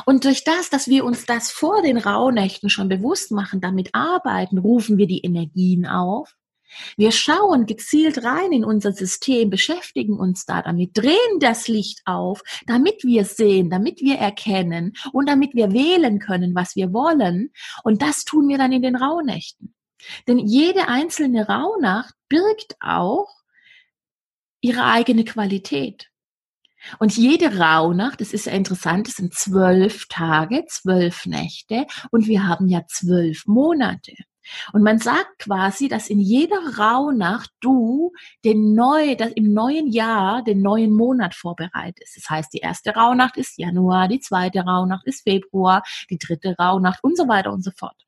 Und 0.05 0.25
durch 0.25 0.43
das, 0.43 0.69
dass 0.69 0.87
wir 0.87 1.05
uns 1.05 1.25
das 1.25 1.51
vor 1.51 1.81
den 1.81 1.97
Rauhnächten 1.97 2.69
schon 2.69 2.89
bewusst 2.89 3.31
machen, 3.31 3.61
damit 3.61 3.93
arbeiten, 3.93 4.57
rufen 4.57 4.97
wir 4.97 5.07
die 5.07 5.21
Energien 5.21 5.85
auf 5.85 6.35
wir 6.97 7.11
schauen 7.11 7.65
gezielt 7.65 8.23
rein 8.23 8.51
in 8.51 8.65
unser 8.65 8.91
System, 8.91 9.49
beschäftigen 9.49 10.19
uns 10.19 10.45
da 10.45 10.61
damit, 10.61 10.97
drehen 10.97 11.39
das 11.39 11.67
Licht 11.67 12.01
auf, 12.05 12.41
damit 12.65 13.03
wir 13.03 13.25
sehen, 13.25 13.69
damit 13.69 14.01
wir 14.01 14.17
erkennen 14.17 14.93
und 15.13 15.29
damit 15.29 15.53
wir 15.53 15.71
wählen 15.71 16.19
können, 16.19 16.55
was 16.55 16.75
wir 16.75 16.93
wollen. 16.93 17.51
Und 17.83 18.01
das 18.01 18.25
tun 18.25 18.47
wir 18.47 18.57
dann 18.57 18.71
in 18.71 18.81
den 18.81 18.95
Rauhnächten. 18.95 19.73
Denn 20.27 20.39
jede 20.39 20.87
einzelne 20.87 21.47
Rauhnacht 21.47 22.13
birgt 22.29 22.75
auch 22.79 23.29
ihre 24.61 24.85
eigene 24.85 25.25
Qualität. 25.25 26.09
Und 26.99 27.17
jede 27.17 27.57
Rauhnacht, 27.57 28.21
das 28.21 28.31
ist 28.31 28.45
ja 28.45 28.51
interessant, 28.51 29.07
das 29.07 29.15
sind 29.15 29.33
zwölf 29.33 30.07
Tage, 30.07 30.65
zwölf 30.67 31.25
Nächte 31.25 31.87
und 32.11 32.27
wir 32.27 32.47
haben 32.47 32.67
ja 32.67 32.85
zwölf 32.87 33.47
Monate. 33.47 34.13
Und 34.73 34.83
man 34.83 34.99
sagt 34.99 35.39
quasi, 35.39 35.87
dass 35.87 36.09
in 36.09 36.19
jeder 36.19 36.77
Rauhnacht 36.77 37.51
du 37.59 38.11
den 38.43 38.73
neu, 38.75 39.15
das 39.15 39.31
im 39.31 39.53
neuen 39.53 39.91
Jahr 39.91 40.43
den 40.43 40.61
neuen 40.61 40.93
Monat 40.93 41.35
vorbereitest. 41.35 42.17
Das 42.17 42.29
heißt, 42.29 42.53
die 42.53 42.59
erste 42.59 42.91
Rauhnacht 42.91 43.37
ist 43.37 43.57
Januar, 43.57 44.07
die 44.07 44.19
zweite 44.19 44.61
Rauhnacht 44.61 45.05
ist 45.05 45.23
Februar, 45.23 45.83
die 46.09 46.17
dritte 46.17 46.55
Rauhnacht 46.59 47.03
und 47.03 47.17
so 47.17 47.27
weiter 47.27 47.51
und 47.51 47.63
so 47.63 47.71
fort. 47.75 48.05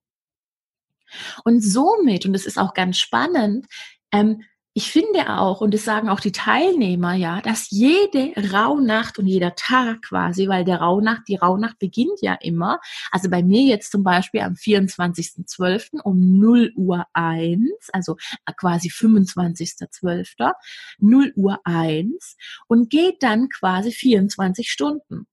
Und 1.43 1.61
somit, 1.61 2.25
und 2.25 2.33
das 2.33 2.45
ist 2.45 2.57
auch 2.57 2.73
ganz 2.73 2.97
spannend, 2.97 3.65
ähm, 4.11 4.43
ich 4.77 4.91
finde 4.91 5.39
auch, 5.39 5.61
und 5.61 5.73
das 5.73 5.85
sagen 5.85 6.07
auch 6.07 6.19
die 6.19 6.31
Teilnehmer, 6.31 7.15
ja, 7.15 7.41
dass 7.41 7.71
jede 7.71 8.31
Rauhnacht 8.53 9.17
und 9.17 9.25
jeder 9.25 9.55
Tag 9.55 10.03
quasi, 10.03 10.47
weil 10.47 10.65
der 10.65 10.81
Rauhnacht, 10.81 11.23
die 11.27 11.35
Rauhnacht 11.35 11.79
beginnt 11.79 12.21
ja 12.21 12.37
immer, 12.39 12.79
also 13.11 13.27
bei 13.27 13.41
mir 13.41 13.63
jetzt 13.63 13.91
zum 13.91 14.03
Beispiel 14.03 14.41
am 14.41 14.53
24.12. 14.53 15.99
um 16.03 16.37
0 16.37 16.73
Uhr 16.75 17.07
1, 17.13 17.89
also 17.91 18.17
quasi 18.55 18.89
25.12., 18.89 20.53
0 20.99 21.33
Uhr 21.35 21.59
1 21.63 22.37
und 22.67 22.91
geht 22.91 23.23
dann 23.23 23.49
quasi 23.49 23.91
24 23.91 24.71
Stunden. 24.71 25.25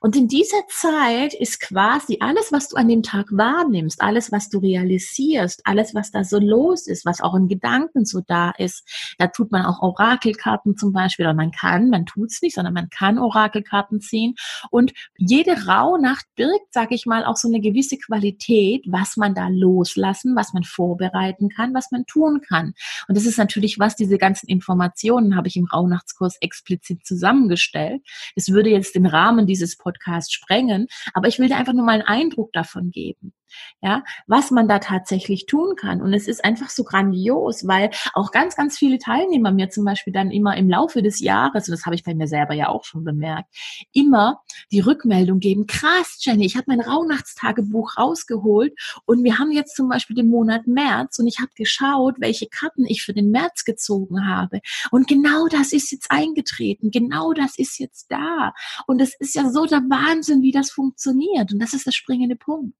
Und 0.00 0.16
in 0.16 0.28
dieser 0.28 0.66
Zeit 0.68 1.34
ist 1.34 1.60
quasi 1.60 2.18
alles, 2.20 2.52
was 2.52 2.68
du 2.68 2.76
an 2.76 2.88
dem 2.88 3.02
Tag 3.02 3.26
wahrnimmst, 3.30 4.00
alles, 4.00 4.32
was 4.32 4.48
du 4.48 4.58
realisierst, 4.58 5.62
alles, 5.64 5.94
was 5.94 6.10
da 6.10 6.24
so 6.24 6.38
los 6.38 6.86
ist, 6.86 7.04
was 7.04 7.20
auch 7.20 7.34
in 7.34 7.48
Gedanken 7.48 8.04
so 8.04 8.20
da 8.26 8.50
ist. 8.50 8.84
Da 9.18 9.28
tut 9.28 9.52
man 9.52 9.64
auch 9.64 9.82
Orakelkarten 9.82 10.76
zum 10.76 10.92
Beispiel, 10.92 11.26
oder 11.26 11.34
man 11.34 11.50
kann, 11.50 11.90
man 11.90 12.06
tut's 12.06 12.42
nicht, 12.42 12.54
sondern 12.54 12.74
man 12.74 12.90
kann 12.90 13.18
Orakelkarten 13.18 14.00
ziehen. 14.00 14.34
Und 14.70 14.92
jede 15.16 15.66
Rauhnacht 15.66 16.26
birgt, 16.36 16.72
sag 16.72 16.92
ich 16.92 17.06
mal, 17.06 17.24
auch 17.24 17.36
so 17.36 17.48
eine 17.48 17.60
gewisse 17.60 17.98
Qualität, 17.98 18.84
was 18.88 19.16
man 19.16 19.34
da 19.34 19.48
loslassen, 19.48 20.36
was 20.36 20.52
man 20.52 20.64
vorbereiten 20.64 21.48
kann, 21.48 21.74
was 21.74 21.90
man 21.90 22.06
tun 22.06 22.40
kann. 22.46 22.74
Und 23.08 23.16
das 23.16 23.26
ist 23.26 23.38
natürlich 23.38 23.78
was, 23.78 23.96
diese 23.96 24.18
ganzen 24.18 24.46
Informationen 24.48 25.36
habe 25.36 25.48
ich 25.48 25.56
im 25.56 25.66
Rauhnachtskurs 25.66 26.36
explizit 26.40 27.06
zusammengestellt. 27.06 28.02
Es 28.36 28.48
würde 28.48 28.70
jetzt 28.70 28.94
den 28.94 29.06
Rahmen 29.06 29.46
dieses 29.46 29.63
dieses 29.64 29.78
Podcast 29.78 30.32
sprengen, 30.32 30.86
aber 31.12 31.28
ich 31.28 31.38
will 31.38 31.48
dir 31.48 31.56
einfach 31.56 31.72
nur 31.72 31.84
mal 31.84 31.92
einen 31.92 32.02
Eindruck 32.02 32.52
davon 32.52 32.90
geben 32.90 33.32
ja, 33.80 34.02
was 34.26 34.50
man 34.50 34.68
da 34.68 34.78
tatsächlich 34.78 35.46
tun 35.46 35.76
kann. 35.76 36.00
Und 36.00 36.12
es 36.14 36.28
ist 36.28 36.44
einfach 36.44 36.70
so 36.70 36.84
grandios, 36.84 37.66
weil 37.66 37.90
auch 38.14 38.30
ganz, 38.30 38.56
ganz 38.56 38.78
viele 38.78 38.98
Teilnehmer 38.98 39.52
mir 39.52 39.70
zum 39.70 39.84
Beispiel 39.84 40.12
dann 40.12 40.30
immer 40.30 40.56
im 40.56 40.68
Laufe 40.68 41.02
des 41.02 41.20
Jahres, 41.20 41.68
und 41.68 41.72
das 41.72 41.84
habe 41.84 41.94
ich 41.94 42.04
bei 42.04 42.14
mir 42.14 42.26
selber 42.26 42.54
ja 42.54 42.68
auch 42.68 42.84
schon 42.84 43.04
bemerkt, 43.04 43.48
immer 43.92 44.40
die 44.72 44.80
Rückmeldung 44.80 45.40
geben, 45.40 45.66
krass, 45.66 46.18
Jenny, 46.20 46.46
ich 46.46 46.56
habe 46.56 46.64
mein 46.68 46.80
Rauhnachtstagebuch 46.80 47.98
rausgeholt 47.98 48.72
und 49.06 49.24
wir 49.24 49.38
haben 49.38 49.50
jetzt 49.50 49.76
zum 49.76 49.88
Beispiel 49.88 50.16
den 50.16 50.28
Monat 50.28 50.66
März 50.66 51.18
und 51.18 51.26
ich 51.26 51.38
habe 51.38 51.50
geschaut, 51.54 52.16
welche 52.18 52.46
Karten 52.46 52.86
ich 52.86 53.02
für 53.02 53.12
den 53.12 53.30
März 53.30 53.64
gezogen 53.64 54.26
habe. 54.26 54.60
Und 54.90 55.08
genau 55.08 55.46
das 55.48 55.72
ist 55.72 55.92
jetzt 55.92 56.10
eingetreten, 56.10 56.90
genau 56.90 57.32
das 57.32 57.58
ist 57.58 57.78
jetzt 57.78 58.10
da. 58.10 58.52
Und 58.86 59.00
es 59.00 59.14
ist 59.18 59.34
ja 59.34 59.50
so 59.50 59.66
der 59.66 59.80
Wahnsinn, 59.88 60.42
wie 60.42 60.52
das 60.52 60.70
funktioniert. 60.70 61.52
Und 61.52 61.58
das 61.60 61.74
ist 61.74 61.86
der 61.86 61.92
springende 61.92 62.36
Punkt. 62.36 62.74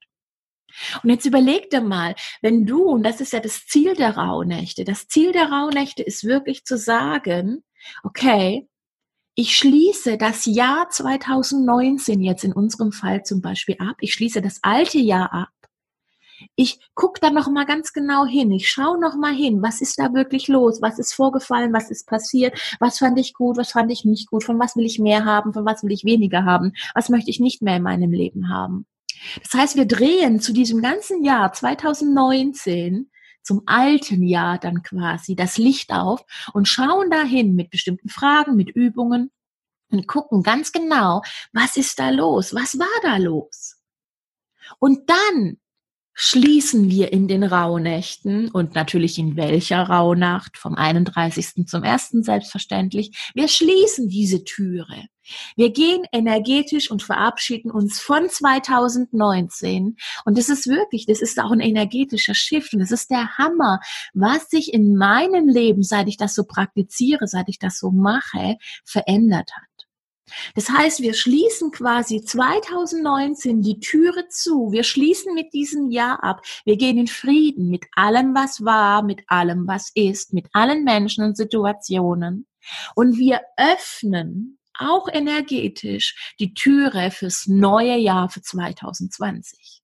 Und 1.02 1.10
jetzt 1.10 1.26
überleg 1.26 1.70
dir 1.70 1.80
mal, 1.80 2.14
wenn 2.42 2.66
du, 2.66 2.84
und 2.84 3.02
das 3.02 3.20
ist 3.20 3.32
ja 3.32 3.40
das 3.40 3.66
Ziel 3.66 3.94
der 3.94 4.16
Rauhnächte, 4.16 4.84
das 4.84 5.08
Ziel 5.08 5.32
der 5.32 5.50
Rauhnächte 5.50 6.02
ist 6.02 6.24
wirklich 6.24 6.64
zu 6.64 6.76
sagen, 6.76 7.64
okay, 8.02 8.68
ich 9.36 9.56
schließe 9.56 10.16
das 10.16 10.46
Jahr 10.46 10.88
2019 10.90 12.20
jetzt 12.22 12.44
in 12.44 12.52
unserem 12.52 12.92
Fall 12.92 13.24
zum 13.24 13.40
Beispiel 13.40 13.76
ab. 13.80 13.96
Ich 14.00 14.14
schließe 14.14 14.40
das 14.40 14.60
alte 14.62 14.98
Jahr 14.98 15.32
ab. 15.32 15.48
Ich 16.56 16.78
gucke 16.94 17.20
da 17.20 17.30
noch 17.30 17.48
mal 17.48 17.64
ganz 17.64 17.92
genau 17.92 18.26
hin. 18.26 18.52
Ich 18.52 18.70
schaue 18.70 19.00
noch 19.00 19.16
mal 19.16 19.34
hin, 19.34 19.62
was 19.62 19.80
ist 19.80 19.98
da 19.98 20.12
wirklich 20.14 20.46
los? 20.48 20.82
Was 20.82 20.98
ist 20.98 21.14
vorgefallen? 21.14 21.72
Was 21.72 21.90
ist 21.90 22.06
passiert? 22.06 22.76
Was 22.80 22.98
fand 22.98 23.18
ich 23.18 23.34
gut? 23.34 23.56
Was 23.56 23.72
fand 23.72 23.90
ich 23.90 24.04
nicht 24.04 24.30
gut? 24.30 24.44
Von 24.44 24.58
was 24.60 24.76
will 24.76 24.84
ich 24.84 24.98
mehr 24.98 25.24
haben? 25.24 25.52
Von 25.52 25.64
was 25.64 25.82
will 25.82 25.92
ich 25.92 26.04
weniger 26.04 26.44
haben? 26.44 26.72
Was 26.94 27.08
möchte 27.08 27.30
ich 27.30 27.40
nicht 27.40 27.62
mehr 27.62 27.76
in 27.76 27.82
meinem 27.82 28.12
Leben 28.12 28.50
haben? 28.50 28.86
Das 29.42 29.52
heißt, 29.54 29.76
wir 29.76 29.86
drehen 29.86 30.40
zu 30.40 30.52
diesem 30.52 30.82
ganzen 30.82 31.24
Jahr 31.24 31.52
2019 31.52 33.10
zum 33.42 33.62
alten 33.66 34.22
Jahr 34.22 34.58
dann 34.58 34.82
quasi 34.82 35.36
das 35.36 35.58
Licht 35.58 35.92
auf 35.92 36.24
und 36.52 36.66
schauen 36.66 37.10
dahin 37.10 37.54
mit 37.54 37.70
bestimmten 37.70 38.08
Fragen, 38.08 38.56
mit 38.56 38.70
Übungen 38.70 39.30
und 39.90 40.08
gucken 40.08 40.42
ganz 40.42 40.72
genau, 40.72 41.22
was 41.52 41.76
ist 41.76 41.98
da 41.98 42.10
los? 42.10 42.54
Was 42.54 42.78
war 42.78 42.86
da 43.02 43.18
los? 43.18 43.76
Und 44.78 45.10
dann 45.10 45.58
schließen 46.14 46.88
wir 46.88 47.12
in 47.12 47.28
den 47.28 47.42
Rauhnächten 47.42 48.48
und 48.50 48.74
natürlich 48.74 49.18
in 49.18 49.36
welcher 49.36 49.82
Rauhnacht, 49.82 50.56
vom 50.56 50.74
31. 50.74 51.66
zum 51.66 51.82
1. 51.82 52.10
selbstverständlich, 52.20 53.32
wir 53.34 53.48
schließen 53.48 54.08
diese 54.08 54.44
Türe. 54.44 55.08
Wir 55.56 55.70
gehen 55.70 56.04
energetisch 56.12 56.90
und 56.90 57.02
verabschieden 57.02 57.70
uns 57.70 58.00
von 58.00 58.28
2019. 58.28 59.96
Und 60.24 60.38
das 60.38 60.48
ist 60.48 60.66
wirklich, 60.66 61.06
das 61.06 61.20
ist 61.20 61.38
auch 61.40 61.50
ein 61.50 61.60
energetischer 61.60 62.34
Shift 62.34 62.74
und 62.74 62.80
das 62.80 62.90
ist 62.90 63.10
der 63.10 63.38
Hammer, 63.38 63.80
was 64.12 64.48
sich 64.50 64.72
in 64.72 64.96
meinem 64.96 65.48
Leben, 65.48 65.82
seit 65.82 66.08
ich 66.08 66.16
das 66.16 66.34
so 66.34 66.44
praktiziere, 66.44 67.26
seit 67.26 67.48
ich 67.48 67.58
das 67.58 67.78
so 67.78 67.90
mache, 67.90 68.56
verändert 68.84 69.50
hat. 69.54 69.74
Das 70.54 70.70
heißt, 70.70 71.00
wir 71.00 71.14
schließen 71.14 71.70
quasi 71.70 72.22
2019 72.22 73.60
die 73.60 73.78
Türe 73.80 74.26
zu. 74.28 74.72
Wir 74.72 74.82
schließen 74.82 75.34
mit 75.34 75.52
diesem 75.52 75.90
Jahr 75.90 76.22
ab. 76.24 76.42
Wir 76.64 76.76
gehen 76.76 76.98
in 76.98 77.06
Frieden 77.06 77.68
mit 77.68 77.84
allem, 77.94 78.34
was 78.34 78.64
war, 78.64 79.02
mit 79.02 79.22
allem, 79.26 79.66
was 79.66 79.90
ist, 79.94 80.32
mit 80.32 80.46
allen 80.52 80.84
Menschen 80.84 81.24
und 81.24 81.36
Situationen. 81.36 82.46
Und 82.94 83.18
wir 83.18 83.42
öffnen 83.56 84.58
auch 84.78 85.08
energetisch 85.08 86.34
die 86.38 86.54
Türe 86.54 87.10
fürs 87.10 87.46
neue 87.46 87.96
Jahr 87.96 88.28
für 88.28 88.42
2020. 88.42 89.82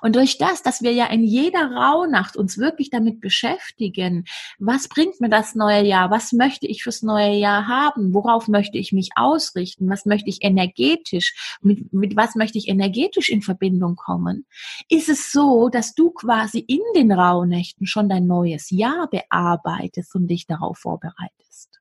Und 0.00 0.16
durch 0.16 0.38
das, 0.38 0.62
dass 0.62 0.82
wir 0.82 0.92
ja 0.92 1.06
in 1.06 1.24
jeder 1.24 1.72
Rauhnacht 1.72 2.36
uns 2.36 2.58
wirklich 2.58 2.90
damit 2.90 3.20
beschäftigen, 3.20 4.24
was 4.58 4.88
bringt 4.88 5.20
mir 5.20 5.28
das 5.28 5.54
neue 5.54 5.84
Jahr? 5.84 6.10
Was 6.10 6.32
möchte 6.32 6.66
ich 6.66 6.82
fürs 6.82 7.02
neue 7.02 7.34
Jahr 7.34 7.66
haben? 7.66 8.14
Worauf 8.14 8.48
möchte 8.48 8.78
ich 8.78 8.92
mich 8.92 9.10
ausrichten? 9.16 9.88
Was 9.88 10.06
möchte 10.06 10.30
ich 10.30 10.42
energetisch, 10.42 11.58
mit, 11.62 11.92
mit 11.92 12.16
was 12.16 12.34
möchte 12.34 12.58
ich 12.58 12.68
energetisch 12.68 13.28
in 13.28 13.42
Verbindung 13.42 13.96
kommen? 13.96 14.46
Ist 14.88 15.08
es 15.08 15.32
so, 15.32 15.68
dass 15.68 15.94
du 15.94 16.10
quasi 16.10 16.60
in 16.60 16.80
den 16.94 17.12
Rauhnächten 17.12 17.86
schon 17.86 18.08
dein 18.08 18.26
neues 18.26 18.70
Jahr 18.70 19.08
bearbeitest 19.10 20.14
und 20.14 20.28
dich 20.28 20.46
darauf 20.46 20.78
vorbereitest? 20.78 21.80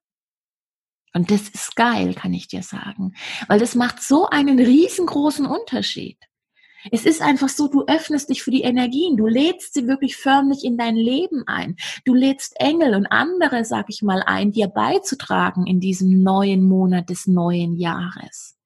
Und 1.16 1.32
das 1.32 1.48
ist 1.48 1.78
geil, 1.78 2.14
kann 2.14 2.34
ich 2.34 2.50
dir 2.50 2.62
sagen, 2.62 3.14
weil 3.48 3.58
das 3.58 3.74
macht 3.74 4.04
so 4.04 4.28
einen 4.28 4.60
riesengroßen 4.60 5.46
Unterschied. 5.46 6.18
Es 6.92 7.06
ist 7.06 7.22
einfach 7.22 7.48
so, 7.48 7.70
du 7.70 7.86
öffnest 7.88 8.30
dich 8.30 8.44
für 8.44 8.52
die 8.52 8.64
Energien, 8.64 9.16
du 9.16 9.26
lädst 9.26 9.74
sie 9.74 9.88
wirklich 9.88 10.18
förmlich 10.18 10.66
in 10.66 10.78
dein 10.78 10.98
Leben 10.98 11.44
ein. 11.48 11.78
Du 12.04 12.14
lädst 12.14 12.60
Engel 12.60 12.96
und 12.96 13.08
andere, 13.08 13.64
sag 13.64 13.86
ich 13.88 14.02
mal, 14.02 14.24
ein, 14.26 14.52
dir 14.52 14.68
beizutragen 14.68 15.66
in 15.66 15.80
diesem 15.80 16.22
neuen 16.22 16.68
Monat 16.68 17.10
des 17.10 17.28
neuen 17.28 17.78
Jahres. 17.78 18.58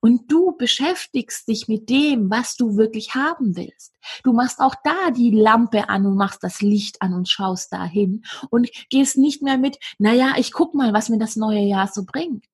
Und 0.00 0.30
du 0.30 0.56
beschäftigst 0.56 1.48
dich 1.48 1.68
mit 1.68 1.88
dem, 1.88 2.30
was 2.30 2.56
du 2.56 2.76
wirklich 2.76 3.14
haben 3.14 3.56
willst. 3.56 3.94
Du 4.24 4.32
machst 4.32 4.60
auch 4.60 4.74
da 4.84 5.10
die 5.10 5.30
Lampe 5.30 5.88
an 5.88 6.06
und 6.06 6.16
machst 6.16 6.42
das 6.42 6.60
Licht 6.60 7.00
an 7.02 7.14
und 7.14 7.28
schaust 7.28 7.72
dahin 7.72 8.24
und 8.50 8.70
gehst 8.90 9.16
nicht 9.16 9.42
mehr 9.42 9.58
mit, 9.58 9.78
naja, 9.98 10.34
ich 10.36 10.52
guck 10.52 10.74
mal, 10.74 10.92
was 10.92 11.08
mir 11.08 11.18
das 11.18 11.36
neue 11.36 11.60
Jahr 11.62 11.88
so 11.88 12.04
bringt. 12.04 12.44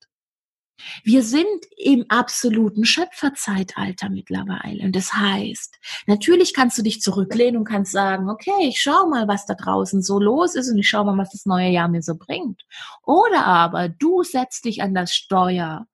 Wir 1.03 1.23
sind 1.23 1.47
im 1.77 2.05
absoluten 2.09 2.85
Schöpferzeitalter 2.85 4.11
mittlerweile. 4.11 4.85
Und 4.85 4.97
das 4.97 5.13
heißt, 5.15 5.79
natürlich 6.07 6.53
kannst 6.53 6.77
du 6.79 6.83
dich 6.83 7.01
zurücklehnen 7.01 7.59
und 7.59 7.65
kannst 7.65 7.93
sagen, 7.93 8.29
okay, 8.29 8.69
ich 8.69 8.81
schau 8.81 9.09
mal, 9.09 9.29
was 9.29 9.47
da 9.47 9.55
draußen 9.55 10.03
so 10.03 10.19
los 10.19 10.55
ist 10.55 10.71
und 10.71 10.79
ich 10.79 10.89
schau 10.89 11.05
mal, 11.05 11.17
was 11.17 11.31
das 11.31 11.47
neue 11.47 11.71
Jahr 11.71 11.89
mir 11.89 12.03
so 12.03 12.17
bringt. 12.17 12.63
Oder 13.05 13.47
aber 13.47 13.89
du 13.89 14.23
setzt 14.25 14.65
dich 14.65 14.83
an 14.83 14.95
das 14.95 15.15
Steuer 15.15 15.87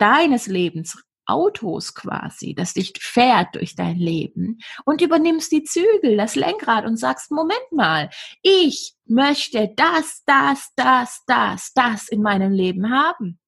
deines 0.00 0.46
Lebens, 0.46 0.96
Autos 1.30 1.94
quasi, 1.94 2.54
das 2.54 2.74
dich 2.74 2.92
fährt 2.98 3.54
durch 3.54 3.76
dein 3.76 3.96
Leben 3.96 4.58
und 4.84 5.00
übernimmst 5.00 5.52
die 5.52 5.62
Zügel, 5.62 6.16
das 6.16 6.34
Lenkrad 6.34 6.84
und 6.84 6.96
sagst, 6.96 7.30
Moment 7.30 7.70
mal, 7.70 8.10
ich 8.42 8.94
möchte 9.06 9.72
das, 9.76 10.22
das, 10.26 10.72
das, 10.74 11.22
das, 11.26 11.72
das 11.74 12.08
in 12.08 12.20
meinem 12.20 12.52
Leben 12.52 12.90
haben. 12.90 13.38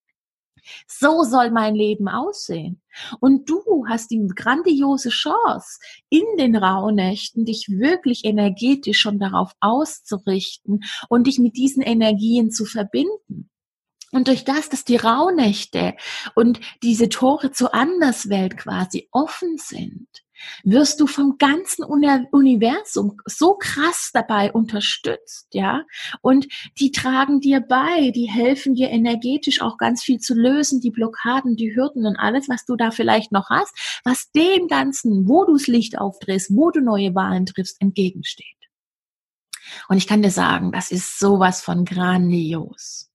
So 0.86 1.24
soll 1.24 1.50
mein 1.50 1.74
Leben 1.74 2.08
aussehen. 2.08 2.80
Und 3.18 3.50
du 3.50 3.86
hast 3.88 4.12
die 4.12 4.24
grandiose 4.34 5.08
Chance, 5.08 5.80
in 6.08 6.24
den 6.38 6.54
Rauhnächten 6.54 7.44
dich 7.44 7.66
wirklich 7.68 8.24
energetisch 8.24 9.00
schon 9.00 9.18
darauf 9.18 9.52
auszurichten 9.58 10.84
und 11.08 11.26
dich 11.26 11.40
mit 11.40 11.56
diesen 11.56 11.82
Energien 11.82 12.52
zu 12.52 12.64
verbinden. 12.64 13.50
Und 14.12 14.28
durch 14.28 14.44
das, 14.44 14.68
dass 14.68 14.84
die 14.84 14.96
Rauhnächte 14.96 15.94
und 16.34 16.60
diese 16.82 17.08
Tore 17.08 17.50
zur 17.50 17.74
Anderswelt 17.74 18.58
quasi 18.58 19.08
offen 19.10 19.56
sind, 19.56 20.06
wirst 20.64 21.00
du 21.00 21.06
vom 21.06 21.38
ganzen 21.38 21.84
Universum 21.84 23.16
so 23.26 23.54
krass 23.54 24.10
dabei 24.12 24.52
unterstützt, 24.52 25.48
ja? 25.52 25.84
Und 26.20 26.46
die 26.78 26.90
tragen 26.90 27.40
dir 27.40 27.60
bei, 27.60 28.10
die 28.10 28.28
helfen 28.28 28.74
dir 28.74 28.90
energetisch 28.90 29.62
auch 29.62 29.78
ganz 29.78 30.02
viel 30.02 30.18
zu 30.18 30.34
lösen, 30.34 30.80
die 30.80 30.90
Blockaden, 30.90 31.56
die 31.56 31.74
Hürden 31.74 32.06
und 32.06 32.16
alles, 32.16 32.48
was 32.48 32.64
du 32.64 32.76
da 32.76 32.90
vielleicht 32.90 33.32
noch 33.32 33.50
hast, 33.50 33.72
was 34.04 34.30
dem 34.32 34.68
Ganzen, 34.68 35.28
wo 35.28 35.44
du 35.44 35.54
das 35.54 35.68
Licht 35.68 35.98
aufdrehst, 35.98 36.50
wo 36.54 36.70
du 36.70 36.80
neue 36.80 37.14
Wahlen 37.14 37.46
triffst, 37.46 37.80
entgegensteht. 37.80 38.46
Und 39.88 39.96
ich 39.96 40.06
kann 40.06 40.22
dir 40.22 40.30
sagen, 40.30 40.72
das 40.72 40.90
ist 40.90 41.18
sowas 41.18 41.62
von 41.62 41.84
grandios. 41.84 43.11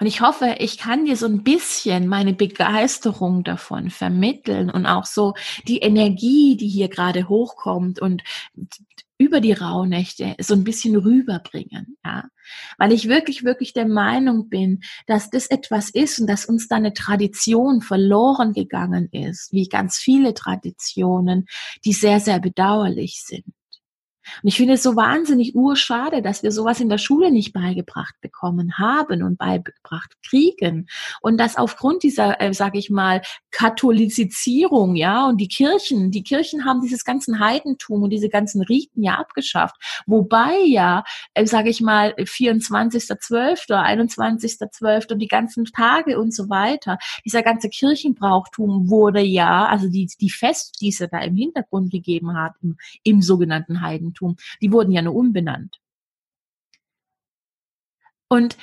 Und 0.00 0.06
ich 0.06 0.20
hoffe, 0.20 0.56
ich 0.58 0.78
kann 0.78 1.06
dir 1.06 1.16
so 1.16 1.26
ein 1.26 1.42
bisschen 1.42 2.06
meine 2.06 2.32
Begeisterung 2.32 3.42
davon 3.42 3.90
vermitteln 3.90 4.70
und 4.70 4.86
auch 4.86 5.04
so 5.04 5.34
die 5.66 5.78
Energie, 5.78 6.56
die 6.56 6.68
hier 6.68 6.88
gerade 6.88 7.28
hochkommt 7.28 8.00
und 8.00 8.22
über 9.18 9.40
die 9.40 9.52
Rauhnächte 9.52 10.36
so 10.38 10.54
ein 10.54 10.62
bisschen 10.62 10.94
rüberbringen, 10.94 11.96
ja. 12.04 12.24
Weil 12.78 12.92
ich 12.92 13.08
wirklich, 13.08 13.44
wirklich 13.44 13.72
der 13.72 13.86
Meinung 13.86 14.48
bin, 14.48 14.80
dass 15.06 15.28
das 15.28 15.48
etwas 15.48 15.90
ist 15.90 16.20
und 16.20 16.28
dass 16.28 16.46
uns 16.46 16.68
da 16.68 16.76
eine 16.76 16.94
Tradition 16.94 17.82
verloren 17.82 18.52
gegangen 18.52 19.08
ist, 19.10 19.52
wie 19.52 19.68
ganz 19.68 19.98
viele 19.98 20.32
Traditionen, 20.32 21.46
die 21.84 21.92
sehr, 21.92 22.20
sehr 22.20 22.38
bedauerlich 22.38 23.22
sind. 23.26 23.44
Und 24.42 24.48
ich 24.48 24.56
finde 24.56 24.74
es 24.74 24.82
so 24.82 24.96
wahnsinnig 24.96 25.54
urschade, 25.54 26.22
dass 26.22 26.42
wir 26.42 26.52
sowas 26.52 26.80
in 26.80 26.88
der 26.88 26.98
Schule 26.98 27.30
nicht 27.30 27.52
beigebracht 27.52 28.14
bekommen 28.20 28.78
haben 28.78 29.22
und 29.22 29.38
beigebracht 29.38 30.14
kriegen. 30.26 30.88
Und 31.20 31.38
dass 31.38 31.56
aufgrund 31.56 32.02
dieser, 32.02 32.40
äh, 32.40 32.52
sage 32.52 32.78
ich 32.78 32.90
mal, 32.90 33.22
Katholizisierung, 33.50 34.94
ja, 34.94 35.26
und 35.26 35.38
die 35.38 35.48
Kirchen, 35.48 36.10
die 36.10 36.22
Kirchen 36.22 36.64
haben 36.64 36.80
dieses 36.80 37.04
ganzen 37.04 37.40
Heidentum 37.40 38.02
und 38.02 38.10
diese 38.10 38.28
ganzen 38.28 38.62
Riten 38.62 39.02
ja 39.02 39.14
abgeschafft. 39.14 39.76
Wobei 40.06 40.58
ja, 40.66 41.04
äh, 41.34 41.46
sage 41.46 41.70
ich 41.70 41.80
mal, 41.80 42.14
24.12., 42.14 43.68
21.12. 43.68 45.12
und 45.12 45.18
die 45.18 45.28
ganzen 45.28 45.64
Tage 45.66 46.18
und 46.18 46.34
so 46.34 46.48
weiter, 46.48 46.98
dieser 47.24 47.42
ganze 47.42 47.68
Kirchenbrauchtum 47.68 48.90
wurde 48.90 49.20
ja, 49.20 49.66
also 49.66 49.88
die, 49.88 50.08
die 50.20 50.30
Fest, 50.30 50.78
die 50.80 50.88
es 50.88 50.98
da 50.98 51.18
im 51.20 51.36
Hintergrund 51.36 51.90
gegeben 51.90 52.36
hat, 52.36 52.54
im, 52.62 52.76
im 53.02 53.22
sogenannten 53.22 53.80
Heidentum, 53.80 54.17
Eigentum. 54.18 54.36
Die 54.60 54.72
wurden 54.72 54.92
ja 54.92 55.02
nur 55.02 55.14
umbenannt. 55.14 55.80
Und 58.28 58.56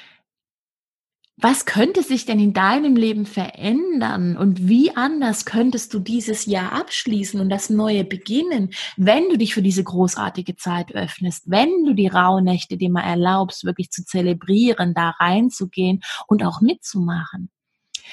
was 1.38 1.66
könnte 1.66 2.02
sich 2.02 2.26
denn 2.26 2.40
in 2.40 2.54
deinem 2.54 2.96
Leben 2.96 3.26
verändern 3.26 4.38
und 4.38 4.70
wie 4.70 4.96
anders 4.96 5.46
könntest 5.46 5.94
du 5.94 6.00
dieses 6.00 6.46
Jahr 6.46 6.72
abschließen 6.72 7.42
und 7.42 7.50
das 7.50 7.70
Neue 7.70 8.06
beginnen, 8.06 8.70
wenn 8.96 9.28
du 9.28 9.38
dich 9.38 9.54
für 9.54 9.62
diese 9.62 9.84
großartige 9.84 10.56
Zeit 10.56 10.94
öffnest, 10.94 11.50
wenn 11.50 11.84
du 11.84 11.94
die 11.94 12.08
Rauhnächte 12.08 12.78
dir 12.78 12.90
mal 12.90 13.02
erlaubst, 13.02 13.66
wirklich 13.66 13.90
zu 13.92 14.06
zelebrieren, 14.06 14.94
da 14.94 15.10
reinzugehen 15.10 16.02
und 16.28 16.42
auch 16.44 16.62
mitzumachen? 16.62 17.50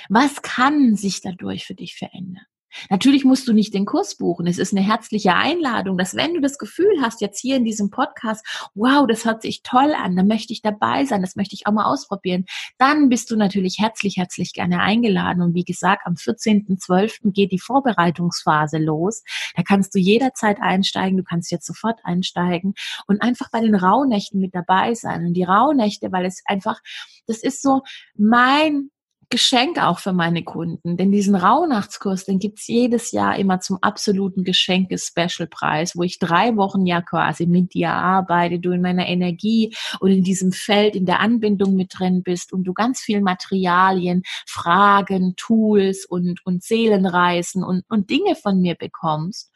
Was 0.09 0.43
kann 0.43 0.97
sich 0.97 1.21
dadurch 1.21 1.65
für 1.65 1.75
dich 1.75 1.95
verändern? 1.95 2.47
Natürlich 2.91 3.25
musst 3.25 3.49
du 3.49 3.53
nicht 3.53 3.75
den 3.75 3.85
Kurs 3.85 4.17
buchen. 4.17 4.47
Es 4.47 4.59
ist 4.59 4.73
eine 4.73 4.85
herzliche 4.87 5.35
Einladung, 5.35 5.99
dass 5.99 6.15
wenn 6.15 6.35
du 6.35 6.41
das 6.41 6.59
Gefühl 6.59 7.01
hast, 7.01 7.21
jetzt 7.21 7.41
hier 7.41 7.57
in 7.57 7.65
diesem 7.65 7.91
Podcast, 7.91 8.45
wow, 8.75 9.07
das 9.07 9.25
hört 9.25 9.43
sich 9.43 9.63
toll 9.63 9.95
an, 9.95 10.17
dann 10.17 10.27
möchte 10.27 10.53
ich 10.53 10.63
dabei 10.63 11.05
sein, 11.05 11.23
das 11.23 11.37
möchte 11.37 11.55
ich 11.55 11.67
auch 11.67 11.73
mal 11.73 11.85
ausprobieren, 11.85 12.45
dann 12.79 13.09
bist 13.09 13.31
du 13.31 13.37
natürlich 13.37 13.79
herzlich, 13.79 14.17
herzlich 14.17 14.53
gerne 14.53 14.81
eingeladen. 14.81 15.43
Und 15.43 15.55
wie 15.55 15.65
gesagt, 15.65 16.07
am 16.07 16.15
14.12. 16.15 17.33
geht 17.33 17.53
die 17.53 17.59
Vorbereitungsphase 17.59 18.79
los. 18.79 19.23
Da 19.57 19.63
kannst 19.63 19.95
du 19.95 19.99
jederzeit 19.99 20.61
einsteigen, 20.61 21.17
du 21.17 21.25
kannst 21.25 21.51
jetzt 21.51 21.67
sofort 21.67 22.01
einsteigen 22.05 22.75
und 23.07 23.23
einfach 23.23 23.51
bei 23.51 23.61
den 23.61 23.75
Rauhnächten 23.75 24.41
mit 24.41 24.55
dabei 24.55 24.95
sein. 24.95 25.27
Und 25.27 25.35
die 25.35 25.45
Rauhnächte, 25.45 26.13
weil 26.13 26.27
es 26.27 26.43
einfach, 26.47 26.81
das 27.27 27.43
ist 27.43 27.63
so 27.63 27.83
mein 28.17 28.91
Geschenk 29.33 29.83
auch 29.83 29.99
für 29.99 30.13
meine 30.13 30.45
Kunden. 30.45 30.99
Denn 30.99 31.11
diesen 31.11 31.35
Rauhnachtskurs, 31.35 32.27
den 32.27 32.39
gibt's 32.39 32.67
jedes 32.67 33.13
Jahr 33.13 33.39
immer 33.39 33.61
zum 33.61 33.79
absoluten 33.81 34.45
Geschenke-Special-Preis, 34.45 35.97
wo 35.97 36.03
ich 36.03 36.19
drei 36.19 36.55
Wochen 36.57 36.85
ja 36.85 37.01
quasi 37.01 37.47
mit 37.47 37.73
dir 37.73 37.93
arbeite, 37.93 38.61
du 38.61 38.73
in 38.73 38.83
meiner 38.83 39.09
Energie 39.09 39.75
und 40.01 40.11
in 40.11 40.23
diesem 40.23 40.53
Feld, 40.53 40.95
in 40.95 41.07
der 41.07 41.21
Anbindung 41.21 41.75
mit 41.75 41.99
drin 41.99 42.23
bist 42.23 42.53
und 42.53 42.65
du 42.65 42.75
ganz 42.75 43.01
viel 43.01 43.23
Materialien, 43.23 44.23
Fragen, 44.47 45.33
Tools 45.37 46.05
und, 46.05 46.45
und 46.45 46.63
Seelenreisen 46.63 47.65
und, 47.65 47.85
und 47.89 48.11
Dinge 48.11 48.37
von 48.37 48.61
mir 48.61 48.75
bekommst. 48.75 49.51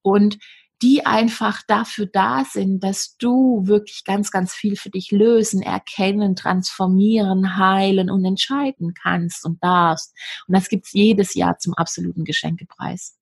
Und 0.00 0.38
die 0.82 1.04
einfach 1.04 1.62
dafür 1.66 2.06
da 2.06 2.44
sind, 2.44 2.84
dass 2.84 3.16
du 3.18 3.66
wirklich 3.66 4.04
ganz, 4.04 4.30
ganz 4.30 4.54
viel 4.54 4.76
für 4.76 4.90
dich 4.90 5.10
lösen, 5.10 5.60
erkennen, 5.62 6.36
transformieren, 6.36 7.56
heilen 7.56 8.10
und 8.10 8.24
entscheiden 8.24 8.94
kannst 8.94 9.44
und 9.44 9.62
darfst. 9.62 10.14
Und 10.46 10.54
das 10.54 10.68
gibt's 10.68 10.92
jedes 10.92 11.34
Jahr 11.34 11.58
zum 11.58 11.74
absoluten 11.74 12.24
Geschenkepreis. 12.24 13.17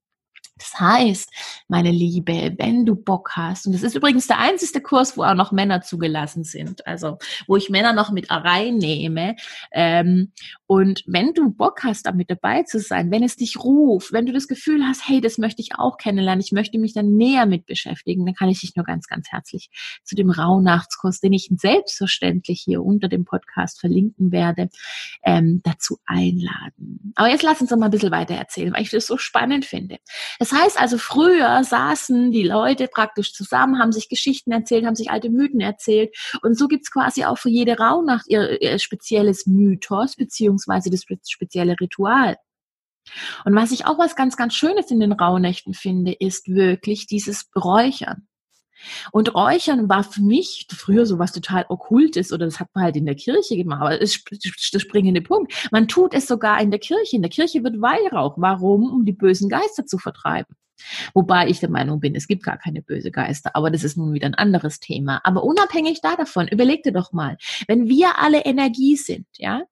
Das 0.58 0.80
heißt, 0.80 1.30
meine 1.68 1.90
Liebe, 1.90 2.54
wenn 2.56 2.86
du 2.86 2.94
Bock 2.94 3.32
hast, 3.36 3.66
und 3.66 3.74
das 3.74 3.82
ist 3.82 3.94
übrigens 3.94 4.26
der 4.26 4.38
einzige 4.38 4.80
Kurs, 4.80 5.16
wo 5.16 5.22
auch 5.22 5.34
noch 5.34 5.52
Männer 5.52 5.82
zugelassen 5.82 6.44
sind, 6.44 6.86
also 6.86 7.18
wo 7.46 7.56
ich 7.56 7.68
Männer 7.68 7.92
noch 7.92 8.10
mit 8.10 8.30
reinnehme. 8.30 9.36
Ähm, 9.70 10.32
und 10.66 11.04
wenn 11.06 11.34
du 11.34 11.50
Bock 11.50 11.84
hast, 11.84 12.06
damit 12.06 12.30
dabei 12.30 12.62
zu 12.62 12.80
sein, 12.80 13.10
wenn 13.10 13.22
es 13.22 13.36
dich 13.36 13.58
ruft, 13.58 14.12
wenn 14.12 14.24
du 14.24 14.32
das 14.32 14.48
Gefühl 14.48 14.82
hast, 14.86 15.06
hey, 15.06 15.20
das 15.20 15.36
möchte 15.36 15.60
ich 15.60 15.74
auch 15.76 15.98
kennenlernen, 15.98 16.42
ich 16.42 16.52
möchte 16.52 16.78
mich 16.78 16.94
dann 16.94 17.16
näher 17.16 17.44
mit 17.44 17.66
beschäftigen, 17.66 18.24
dann 18.24 18.34
kann 18.34 18.48
ich 18.48 18.60
dich 18.60 18.74
nur 18.76 18.86
ganz, 18.86 19.08
ganz 19.08 19.30
herzlich 19.30 19.70
zu 20.04 20.14
dem 20.14 20.30
Rauhnachtskurs, 20.30 21.20
den 21.20 21.34
ich 21.34 21.50
selbstverständlich 21.54 22.62
hier 22.64 22.82
unter 22.82 23.08
dem 23.08 23.26
Podcast 23.26 23.78
verlinken 23.78 24.32
werde, 24.32 24.70
ähm, 25.22 25.60
dazu 25.64 25.98
einladen. 26.06 27.12
Aber 27.14 27.28
jetzt 27.28 27.42
lass 27.42 27.60
uns 27.60 27.70
noch 27.70 27.78
mal 27.78 27.86
ein 27.86 27.90
bisschen 27.90 28.10
weiter 28.10 28.34
erzählen, 28.34 28.72
weil 28.72 28.82
ich 28.82 28.90
das 28.90 29.06
so 29.06 29.18
spannend 29.18 29.66
finde. 29.66 29.98
Das 30.38 30.45
heißt 30.52 30.78
also, 30.80 30.98
früher 30.98 31.62
saßen 31.64 32.32
die 32.32 32.42
Leute 32.42 32.88
praktisch 32.88 33.32
zusammen, 33.32 33.78
haben 33.78 33.92
sich 33.92 34.08
Geschichten 34.08 34.52
erzählt, 34.52 34.86
haben 34.86 34.96
sich 34.96 35.10
alte 35.10 35.30
Mythen 35.30 35.60
erzählt. 35.60 36.14
Und 36.42 36.58
so 36.58 36.68
gibt's 36.68 36.90
quasi 36.90 37.24
auch 37.24 37.38
für 37.38 37.50
jede 37.50 37.78
Rauhnacht 37.78 38.26
ihr, 38.28 38.60
ihr 38.60 38.78
spezielles 38.78 39.46
Mythos 39.46 40.16
beziehungsweise 40.16 40.90
das 40.90 41.04
spezielle 41.28 41.76
Ritual. 41.80 42.36
Und 43.44 43.54
was 43.54 43.70
ich 43.70 43.86
auch 43.86 43.98
was 43.98 44.16
ganz, 44.16 44.36
ganz 44.36 44.54
Schönes 44.54 44.90
in 44.90 45.00
den 45.00 45.12
Rauhnächten 45.12 45.74
finde, 45.74 46.12
ist 46.12 46.48
wirklich 46.48 47.06
dieses 47.06 47.48
Räuchern. 47.54 48.26
Und 49.12 49.34
Räuchern 49.34 49.88
war 49.88 50.04
für 50.04 50.22
mich 50.22 50.66
früher 50.70 51.06
so 51.06 51.18
was 51.18 51.32
total 51.32 51.66
Okkultes 51.68 52.32
oder 52.32 52.44
das 52.46 52.60
hat 52.60 52.68
man 52.74 52.84
halt 52.84 52.96
in 52.96 53.06
der 53.06 53.14
Kirche 53.14 53.56
gemacht. 53.56 53.80
Aber 53.80 53.98
das 53.98 54.16
ist 54.30 54.74
der 54.74 54.78
springende 54.78 55.22
Punkt. 55.22 55.52
Man 55.70 55.88
tut 55.88 56.14
es 56.14 56.26
sogar 56.26 56.60
in 56.60 56.70
der 56.70 56.80
Kirche. 56.80 57.16
In 57.16 57.22
der 57.22 57.30
Kirche 57.30 57.62
wird 57.64 57.80
Weihrauch. 57.80 58.34
Warum? 58.36 58.92
Um 58.92 59.04
die 59.04 59.12
bösen 59.12 59.48
Geister 59.48 59.86
zu 59.86 59.98
vertreiben. 59.98 60.54
Wobei 61.14 61.48
ich 61.48 61.60
der 61.60 61.70
Meinung 61.70 62.00
bin, 62.00 62.14
es 62.14 62.28
gibt 62.28 62.42
gar 62.42 62.58
keine 62.58 62.82
böse 62.82 63.10
Geister, 63.10 63.56
aber 63.56 63.70
das 63.70 63.82
ist 63.82 63.96
nun 63.96 64.12
wieder 64.12 64.26
ein 64.26 64.34
anderes 64.34 64.78
Thema. 64.78 65.20
Aber 65.24 65.42
unabhängig 65.42 66.00
da 66.02 66.16
davon, 66.16 66.48
überleg 66.48 66.82
dir 66.82 66.92
doch 66.92 67.12
mal, 67.12 67.38
wenn 67.66 67.88
wir 67.88 68.18
alle 68.18 68.44
Energie 68.44 68.96
sind, 68.96 69.26
ja, 69.38 69.62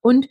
und 0.00 0.28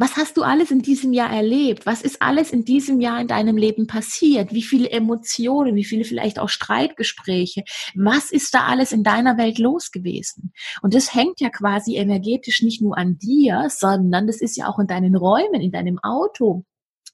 was 0.00 0.16
hast 0.16 0.38
du 0.38 0.42
alles 0.42 0.70
in 0.70 0.80
diesem 0.80 1.12
Jahr 1.12 1.30
erlebt? 1.30 1.84
Was 1.84 2.00
ist 2.00 2.22
alles 2.22 2.52
in 2.52 2.64
diesem 2.64 3.02
Jahr 3.02 3.20
in 3.20 3.28
deinem 3.28 3.58
Leben 3.58 3.86
passiert? 3.86 4.50
Wie 4.50 4.62
viele 4.62 4.88
Emotionen, 4.88 5.76
wie 5.76 5.84
viele 5.84 6.04
vielleicht 6.04 6.38
auch 6.38 6.48
Streitgespräche? 6.48 7.64
Was 7.94 8.30
ist 8.30 8.54
da 8.54 8.64
alles 8.64 8.92
in 8.92 9.04
deiner 9.04 9.36
Welt 9.36 9.58
los 9.58 9.90
gewesen? 9.90 10.54
Und 10.80 10.94
das 10.94 11.14
hängt 11.14 11.38
ja 11.40 11.50
quasi 11.50 11.96
energetisch 11.96 12.62
nicht 12.62 12.80
nur 12.80 12.96
an 12.96 13.18
dir, 13.18 13.68
sondern 13.68 14.26
das 14.26 14.40
ist 14.40 14.56
ja 14.56 14.68
auch 14.68 14.78
in 14.78 14.86
deinen 14.86 15.14
Räumen, 15.14 15.60
in 15.60 15.70
deinem 15.70 15.98
Auto, 15.98 16.64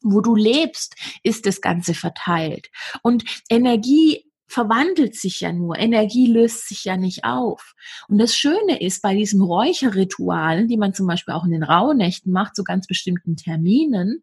wo 0.03 0.21
du 0.21 0.37
lebst, 0.37 0.95
ist 1.25 1.45
das 1.45 1.61
Ganze 1.61 1.93
verteilt. 1.93 2.69
Und 3.03 3.25
Energie 3.51 4.26
verwandelt 4.47 5.15
sich 5.15 5.41
ja 5.41 5.53
nur. 5.53 5.79
Energie 5.79 6.27
löst 6.27 6.69
sich 6.69 6.85
ja 6.85 6.97
nicht 6.97 7.25
auf. 7.25 7.75
Und 8.09 8.19
das 8.19 8.37
Schöne 8.37 8.81
ist 8.81 9.03
bei 9.03 9.15
diesen 9.15 9.43
Räucherritualen, 9.43 10.69
die 10.69 10.77
man 10.77 10.95
zum 10.95 11.07
Beispiel 11.07 11.35
auch 11.35 11.45
in 11.45 11.51
den 11.51 11.63
Rauhnächten 11.63 12.33
macht, 12.33 12.55
zu 12.55 12.65
ganz 12.65 12.87
bestimmten 12.87 13.37
Terminen 13.37 14.23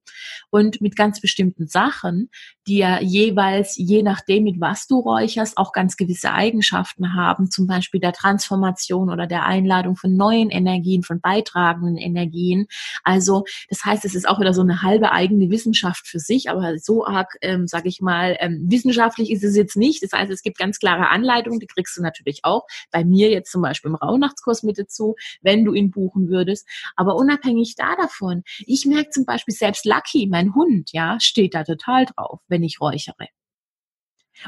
und 0.49 0.81
mit 0.81 0.95
ganz 0.95 1.19
bestimmten 1.19 1.67
Sachen, 1.67 2.29
die 2.67 2.77
ja 2.77 3.01
jeweils, 3.01 3.75
je 3.77 4.03
nachdem, 4.03 4.43
mit 4.43 4.61
was 4.61 4.87
du 4.87 4.99
räucherst, 4.99 5.57
auch 5.57 5.71
ganz 5.71 5.97
gewisse 5.97 6.31
Eigenschaften 6.31 7.13
haben, 7.13 7.49
zum 7.49 7.67
Beispiel 7.67 7.99
der 7.99 8.13
Transformation 8.13 9.09
oder 9.09 9.27
der 9.27 9.45
Einladung 9.45 9.95
von 9.95 10.15
neuen 10.15 10.49
Energien, 10.49 11.03
von 11.03 11.19
beitragenden 11.19 11.97
Energien. 11.97 12.67
Also 13.03 13.43
das 13.69 13.83
heißt, 13.83 14.05
es 14.05 14.15
ist 14.15 14.27
auch 14.27 14.39
wieder 14.39 14.53
so 14.53 14.61
eine 14.61 14.81
halbe 14.81 15.11
eigene 15.11 15.49
Wissenschaft 15.49 16.07
für 16.07 16.19
sich, 16.19 16.49
aber 16.49 16.77
so 16.77 17.05
arg, 17.05 17.35
ähm, 17.41 17.67
sage 17.67 17.89
ich 17.89 18.01
mal, 18.01 18.37
ähm, 18.39 18.65
wissenschaftlich 18.69 19.31
ist 19.31 19.43
es 19.43 19.55
jetzt 19.55 19.75
nicht. 19.75 20.03
Das 20.03 20.11
heißt, 20.11 20.31
es 20.31 20.41
gibt 20.41 20.57
ganz 20.57 20.79
klare 20.79 21.09
Anleitungen, 21.09 21.59
die 21.59 21.67
kriegst 21.67 21.97
du 21.97 22.01
natürlich 22.01 22.41
auch 22.43 22.65
bei 22.91 23.03
mir 23.03 23.29
jetzt 23.29 23.51
zum 23.51 23.61
Beispiel 23.61 23.89
im 23.89 23.95
Rauhnachtskurs 23.95 24.63
mit 24.63 24.77
dazu, 24.77 25.15
wenn 25.41 25.65
du 25.65 25.73
ihn 25.73 25.91
buchen 25.91 26.29
würdest. 26.29 26.67
Aber 26.95 27.15
unabhängig 27.15 27.75
da 27.75 27.95
davon, 27.95 28.43
ich 28.59 28.85
merke 28.85 29.09
zum 29.09 29.25
Beispiel 29.25 29.53
selbst 29.53 29.85
Lucky, 29.85 30.27
mein 30.29 30.55
Hund, 30.55 30.91
ja, 30.91 31.19
steht 31.19 31.53
da 31.55 31.63
total 31.63 32.05
drauf, 32.05 32.39
wenn 32.53 32.63
ich 32.63 32.79
räuchere. 32.79 33.27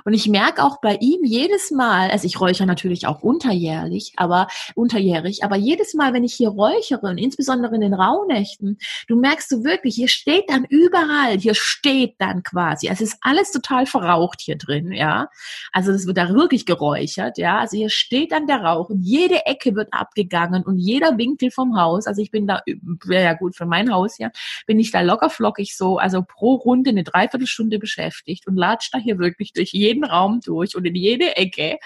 Und 0.03 0.13
ich 0.13 0.27
merke 0.27 0.63
auch 0.63 0.81
bei 0.81 0.97
ihm 0.97 1.23
jedes 1.23 1.71
Mal, 1.71 2.09
also 2.11 2.25
ich 2.25 2.39
räuchere 2.39 2.67
natürlich 2.67 3.07
auch 3.07 3.21
unterjährlich, 3.21 4.13
aber 4.17 4.47
unterjährig, 4.75 5.43
aber 5.43 5.55
jedes 5.55 5.93
Mal, 5.93 6.13
wenn 6.13 6.23
ich 6.23 6.33
hier 6.33 6.49
räuchere 6.49 7.07
und 7.07 7.17
insbesondere 7.17 7.75
in 7.75 7.81
den 7.81 7.93
Rauhnächten, 7.93 8.77
du 9.07 9.15
merkst 9.15 9.51
du 9.51 9.63
wirklich, 9.63 9.95
hier 9.95 10.07
steht 10.07 10.49
dann 10.49 10.65
überall, 10.65 11.37
hier 11.37 11.55
steht 11.55 12.15
dann 12.19 12.43
quasi, 12.43 12.89
also 12.89 13.03
es 13.03 13.13
ist 13.13 13.19
alles 13.21 13.51
total 13.51 13.85
verraucht 13.85 14.41
hier 14.41 14.57
drin, 14.57 14.91
ja. 14.91 15.29
Also 15.71 15.91
es 15.91 16.07
wird 16.07 16.17
da 16.17 16.29
wirklich 16.29 16.65
geräuchert, 16.65 17.37
ja. 17.37 17.59
Also 17.59 17.77
hier 17.77 17.89
steht 17.89 18.31
dann 18.31 18.47
der 18.47 18.61
Rauch 18.61 18.89
und 18.89 19.01
jede 19.01 19.45
Ecke 19.45 19.75
wird 19.75 19.93
abgegangen 19.93 20.63
und 20.63 20.77
jeder 20.77 21.17
Winkel 21.17 21.51
vom 21.51 21.79
Haus, 21.79 22.07
also 22.07 22.21
ich 22.21 22.31
bin 22.31 22.47
da, 22.47 22.61
wäre 23.05 23.23
ja 23.23 23.33
gut 23.33 23.55
für 23.55 23.65
mein 23.65 23.91
Haus, 23.93 24.17
ja, 24.17 24.31
bin 24.65 24.79
ich 24.79 24.91
da 24.91 25.01
locker 25.01 25.29
flockig 25.29 25.77
so, 25.77 25.97
also 25.97 26.23
pro 26.23 26.55
Runde 26.55 26.89
eine 26.89 27.03
Dreiviertelstunde 27.03 27.79
beschäftigt 27.79 28.47
und 28.47 28.55
latsch 28.55 28.89
da 28.91 28.97
hier 28.97 29.19
wirklich 29.19 29.53
durch 29.53 29.74
jeden 29.75 30.03
Raum 30.03 30.41
durch 30.43 30.75
und 30.75 30.85
in 30.85 30.95
jede 30.95 31.35
Ecke 31.37 31.77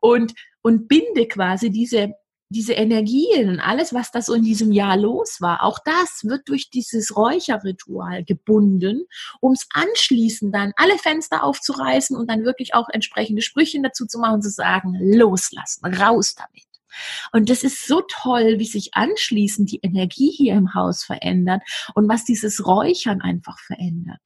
und, 0.00 0.34
und 0.62 0.88
binde 0.88 1.26
quasi 1.28 1.70
diese 1.70 2.14
diese 2.48 2.74
Energien 2.74 3.48
und 3.48 3.60
alles, 3.60 3.92
was 3.92 4.12
da 4.12 4.22
so 4.22 4.34
in 4.34 4.44
diesem 4.44 4.70
Jahr 4.70 4.96
los 4.96 5.40
war, 5.40 5.64
auch 5.64 5.78
das 5.84 6.20
wird 6.22 6.48
durch 6.48 6.70
dieses 6.70 7.16
Räucherritual 7.16 8.24
gebunden, 8.24 9.04
um 9.40 9.52
es 9.52 9.66
anschließend 9.72 10.54
dann 10.54 10.72
alle 10.76 10.96
Fenster 10.98 11.42
aufzureißen 11.42 12.16
und 12.16 12.30
dann 12.30 12.44
wirklich 12.44 12.74
auch 12.74 12.88
entsprechende 12.88 13.42
Sprüche 13.42 13.80
dazu 13.82 14.06
zu 14.06 14.18
machen 14.18 14.42
zu 14.42 14.50
sagen, 14.50 14.96
loslassen, 15.00 15.86
raus 15.86 16.34
damit. 16.36 16.64
Und 17.32 17.50
das 17.50 17.62
ist 17.62 17.86
so 17.86 18.02
toll, 18.08 18.58
wie 18.58 18.64
sich 18.64 18.94
anschließend 18.94 19.70
die 19.70 19.80
Energie 19.82 20.30
hier 20.30 20.54
im 20.54 20.72
Haus 20.74 21.04
verändert 21.04 21.62
und 21.94 22.08
was 22.08 22.24
dieses 22.24 22.64
Räuchern 22.64 23.20
einfach 23.20 23.58
verändert. 23.58 24.20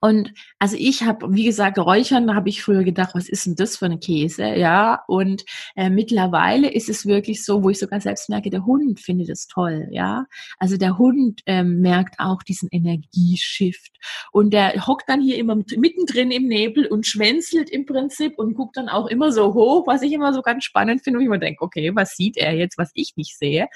Und 0.00 0.32
also 0.58 0.76
ich 0.78 1.02
habe, 1.02 1.34
wie 1.34 1.44
gesagt, 1.44 1.78
Räuchern, 1.78 2.26
da 2.26 2.34
habe 2.34 2.48
ich 2.48 2.62
früher 2.62 2.84
gedacht, 2.84 3.10
was 3.14 3.28
ist 3.28 3.46
denn 3.46 3.56
das 3.56 3.76
für 3.76 3.86
eine 3.86 3.98
Käse, 3.98 4.54
ja? 4.54 5.02
Und 5.06 5.44
äh, 5.76 5.90
mittlerweile 5.90 6.72
ist 6.72 6.88
es 6.88 7.06
wirklich 7.06 7.44
so, 7.44 7.62
wo 7.62 7.70
ich 7.70 7.78
sogar 7.78 8.00
selbst 8.00 8.28
merke, 8.28 8.50
der 8.50 8.66
Hund 8.66 9.00
findet 9.00 9.28
es 9.28 9.46
toll, 9.46 9.88
ja? 9.90 10.26
Also 10.58 10.76
der 10.76 10.98
Hund 10.98 11.42
ähm, 11.46 11.80
merkt 11.80 12.16
auch 12.18 12.42
diesen 12.42 12.68
Energieshift 12.70 13.92
und 14.32 14.52
der 14.52 14.86
hockt 14.86 15.08
dann 15.08 15.20
hier 15.20 15.36
immer 15.36 15.56
mittendrin 15.56 16.30
im 16.30 16.46
Nebel 16.46 16.86
und 16.86 17.06
schwänzelt 17.06 17.70
im 17.70 17.86
Prinzip 17.86 18.38
und 18.38 18.54
guckt 18.54 18.76
dann 18.76 18.88
auch 18.88 19.06
immer 19.06 19.32
so 19.32 19.54
hoch, 19.54 19.86
was 19.86 20.02
ich 20.02 20.12
immer 20.12 20.32
so 20.32 20.42
ganz 20.42 20.64
spannend 20.64 21.02
finde, 21.02 21.18
wo 21.18 21.20
ich 21.22 21.26
immer 21.26 21.38
denke, 21.38 21.62
okay, 21.62 21.94
was 21.94 22.16
sieht 22.16 22.36
er 22.36 22.54
jetzt, 22.54 22.78
was 22.78 22.90
ich 22.94 23.14
nicht 23.16 23.36
sehe? 23.38 23.68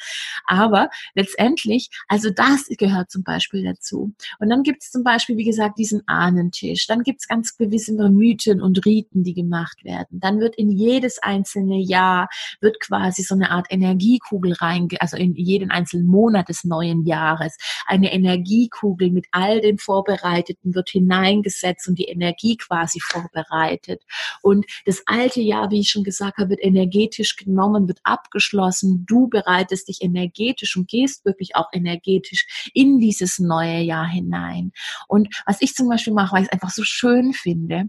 Aber 0.47 0.91
letztendlich, 1.15 1.91
also 2.09 2.31
das 2.31 2.67
gehört 2.79 3.11
zum 3.11 3.25
Beispiel 3.25 3.65
dazu. 3.65 4.13
Und 4.39 4.49
dann 4.51 4.63
gibt 4.63 4.83
es 4.83 4.91
zum 4.91 5.03
Beispiel, 5.03 5.37
wie 5.37 5.45
gesagt, 5.45 5.79
diesen 5.81 6.07
Ahnentisch. 6.07 6.87
Dann 6.87 7.03
gibt 7.03 7.23
es 7.23 7.29
ganz 7.29 7.57
gewisse 7.57 7.93
Mythen 8.11 8.61
und 8.61 8.85
Riten, 8.85 9.25
die 9.25 9.33
gemacht 9.33 9.83
werden. 9.83 10.21
Dann 10.21 10.39
wird 10.39 10.57
in 10.57 10.71
jedes 10.71 11.19
einzelne 11.23 11.79
Jahr, 11.79 12.29
wird 12.61 12.81
quasi 12.81 13.23
so 13.23 13.35
eine 13.35 13.51
Art 13.51 13.69
Energiekugel 13.71 14.53
reinge, 14.53 15.01
also 15.01 15.17
in 15.17 15.35
jeden 15.35 15.71
einzelnen 15.71 16.07
Monat 16.07 16.51
des 16.51 16.65
neuen 16.65 17.07
Jahres, 17.07 17.57
eine 17.87 18.13
Energiekugel 18.13 19.11
mit 19.11 19.27
all 19.31 19.63
dem 19.63 19.79
Vorbereiteten 19.79 20.75
wird 20.75 20.91
hineingesetzt 20.91 21.89
und 21.89 21.99
die 21.99 22.05
Energie 22.05 22.59
quasi 22.59 23.01
vorbereitet. 23.01 24.03
Und 24.43 24.67
das 24.85 25.03
alte 25.07 25.41
Jahr, 25.41 25.71
wie 25.71 25.81
ich 25.81 25.89
schon 25.89 26.05
gesagt 26.05 26.37
habe, 26.37 26.51
wird 26.51 26.63
energetisch 26.63 27.37
genommen, 27.37 27.89
wird 27.89 28.01
abgeschlossen. 28.03 29.07
Du 29.09 29.29
bereitest 29.29 29.89
dich 29.89 30.03
energetisch 30.03 30.77
und 30.77 30.89
gehst 30.89 31.25
wirklich 31.25 31.57
auch 31.57 31.69
energetisch 31.73 32.71
in 32.75 32.99
dieses 32.99 33.39
neue 33.39 33.81
Jahr 33.81 34.07
hinein. 34.07 34.73
Und 35.09 35.29
was 35.47 35.63
ich 35.63 35.70
zum 35.75 35.89
Beispiel 35.89 36.13
mache, 36.13 36.35
weil 36.35 36.43
ich 36.43 36.49
es 36.49 36.53
einfach 36.53 36.71
so 36.71 36.83
schön 36.85 37.33
finde, 37.33 37.85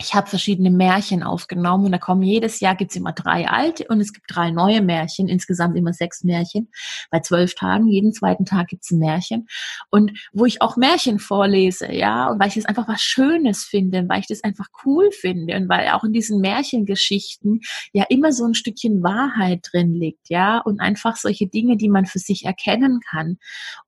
ich 0.00 0.14
habe 0.14 0.28
verschiedene 0.28 0.70
Märchen 0.70 1.24
aufgenommen 1.24 1.86
und 1.86 1.92
da 1.92 1.98
kommen 1.98 2.22
jedes 2.22 2.60
Jahr 2.60 2.76
gibt's 2.76 2.94
immer 2.94 3.12
drei 3.12 3.48
alte 3.48 3.84
und 3.88 4.00
es 4.00 4.12
gibt 4.12 4.26
drei 4.28 4.52
neue 4.52 4.80
Märchen, 4.80 5.26
insgesamt 5.26 5.76
immer 5.76 5.92
sechs 5.92 6.22
Märchen. 6.22 6.70
Bei 7.10 7.18
zwölf 7.18 7.56
Tagen, 7.56 7.88
jeden 7.88 8.12
zweiten 8.12 8.44
Tag 8.44 8.68
gibt's 8.68 8.92
ein 8.92 9.00
Märchen. 9.00 9.48
Und 9.90 10.12
wo 10.32 10.44
ich 10.44 10.62
auch 10.62 10.76
Märchen 10.76 11.18
vorlese, 11.18 11.92
ja, 11.92 12.30
und 12.30 12.38
weil 12.38 12.46
ich 12.46 12.54
das 12.54 12.66
einfach 12.66 12.86
was 12.86 13.02
Schönes 13.02 13.64
finde, 13.64 14.08
weil 14.08 14.20
ich 14.20 14.28
das 14.28 14.44
einfach 14.44 14.68
cool 14.84 15.10
finde 15.10 15.56
und 15.56 15.68
weil 15.68 15.88
auch 15.88 16.04
in 16.04 16.12
diesen 16.12 16.40
Märchengeschichten 16.40 17.60
ja 17.92 18.04
immer 18.08 18.32
so 18.32 18.44
ein 18.44 18.54
Stückchen 18.54 19.02
Wahrheit 19.02 19.66
drin 19.72 19.94
liegt, 19.94 20.28
ja, 20.28 20.58
und 20.58 20.78
einfach 20.78 21.16
solche 21.16 21.48
Dinge, 21.48 21.76
die 21.76 21.88
man 21.88 22.06
für 22.06 22.20
sich 22.20 22.44
erkennen 22.44 23.00
kann. 23.00 23.38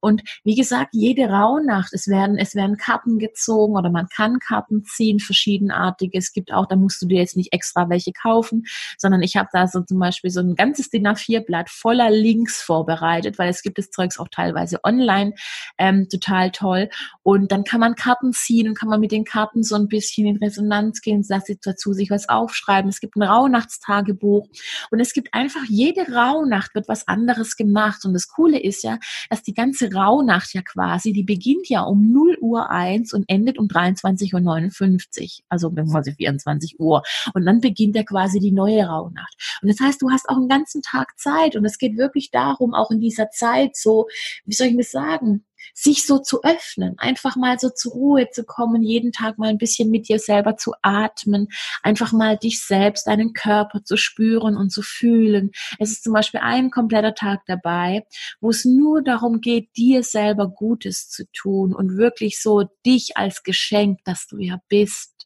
Und 0.00 0.22
wie 0.42 0.56
gesagt, 0.56 0.90
jede 0.92 1.28
Rauhnacht, 1.28 1.92
es 1.92 2.08
werden, 2.08 2.36
es 2.36 2.56
werden 2.56 2.78
Karten 2.78 3.20
gezogen 3.20 3.76
oder 3.76 3.90
man 3.90 4.08
kann 4.08 4.40
Karten 4.40 4.82
ziehen, 4.82 5.20
verschiedenartig 5.20 5.99
es 6.12 6.32
gibt 6.32 6.52
auch, 6.52 6.66
da 6.66 6.76
musst 6.76 7.00
du 7.02 7.06
dir 7.06 7.18
jetzt 7.18 7.36
nicht 7.36 7.52
extra 7.52 7.88
welche 7.88 8.12
kaufen, 8.12 8.64
sondern 8.98 9.22
ich 9.22 9.36
habe 9.36 9.48
da 9.52 9.66
so 9.66 9.80
zum 9.82 9.98
Beispiel 9.98 10.30
so 10.30 10.40
ein 10.40 10.54
ganzes 10.54 10.90
DIN 10.90 11.06
A4-Blatt 11.06 11.70
voller 11.70 12.10
Links 12.10 12.62
vorbereitet, 12.62 13.38
weil 13.38 13.50
es 13.50 13.62
gibt 13.62 13.78
das 13.78 13.90
Zeugs 13.90 14.18
auch 14.18 14.28
teilweise 14.28 14.80
online, 14.84 15.34
ähm, 15.78 16.08
total 16.08 16.50
toll. 16.50 16.88
Und 17.22 17.52
dann 17.52 17.64
kann 17.64 17.80
man 17.80 17.94
Karten 17.94 18.32
ziehen 18.32 18.68
und 18.68 18.78
kann 18.78 18.88
man 18.88 19.00
mit 19.00 19.12
den 19.12 19.24
Karten 19.24 19.62
so 19.62 19.76
ein 19.76 19.88
bisschen 19.88 20.26
in 20.26 20.36
Resonanz 20.36 21.00
gehen, 21.00 21.24
dazu 21.62 21.92
sich 21.92 22.10
was 22.10 22.28
aufschreiben. 22.28 22.88
Es 22.88 23.00
gibt 23.00 23.16
ein 23.16 23.22
Rauhnachtstagebuch 23.22 24.48
und 24.90 25.00
es 25.00 25.12
gibt 25.12 25.34
einfach 25.34 25.64
jede 25.68 26.12
Rauhnacht 26.12 26.74
wird 26.74 26.88
was 26.88 27.06
anderes 27.08 27.56
gemacht. 27.56 28.04
Und 28.04 28.14
das 28.14 28.28
Coole 28.28 28.58
ist 28.60 28.82
ja, 28.82 28.98
dass 29.28 29.42
die 29.42 29.54
ganze 29.54 29.92
Rauhnacht 29.92 30.54
ja 30.54 30.62
quasi, 30.62 31.12
die 31.12 31.22
beginnt 31.22 31.68
ja 31.68 31.82
um 31.82 32.12
0 32.12 32.38
Uhr 32.40 32.70
1 32.70 33.12
und 33.12 33.24
endet 33.28 33.58
um 33.58 33.66
23.59 33.66 35.22
Uhr. 35.22 35.44
Also 35.48 35.74
wenn 35.74 35.89
quasi 35.90 36.12
24 36.12 36.80
Uhr. 36.80 37.02
Und 37.34 37.44
dann 37.46 37.60
beginnt 37.60 37.96
ja 37.96 38.02
quasi 38.02 38.40
die 38.40 38.52
neue 38.52 38.84
Rauhnacht. 38.84 39.58
Und 39.62 39.68
das 39.68 39.80
heißt, 39.80 40.00
du 40.02 40.10
hast 40.10 40.28
auch 40.28 40.36
einen 40.36 40.48
ganzen 40.48 40.82
Tag 40.82 41.18
Zeit. 41.18 41.56
Und 41.56 41.64
es 41.64 41.78
geht 41.78 41.96
wirklich 41.96 42.30
darum, 42.30 42.74
auch 42.74 42.90
in 42.90 43.00
dieser 43.00 43.30
Zeit 43.30 43.76
so, 43.76 44.06
wie 44.44 44.54
soll 44.54 44.68
ich 44.68 44.76
das 44.76 44.90
sagen? 44.90 45.44
sich 45.74 46.06
so 46.06 46.18
zu 46.18 46.42
öffnen, 46.42 46.94
einfach 46.98 47.36
mal 47.36 47.58
so 47.58 47.70
zur 47.70 47.92
Ruhe 47.92 48.30
zu 48.30 48.44
kommen, 48.44 48.82
jeden 48.82 49.12
Tag 49.12 49.38
mal 49.38 49.48
ein 49.48 49.58
bisschen 49.58 49.90
mit 49.90 50.08
dir 50.08 50.18
selber 50.18 50.56
zu 50.56 50.72
atmen, 50.82 51.48
einfach 51.82 52.12
mal 52.12 52.36
dich 52.36 52.64
selbst, 52.64 53.06
deinen 53.06 53.32
Körper 53.32 53.84
zu 53.84 53.96
spüren 53.96 54.56
und 54.56 54.70
zu 54.70 54.82
fühlen. 54.82 55.50
Es 55.78 55.90
ist 55.90 56.04
zum 56.04 56.12
Beispiel 56.12 56.40
ein 56.42 56.70
kompletter 56.70 57.14
Tag 57.14 57.40
dabei, 57.46 58.04
wo 58.40 58.50
es 58.50 58.64
nur 58.64 59.02
darum 59.02 59.40
geht, 59.40 59.76
dir 59.76 60.02
selber 60.02 60.48
Gutes 60.48 61.08
zu 61.08 61.24
tun 61.32 61.74
und 61.74 61.96
wirklich 61.96 62.40
so 62.40 62.64
dich 62.84 63.16
als 63.16 63.42
Geschenk, 63.42 64.00
das 64.04 64.26
du 64.26 64.38
ja 64.38 64.60
bist, 64.68 65.19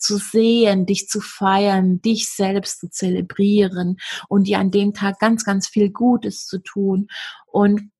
zu 0.00 0.16
sehen, 0.16 0.86
dich 0.86 1.08
zu 1.08 1.20
feiern, 1.20 2.00
dich 2.02 2.28
selbst 2.28 2.80
zu 2.80 2.90
zelebrieren 2.90 3.98
und 4.28 4.48
dir 4.48 4.58
an 4.58 4.70
dem 4.70 4.94
Tag 4.94 5.18
ganz, 5.20 5.44
ganz 5.44 5.68
viel 5.68 5.90
Gutes 5.90 6.46
zu 6.46 6.58
tun. 6.58 7.08
Und 7.46 7.90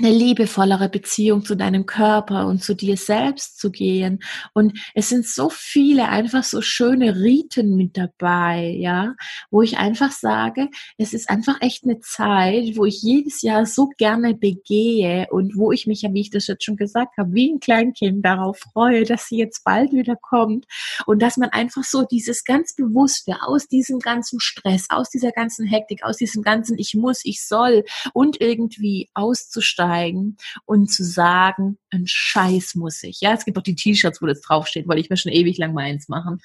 eine 0.00 0.12
liebevollere 0.12 0.88
Beziehung 0.88 1.44
zu 1.44 1.54
deinem 1.54 1.84
Körper 1.84 2.46
und 2.46 2.62
zu 2.62 2.74
dir 2.74 2.96
selbst 2.96 3.58
zu 3.58 3.70
gehen. 3.70 4.20
Und 4.54 4.78
es 4.94 5.10
sind 5.10 5.26
so 5.26 5.50
viele 5.50 6.08
einfach 6.08 6.42
so 6.42 6.62
schöne 6.62 7.16
Riten 7.16 7.76
mit 7.76 7.96
dabei, 7.96 8.74
ja, 8.78 9.14
wo 9.50 9.62
ich 9.62 9.76
einfach 9.76 10.10
sage, 10.10 10.68
es 10.96 11.12
ist 11.12 11.28
einfach 11.28 11.60
echt 11.60 11.84
eine 11.84 12.00
Zeit, 12.00 12.76
wo 12.76 12.86
ich 12.86 13.02
jedes 13.02 13.42
Jahr 13.42 13.66
so 13.66 13.90
gerne 13.98 14.34
begehe 14.34 15.26
und 15.30 15.56
wo 15.56 15.70
ich 15.70 15.86
mich 15.86 16.02
ja, 16.02 16.12
wie 16.12 16.22
ich 16.22 16.30
das 16.30 16.46
jetzt 16.46 16.64
schon 16.64 16.76
gesagt 16.76 17.18
habe, 17.18 17.34
wie 17.34 17.52
ein 17.52 17.60
Kleinkind 17.60 18.24
darauf 18.24 18.58
freue, 18.58 19.04
dass 19.04 19.26
sie 19.26 19.36
jetzt 19.36 19.64
bald 19.64 19.92
wieder 19.92 20.16
kommt 20.16 20.64
und 21.06 21.20
dass 21.20 21.36
man 21.36 21.50
einfach 21.50 21.84
so 21.84 22.04
dieses 22.04 22.44
ganz 22.44 22.74
bewusste 22.74 23.36
aus 23.42 23.68
diesem 23.68 23.98
ganzen 23.98 24.40
Stress, 24.40 24.86
aus 24.88 25.10
dieser 25.10 25.32
ganzen 25.32 25.66
Hektik, 25.66 26.04
aus 26.04 26.16
diesem 26.16 26.42
ganzen 26.42 26.78
ich 26.78 26.94
muss, 26.94 27.20
ich 27.24 27.44
soll 27.44 27.84
und 28.14 28.40
irgendwie 28.40 29.10
auszusteigen 29.14 29.89
einzusteigen 29.90 30.36
und 30.64 30.90
zu 30.90 31.04
sagen, 31.04 31.78
ein 31.90 32.04
Scheiß 32.06 32.76
muss 32.76 33.02
ich. 33.02 33.20
Ja, 33.20 33.32
es 33.32 33.44
gibt 33.44 33.58
auch 33.58 33.62
die 33.62 33.74
T-Shirts, 33.74 34.22
wo 34.22 34.26
das 34.26 34.40
draufsteht, 34.40 34.86
weil 34.86 34.98
ich 34.98 35.10
mir 35.10 35.16
schon 35.16 35.32
ewig 35.32 35.58
lang 35.58 35.74
mal 35.74 35.84
eins 35.84 36.08
machen. 36.08 36.38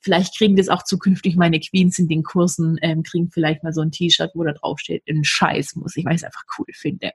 Vielleicht 0.00 0.36
kriegen 0.36 0.56
das 0.56 0.68
auch 0.68 0.84
zukünftig 0.84 1.36
meine 1.36 1.58
Queens 1.58 1.98
in 1.98 2.08
den 2.08 2.22
Kursen, 2.22 2.78
ähm, 2.82 3.02
kriegen 3.02 3.30
vielleicht 3.30 3.62
mal 3.62 3.72
so 3.72 3.80
ein 3.80 3.90
T-Shirt, 3.90 4.32
wo 4.34 4.44
da 4.44 4.52
draufsteht, 4.52 5.02
ein 5.08 5.24
Scheiß 5.24 5.76
muss 5.76 5.96
ich, 5.96 6.04
weil 6.04 6.14
ich 6.14 6.20
es 6.20 6.24
einfach 6.24 6.44
cool 6.58 6.66
finde. 6.72 7.12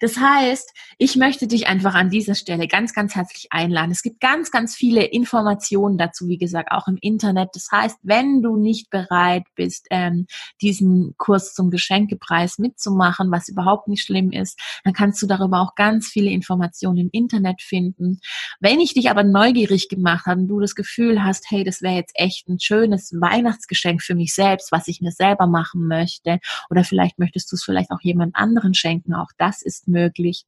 Das 0.00 0.16
heißt, 0.16 0.72
ich 0.98 1.16
möchte 1.16 1.46
dich 1.46 1.66
einfach 1.66 1.94
an 1.94 2.10
dieser 2.10 2.34
Stelle 2.34 2.68
ganz, 2.68 2.94
ganz 2.94 3.14
herzlich 3.14 3.48
einladen. 3.50 3.90
Es 3.90 4.02
gibt 4.02 4.20
ganz, 4.20 4.50
ganz 4.50 4.74
viele 4.74 5.04
Informationen 5.04 5.98
dazu, 5.98 6.28
wie 6.28 6.38
gesagt, 6.38 6.70
auch 6.72 6.88
im 6.88 6.96
Internet. 7.00 7.50
Das 7.54 7.68
heißt, 7.70 7.98
wenn 8.02 8.42
du 8.42 8.56
nicht 8.56 8.90
bereit 8.90 9.44
bist, 9.54 9.86
ähm, 9.90 10.26
diesen 10.62 11.14
Kurs 11.18 11.54
zum 11.54 11.70
Geschenkepreis 11.70 12.58
mitzumachen, 12.58 13.30
was 13.30 13.48
überhaupt 13.48 13.88
nicht 13.88 14.04
schlimm 14.04 14.32
ist, 14.32 14.58
dann 14.84 14.94
kannst 14.94 15.09
kannst 15.10 15.22
du 15.22 15.26
darüber 15.26 15.60
auch 15.60 15.74
ganz 15.74 16.06
viele 16.06 16.30
Informationen 16.30 16.98
im 16.98 17.08
Internet 17.10 17.62
finden. 17.62 18.20
Wenn 18.60 18.78
ich 18.78 18.94
dich 18.94 19.10
aber 19.10 19.24
neugierig 19.24 19.88
gemacht 19.88 20.26
habe 20.26 20.42
und 20.42 20.46
du 20.46 20.60
das 20.60 20.76
Gefühl 20.76 21.24
hast, 21.24 21.50
hey, 21.50 21.64
das 21.64 21.82
wäre 21.82 21.96
jetzt 21.96 22.12
echt 22.14 22.48
ein 22.48 22.60
schönes 22.60 23.12
Weihnachtsgeschenk 23.12 24.02
für 24.02 24.14
mich 24.14 24.32
selbst, 24.34 24.70
was 24.70 24.86
ich 24.86 25.00
mir 25.00 25.10
selber 25.10 25.48
machen 25.48 25.88
möchte, 25.88 26.38
oder 26.70 26.84
vielleicht 26.84 27.18
möchtest 27.18 27.50
du 27.50 27.56
es 27.56 27.64
vielleicht 27.64 27.90
auch 27.90 28.00
jemand 28.02 28.36
anderen 28.36 28.72
schenken, 28.72 29.12
auch 29.12 29.32
das 29.36 29.62
ist 29.62 29.88
möglich, 29.88 30.44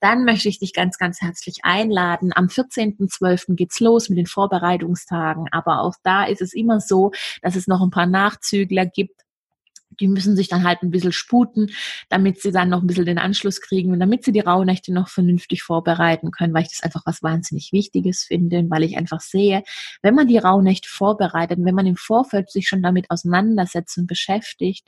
dann 0.00 0.24
möchte 0.24 0.48
ich 0.48 0.58
dich 0.58 0.72
ganz, 0.72 0.98
ganz 0.98 1.20
herzlich 1.20 1.58
einladen. 1.62 2.32
Am 2.34 2.46
14.12. 2.46 3.54
geht's 3.54 3.78
los 3.78 4.08
mit 4.08 4.18
den 4.18 4.26
Vorbereitungstagen, 4.26 5.46
aber 5.52 5.82
auch 5.82 5.94
da 6.02 6.24
ist 6.24 6.42
es 6.42 6.52
immer 6.52 6.80
so, 6.80 7.12
dass 7.42 7.54
es 7.54 7.68
noch 7.68 7.80
ein 7.80 7.90
paar 7.90 8.06
Nachzügler 8.06 8.86
gibt 8.86 9.20
die 9.98 10.08
müssen 10.08 10.36
sich 10.36 10.48
dann 10.48 10.64
halt 10.64 10.82
ein 10.82 10.90
bisschen 10.90 11.12
sputen, 11.12 11.70
damit 12.08 12.40
sie 12.40 12.52
dann 12.52 12.68
noch 12.68 12.80
ein 12.80 12.86
bisschen 12.86 13.06
den 13.06 13.18
Anschluss 13.18 13.60
kriegen 13.60 13.92
und 13.92 14.00
damit 14.00 14.24
sie 14.24 14.32
die 14.32 14.40
Rauhnächte 14.40 14.92
noch 14.92 15.08
vernünftig 15.08 15.62
vorbereiten 15.62 16.30
können, 16.30 16.54
weil 16.54 16.62
ich 16.62 16.70
das 16.70 16.82
einfach 16.82 17.02
was 17.06 17.22
wahnsinnig 17.22 17.72
Wichtiges 17.72 18.22
finde, 18.24 18.64
weil 18.68 18.84
ich 18.84 18.96
einfach 18.96 19.20
sehe, 19.20 19.62
wenn 20.02 20.14
man 20.14 20.28
die 20.28 20.38
Rauhnächte 20.38 20.88
vorbereitet, 20.88 21.58
wenn 21.62 21.74
man 21.74 21.86
im 21.86 21.96
Vorfeld 21.96 22.50
sich 22.50 22.68
schon 22.68 22.82
damit 22.82 23.10
auseinandersetzt 23.10 23.98
und 23.98 24.06
beschäftigt, 24.06 24.86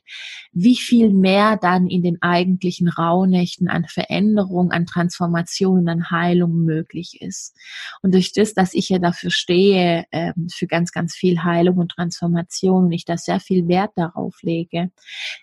wie 0.52 0.76
viel 0.76 1.10
mehr 1.10 1.56
dann 1.56 1.88
in 1.88 2.02
den 2.02 2.22
eigentlichen 2.22 2.88
Rauhnächten 2.88 3.68
an 3.68 3.86
Veränderung, 3.86 4.70
an 4.70 4.86
Transformation, 4.86 5.88
an 5.88 6.10
Heilung 6.10 6.64
möglich 6.64 7.20
ist. 7.20 7.56
Und 8.02 8.14
durch 8.14 8.32
das, 8.32 8.54
dass 8.54 8.74
ich 8.74 8.88
ja 8.88 8.98
dafür 8.98 9.30
stehe, 9.30 10.04
ähm, 10.12 10.48
für 10.52 10.66
ganz, 10.66 10.92
ganz 10.92 11.14
viel 11.14 11.42
Heilung 11.42 11.78
und 11.78 11.90
Transformation 11.90 12.84
und 12.84 12.92
ich 12.92 13.04
da 13.04 13.16
sehr 13.16 13.40
viel 13.40 13.68
Wert 13.68 13.92
darauf 13.96 14.42
lege, 14.42 14.91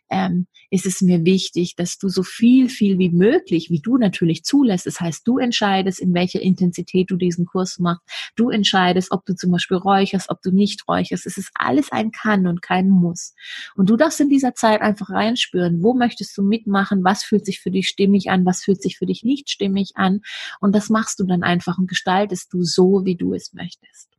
ähm, 0.10 0.48
ist 0.70 0.86
es 0.86 1.02
mir 1.02 1.26
wichtig, 1.26 1.76
dass 1.76 1.98
du 1.98 2.10
so 2.10 2.24
viel, 2.24 2.70
viel 2.70 3.00
wie 3.00 3.10
möglich, 3.10 3.70
wie 3.70 3.80
du 3.80 3.98
natürlich 3.98 4.44
zulässt, 4.44 4.86
das 4.86 5.00
heißt, 5.00 5.28
du 5.28 5.38
entscheidest, 5.38 6.00
in 6.00 6.14
welcher 6.14 6.42
Intensität 6.42 7.10
du 7.10 7.18
diesen 7.18 7.46
Kurs 7.46 7.80
machst, 7.80 8.02
du 8.36 8.50
entscheidest, 8.50 9.12
ob 9.12 9.26
du 9.26 9.36
zum 9.36 9.52
Beispiel 9.52 9.78
räucherst, 9.78 10.30
ob 10.30 10.42
du 10.42 10.52
nicht 10.52 10.88
räucherst, 10.88 11.26
es 11.26 11.38
ist 11.38 11.52
alles 11.56 11.92
ein 11.92 12.12
Kann 12.12 12.48
und 12.48 12.62
kein 12.62 12.90
Muss. 12.90 13.34
Und 13.76 13.90
du 13.90 13.98
darfst 13.98 14.20
in 14.20 14.30
dieser 14.30 14.54
Zeit 14.54 14.82
einfach 14.82 15.10
reinspüren, 15.10 15.82
wo 15.82 15.94
möchtest 15.94 16.38
du 16.38 16.44
mitmachen, 16.44 17.04
was 17.04 17.24
fühlt 17.24 17.46
sich 17.46 17.60
für 17.60 17.72
dich 17.72 17.88
stimmig 17.88 18.30
an, 18.30 18.46
was 18.46 18.64
fühlt 18.64 18.82
sich 18.82 18.98
für 18.98 19.06
dich 19.06 19.24
nicht 19.24 19.50
stimmig 19.50 19.92
an 19.96 20.22
und 20.60 20.76
das 20.76 20.90
machst 20.90 21.20
du 21.20 21.24
dann 21.26 21.44
einfach 21.44 21.78
und 21.78 21.88
gestaltest 21.88 22.54
du 22.54 22.64
so, 22.64 23.06
wie 23.06 23.16
du 23.16 23.34
es 23.34 23.54
möchtest. 23.54 24.10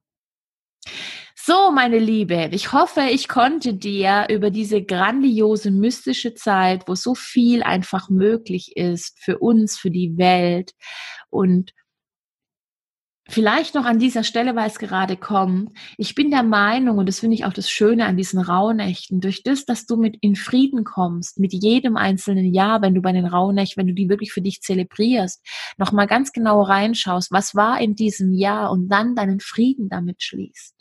So, 1.51 1.73
meine 1.73 1.99
Liebe, 1.99 2.49
ich 2.53 2.73
hoffe, 2.73 3.01
ich 3.11 3.27
konnte 3.27 3.75
dir 3.75 4.29
über 4.31 4.51
diese 4.51 4.85
grandiose 4.85 5.73
mystische 5.73 6.35
Zeit, 6.35 6.87
wo 6.87 6.95
so 6.95 7.17
viel 7.17 7.65
einfach 7.65 8.09
möglich 8.09 8.77
ist 8.77 9.19
für 9.19 9.39
uns, 9.39 9.77
für 9.77 9.91
die 9.91 10.17
Welt 10.17 10.75
und 11.29 11.73
Vielleicht 13.29 13.75
noch 13.75 13.85
an 13.85 13.99
dieser 13.99 14.23
Stelle, 14.23 14.55
weil 14.55 14.69
es 14.69 14.79
gerade 14.79 15.17
kommt. 15.17 15.73
Ich 15.97 16.15
bin 16.15 16.31
der 16.31 16.43
Meinung, 16.45 16.99
und 16.99 17.09
das 17.09 17.21
finde 17.21 17.35
ich 17.35 17.45
auch 17.45 17.53
das 17.53 17.69
Schöne 17.71 18.07
an 18.07 18.17
diesen 18.17 18.41
Rauhnächten, 18.41 19.21
durch 19.21 19.43
das, 19.43 19.65
dass 19.65 19.87
du 19.87 19.97
mit 19.97 20.17
in 20.21 20.37
Frieden 20.37 20.85
kommst, 20.85 21.39
mit 21.39 21.53
jedem 21.53 21.97
einzelnen 21.97 22.53
Jahr, 22.53 22.81
wenn 22.83 22.95
du 22.95 23.03
bei 23.03 23.13
den 23.13 23.27
Rauhnächten, 23.27 23.81
wenn 23.81 23.89
du 23.89 23.95
die 23.95 24.09
wirklich 24.09 24.33
für 24.33 24.41
dich 24.41 24.63
zelebrierst, 24.63 25.45
nochmal 25.79 26.07
ganz 26.07 26.33
genau 26.33 26.63
reinschaust, 26.63 27.33
was 27.33 27.57
war 27.57 27.81
in 27.81 27.97
diesem 27.97 28.33
Jahr 28.33 28.71
und 28.71 28.89
dann 28.89 29.17
deinen 29.17 29.41
Frieden 29.41 29.89
damit 29.89 30.23
schließt. 30.23 30.80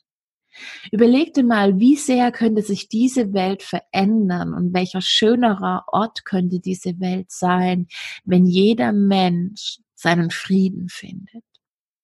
Überleg 0.92 1.34
dir 1.34 1.44
mal, 1.44 1.80
wie 1.80 1.96
sehr 1.96 2.32
könnte 2.32 2.62
sich 2.62 2.90
diese 2.90 3.34
Welt 3.34 3.64
verändern 3.64 4.54
und 4.54 4.74
welcher 4.74 5.02
schönerer 5.02 5.86
Ort 5.88 6.26
könnte 6.26 6.60
diese 6.60 7.00
Welt 7.00 7.32
sein, 7.32 7.88
wenn 8.26 8.46
jeder 8.46 8.92
Mensch 8.92 9.80
seinen 9.96 10.32
Frieden 10.32 10.90
findet. 10.90 11.44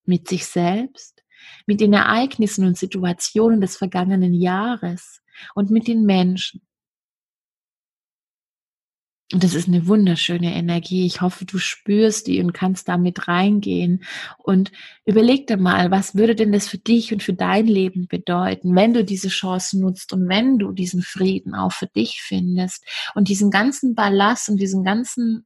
Mit 0.05 0.27
sich 0.27 0.45
selbst, 0.45 1.23
mit 1.65 1.81
den 1.81 1.93
Ereignissen 1.93 2.65
und 2.65 2.77
Situationen 2.77 3.61
des 3.61 3.77
vergangenen 3.77 4.33
Jahres 4.33 5.21
und 5.55 5.71
mit 5.71 5.87
den 5.87 6.05
Menschen. 6.05 6.61
Und 9.33 9.43
das 9.43 9.55
ist 9.55 9.67
eine 9.67 9.87
wunderschöne 9.87 10.53
Energie. 10.53 11.05
Ich 11.05 11.21
hoffe, 11.21 11.45
du 11.45 11.57
spürst 11.57 12.27
die 12.27 12.39
und 12.41 12.53
kannst 12.53 12.87
damit 12.87 13.27
reingehen. 13.27 14.03
Und 14.37 14.71
überleg 15.03 15.47
dir 15.47 15.57
mal, 15.57 15.89
was 15.89 16.13
würde 16.13 16.35
denn 16.35 16.51
das 16.51 16.67
für 16.67 16.77
dich 16.77 17.11
und 17.11 17.23
für 17.23 17.33
dein 17.33 17.65
Leben 17.65 18.07
bedeuten, 18.07 18.75
wenn 18.75 18.93
du 18.93 19.03
diese 19.03 19.29
Chance 19.29 19.79
nutzt 19.79 20.13
und 20.13 20.29
wenn 20.29 20.59
du 20.59 20.71
diesen 20.71 21.01
Frieden 21.01 21.55
auch 21.55 21.71
für 21.71 21.87
dich 21.87 22.21
findest 22.21 22.85
und 23.15 23.27
diesen 23.27 23.49
ganzen 23.49 23.95
Ballast 23.95 24.47
und 24.49 24.57
diesen 24.57 24.83
ganzen 24.83 25.45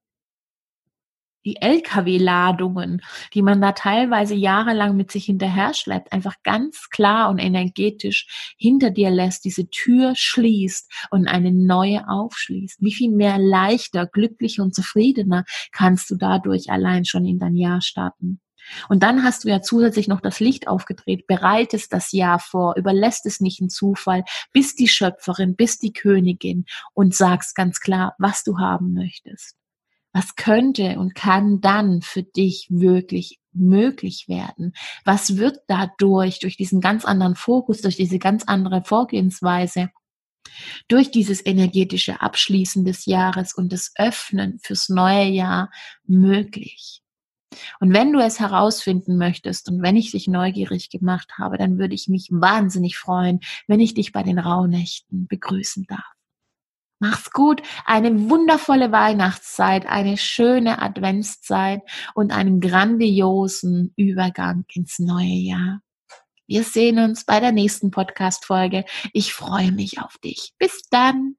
die 1.45 1.57
Lkw-Ladungen, 1.61 3.01
die 3.33 3.41
man 3.41 3.61
da 3.61 3.71
teilweise 3.71 4.35
jahrelang 4.35 4.95
mit 4.95 5.11
sich 5.11 5.25
hinterher 5.25 5.73
schleppt, 5.73 6.11
einfach 6.11 6.35
ganz 6.43 6.89
klar 6.89 7.29
und 7.29 7.39
energetisch 7.39 8.55
hinter 8.57 8.91
dir 8.91 9.09
lässt, 9.09 9.45
diese 9.45 9.69
Tür 9.69 10.13
schließt 10.15 10.91
und 11.11 11.27
eine 11.27 11.51
neue 11.51 12.07
aufschließt. 12.07 12.81
Wie 12.81 12.93
viel 12.93 13.11
mehr 13.11 13.37
leichter, 13.37 14.05
glücklicher 14.05 14.63
und 14.63 14.75
zufriedener 14.75 15.45
kannst 15.71 16.09
du 16.09 16.15
dadurch 16.15 16.69
allein 16.69 17.05
schon 17.05 17.25
in 17.25 17.39
dein 17.39 17.55
Jahr 17.55 17.81
starten? 17.81 18.41
Und 18.87 19.03
dann 19.03 19.23
hast 19.23 19.43
du 19.43 19.47
ja 19.47 19.61
zusätzlich 19.61 20.07
noch 20.07 20.21
das 20.21 20.39
Licht 20.39 20.67
aufgedreht, 20.67 21.25
bereitest 21.27 21.91
das 21.93 22.11
Jahr 22.11 22.39
vor, 22.39 22.75
überlässt 22.75 23.25
es 23.25 23.39
nicht 23.39 23.61
in 23.61 23.69
Zufall, 23.69 24.23
bist 24.53 24.79
die 24.79 24.87
Schöpferin, 24.87 25.55
bist 25.55 25.81
die 25.81 25.93
Königin 25.93 26.65
und 26.93 27.15
sagst 27.15 27.55
ganz 27.55 27.79
klar, 27.79 28.13
was 28.19 28.43
du 28.43 28.59
haben 28.59 28.93
möchtest 28.93 29.59
was 30.14 30.36
könnte 30.36 30.97
und 30.99 31.16
kann 31.16 31.62
dann 31.62 32.01
für 32.01 32.24
dich 32.24 32.68
wirklich 32.70 33.39
möglich 33.53 34.28
werden? 34.28 34.74
Was 35.05 35.38
wird 35.38 35.60
dadurch, 35.68 36.39
durch 36.39 36.57
diesen 36.57 36.82
ganz 36.82 37.05
anderen 37.05 37.36
Fokus, 37.36 37.82
durch 37.82 37.95
diese 37.95 38.20
ganz 38.20 38.43
andere 38.45 38.84
Vorgehensweise, 38.84 39.89
durch 40.88 41.12
dieses 41.12 41.45
energetische 41.45 42.22
Abschließen 42.22 42.86
des 42.86 43.05
Jahres 43.05 43.53
und 43.53 43.72
das 43.72 43.91
Öffnen 43.95 44.60
fürs 44.64 44.89
neue 44.89 45.26
Jahr 45.26 45.72
möglich? 46.05 47.01
Und 47.80 47.93
wenn 47.93 48.14
du 48.14 48.20
es 48.20 48.39
herausfinden 48.39 49.18
möchtest 49.18 49.70
und 49.70 49.82
wenn 49.82 49.95
ich 49.95 50.12
dich 50.12 50.28
neugierig 50.28 50.89
gemacht 50.89 51.34
habe, 51.38 51.57
dann 51.57 51.80
würde 51.80 51.95
ich 51.95 52.07
mich 52.07 52.28
wahnsinnig 52.32 52.97
freuen, 52.97 53.39
wenn 53.68 53.80
ich 53.80 53.95
dich 53.95 54.12
bei 54.12 54.24
den 54.24 54.39
Rauhnächten 54.39 55.28
begrüßen 55.28 55.86
darf. 55.88 56.18
Mach's 57.00 57.32
gut, 57.32 57.62
eine 57.86 58.30
wundervolle 58.30 58.91
Weihnachtszeit, 58.91 59.86
eine 59.88 60.18
schöne 60.18 60.82
Adventszeit 60.82 61.82
und 62.14 62.34
einen 62.34 62.60
grandiosen 62.60 63.93
Übergang 63.95 64.66
ins 64.74 65.00
neue 65.00 65.26
Jahr. 65.26 65.82
Wir 66.45 66.64
sehen 66.64 67.00
uns 67.00 67.26
bei 67.26 67.39
der 67.39 67.52
nächsten 67.52 67.91
Podcast-Folge. 67.91 68.84
Ich 69.14 69.34
freue 69.34 69.72
mich 69.72 70.02
auf 70.02 70.18
dich. 70.18 70.52
Bis 70.58 70.82
dann. 70.89 71.36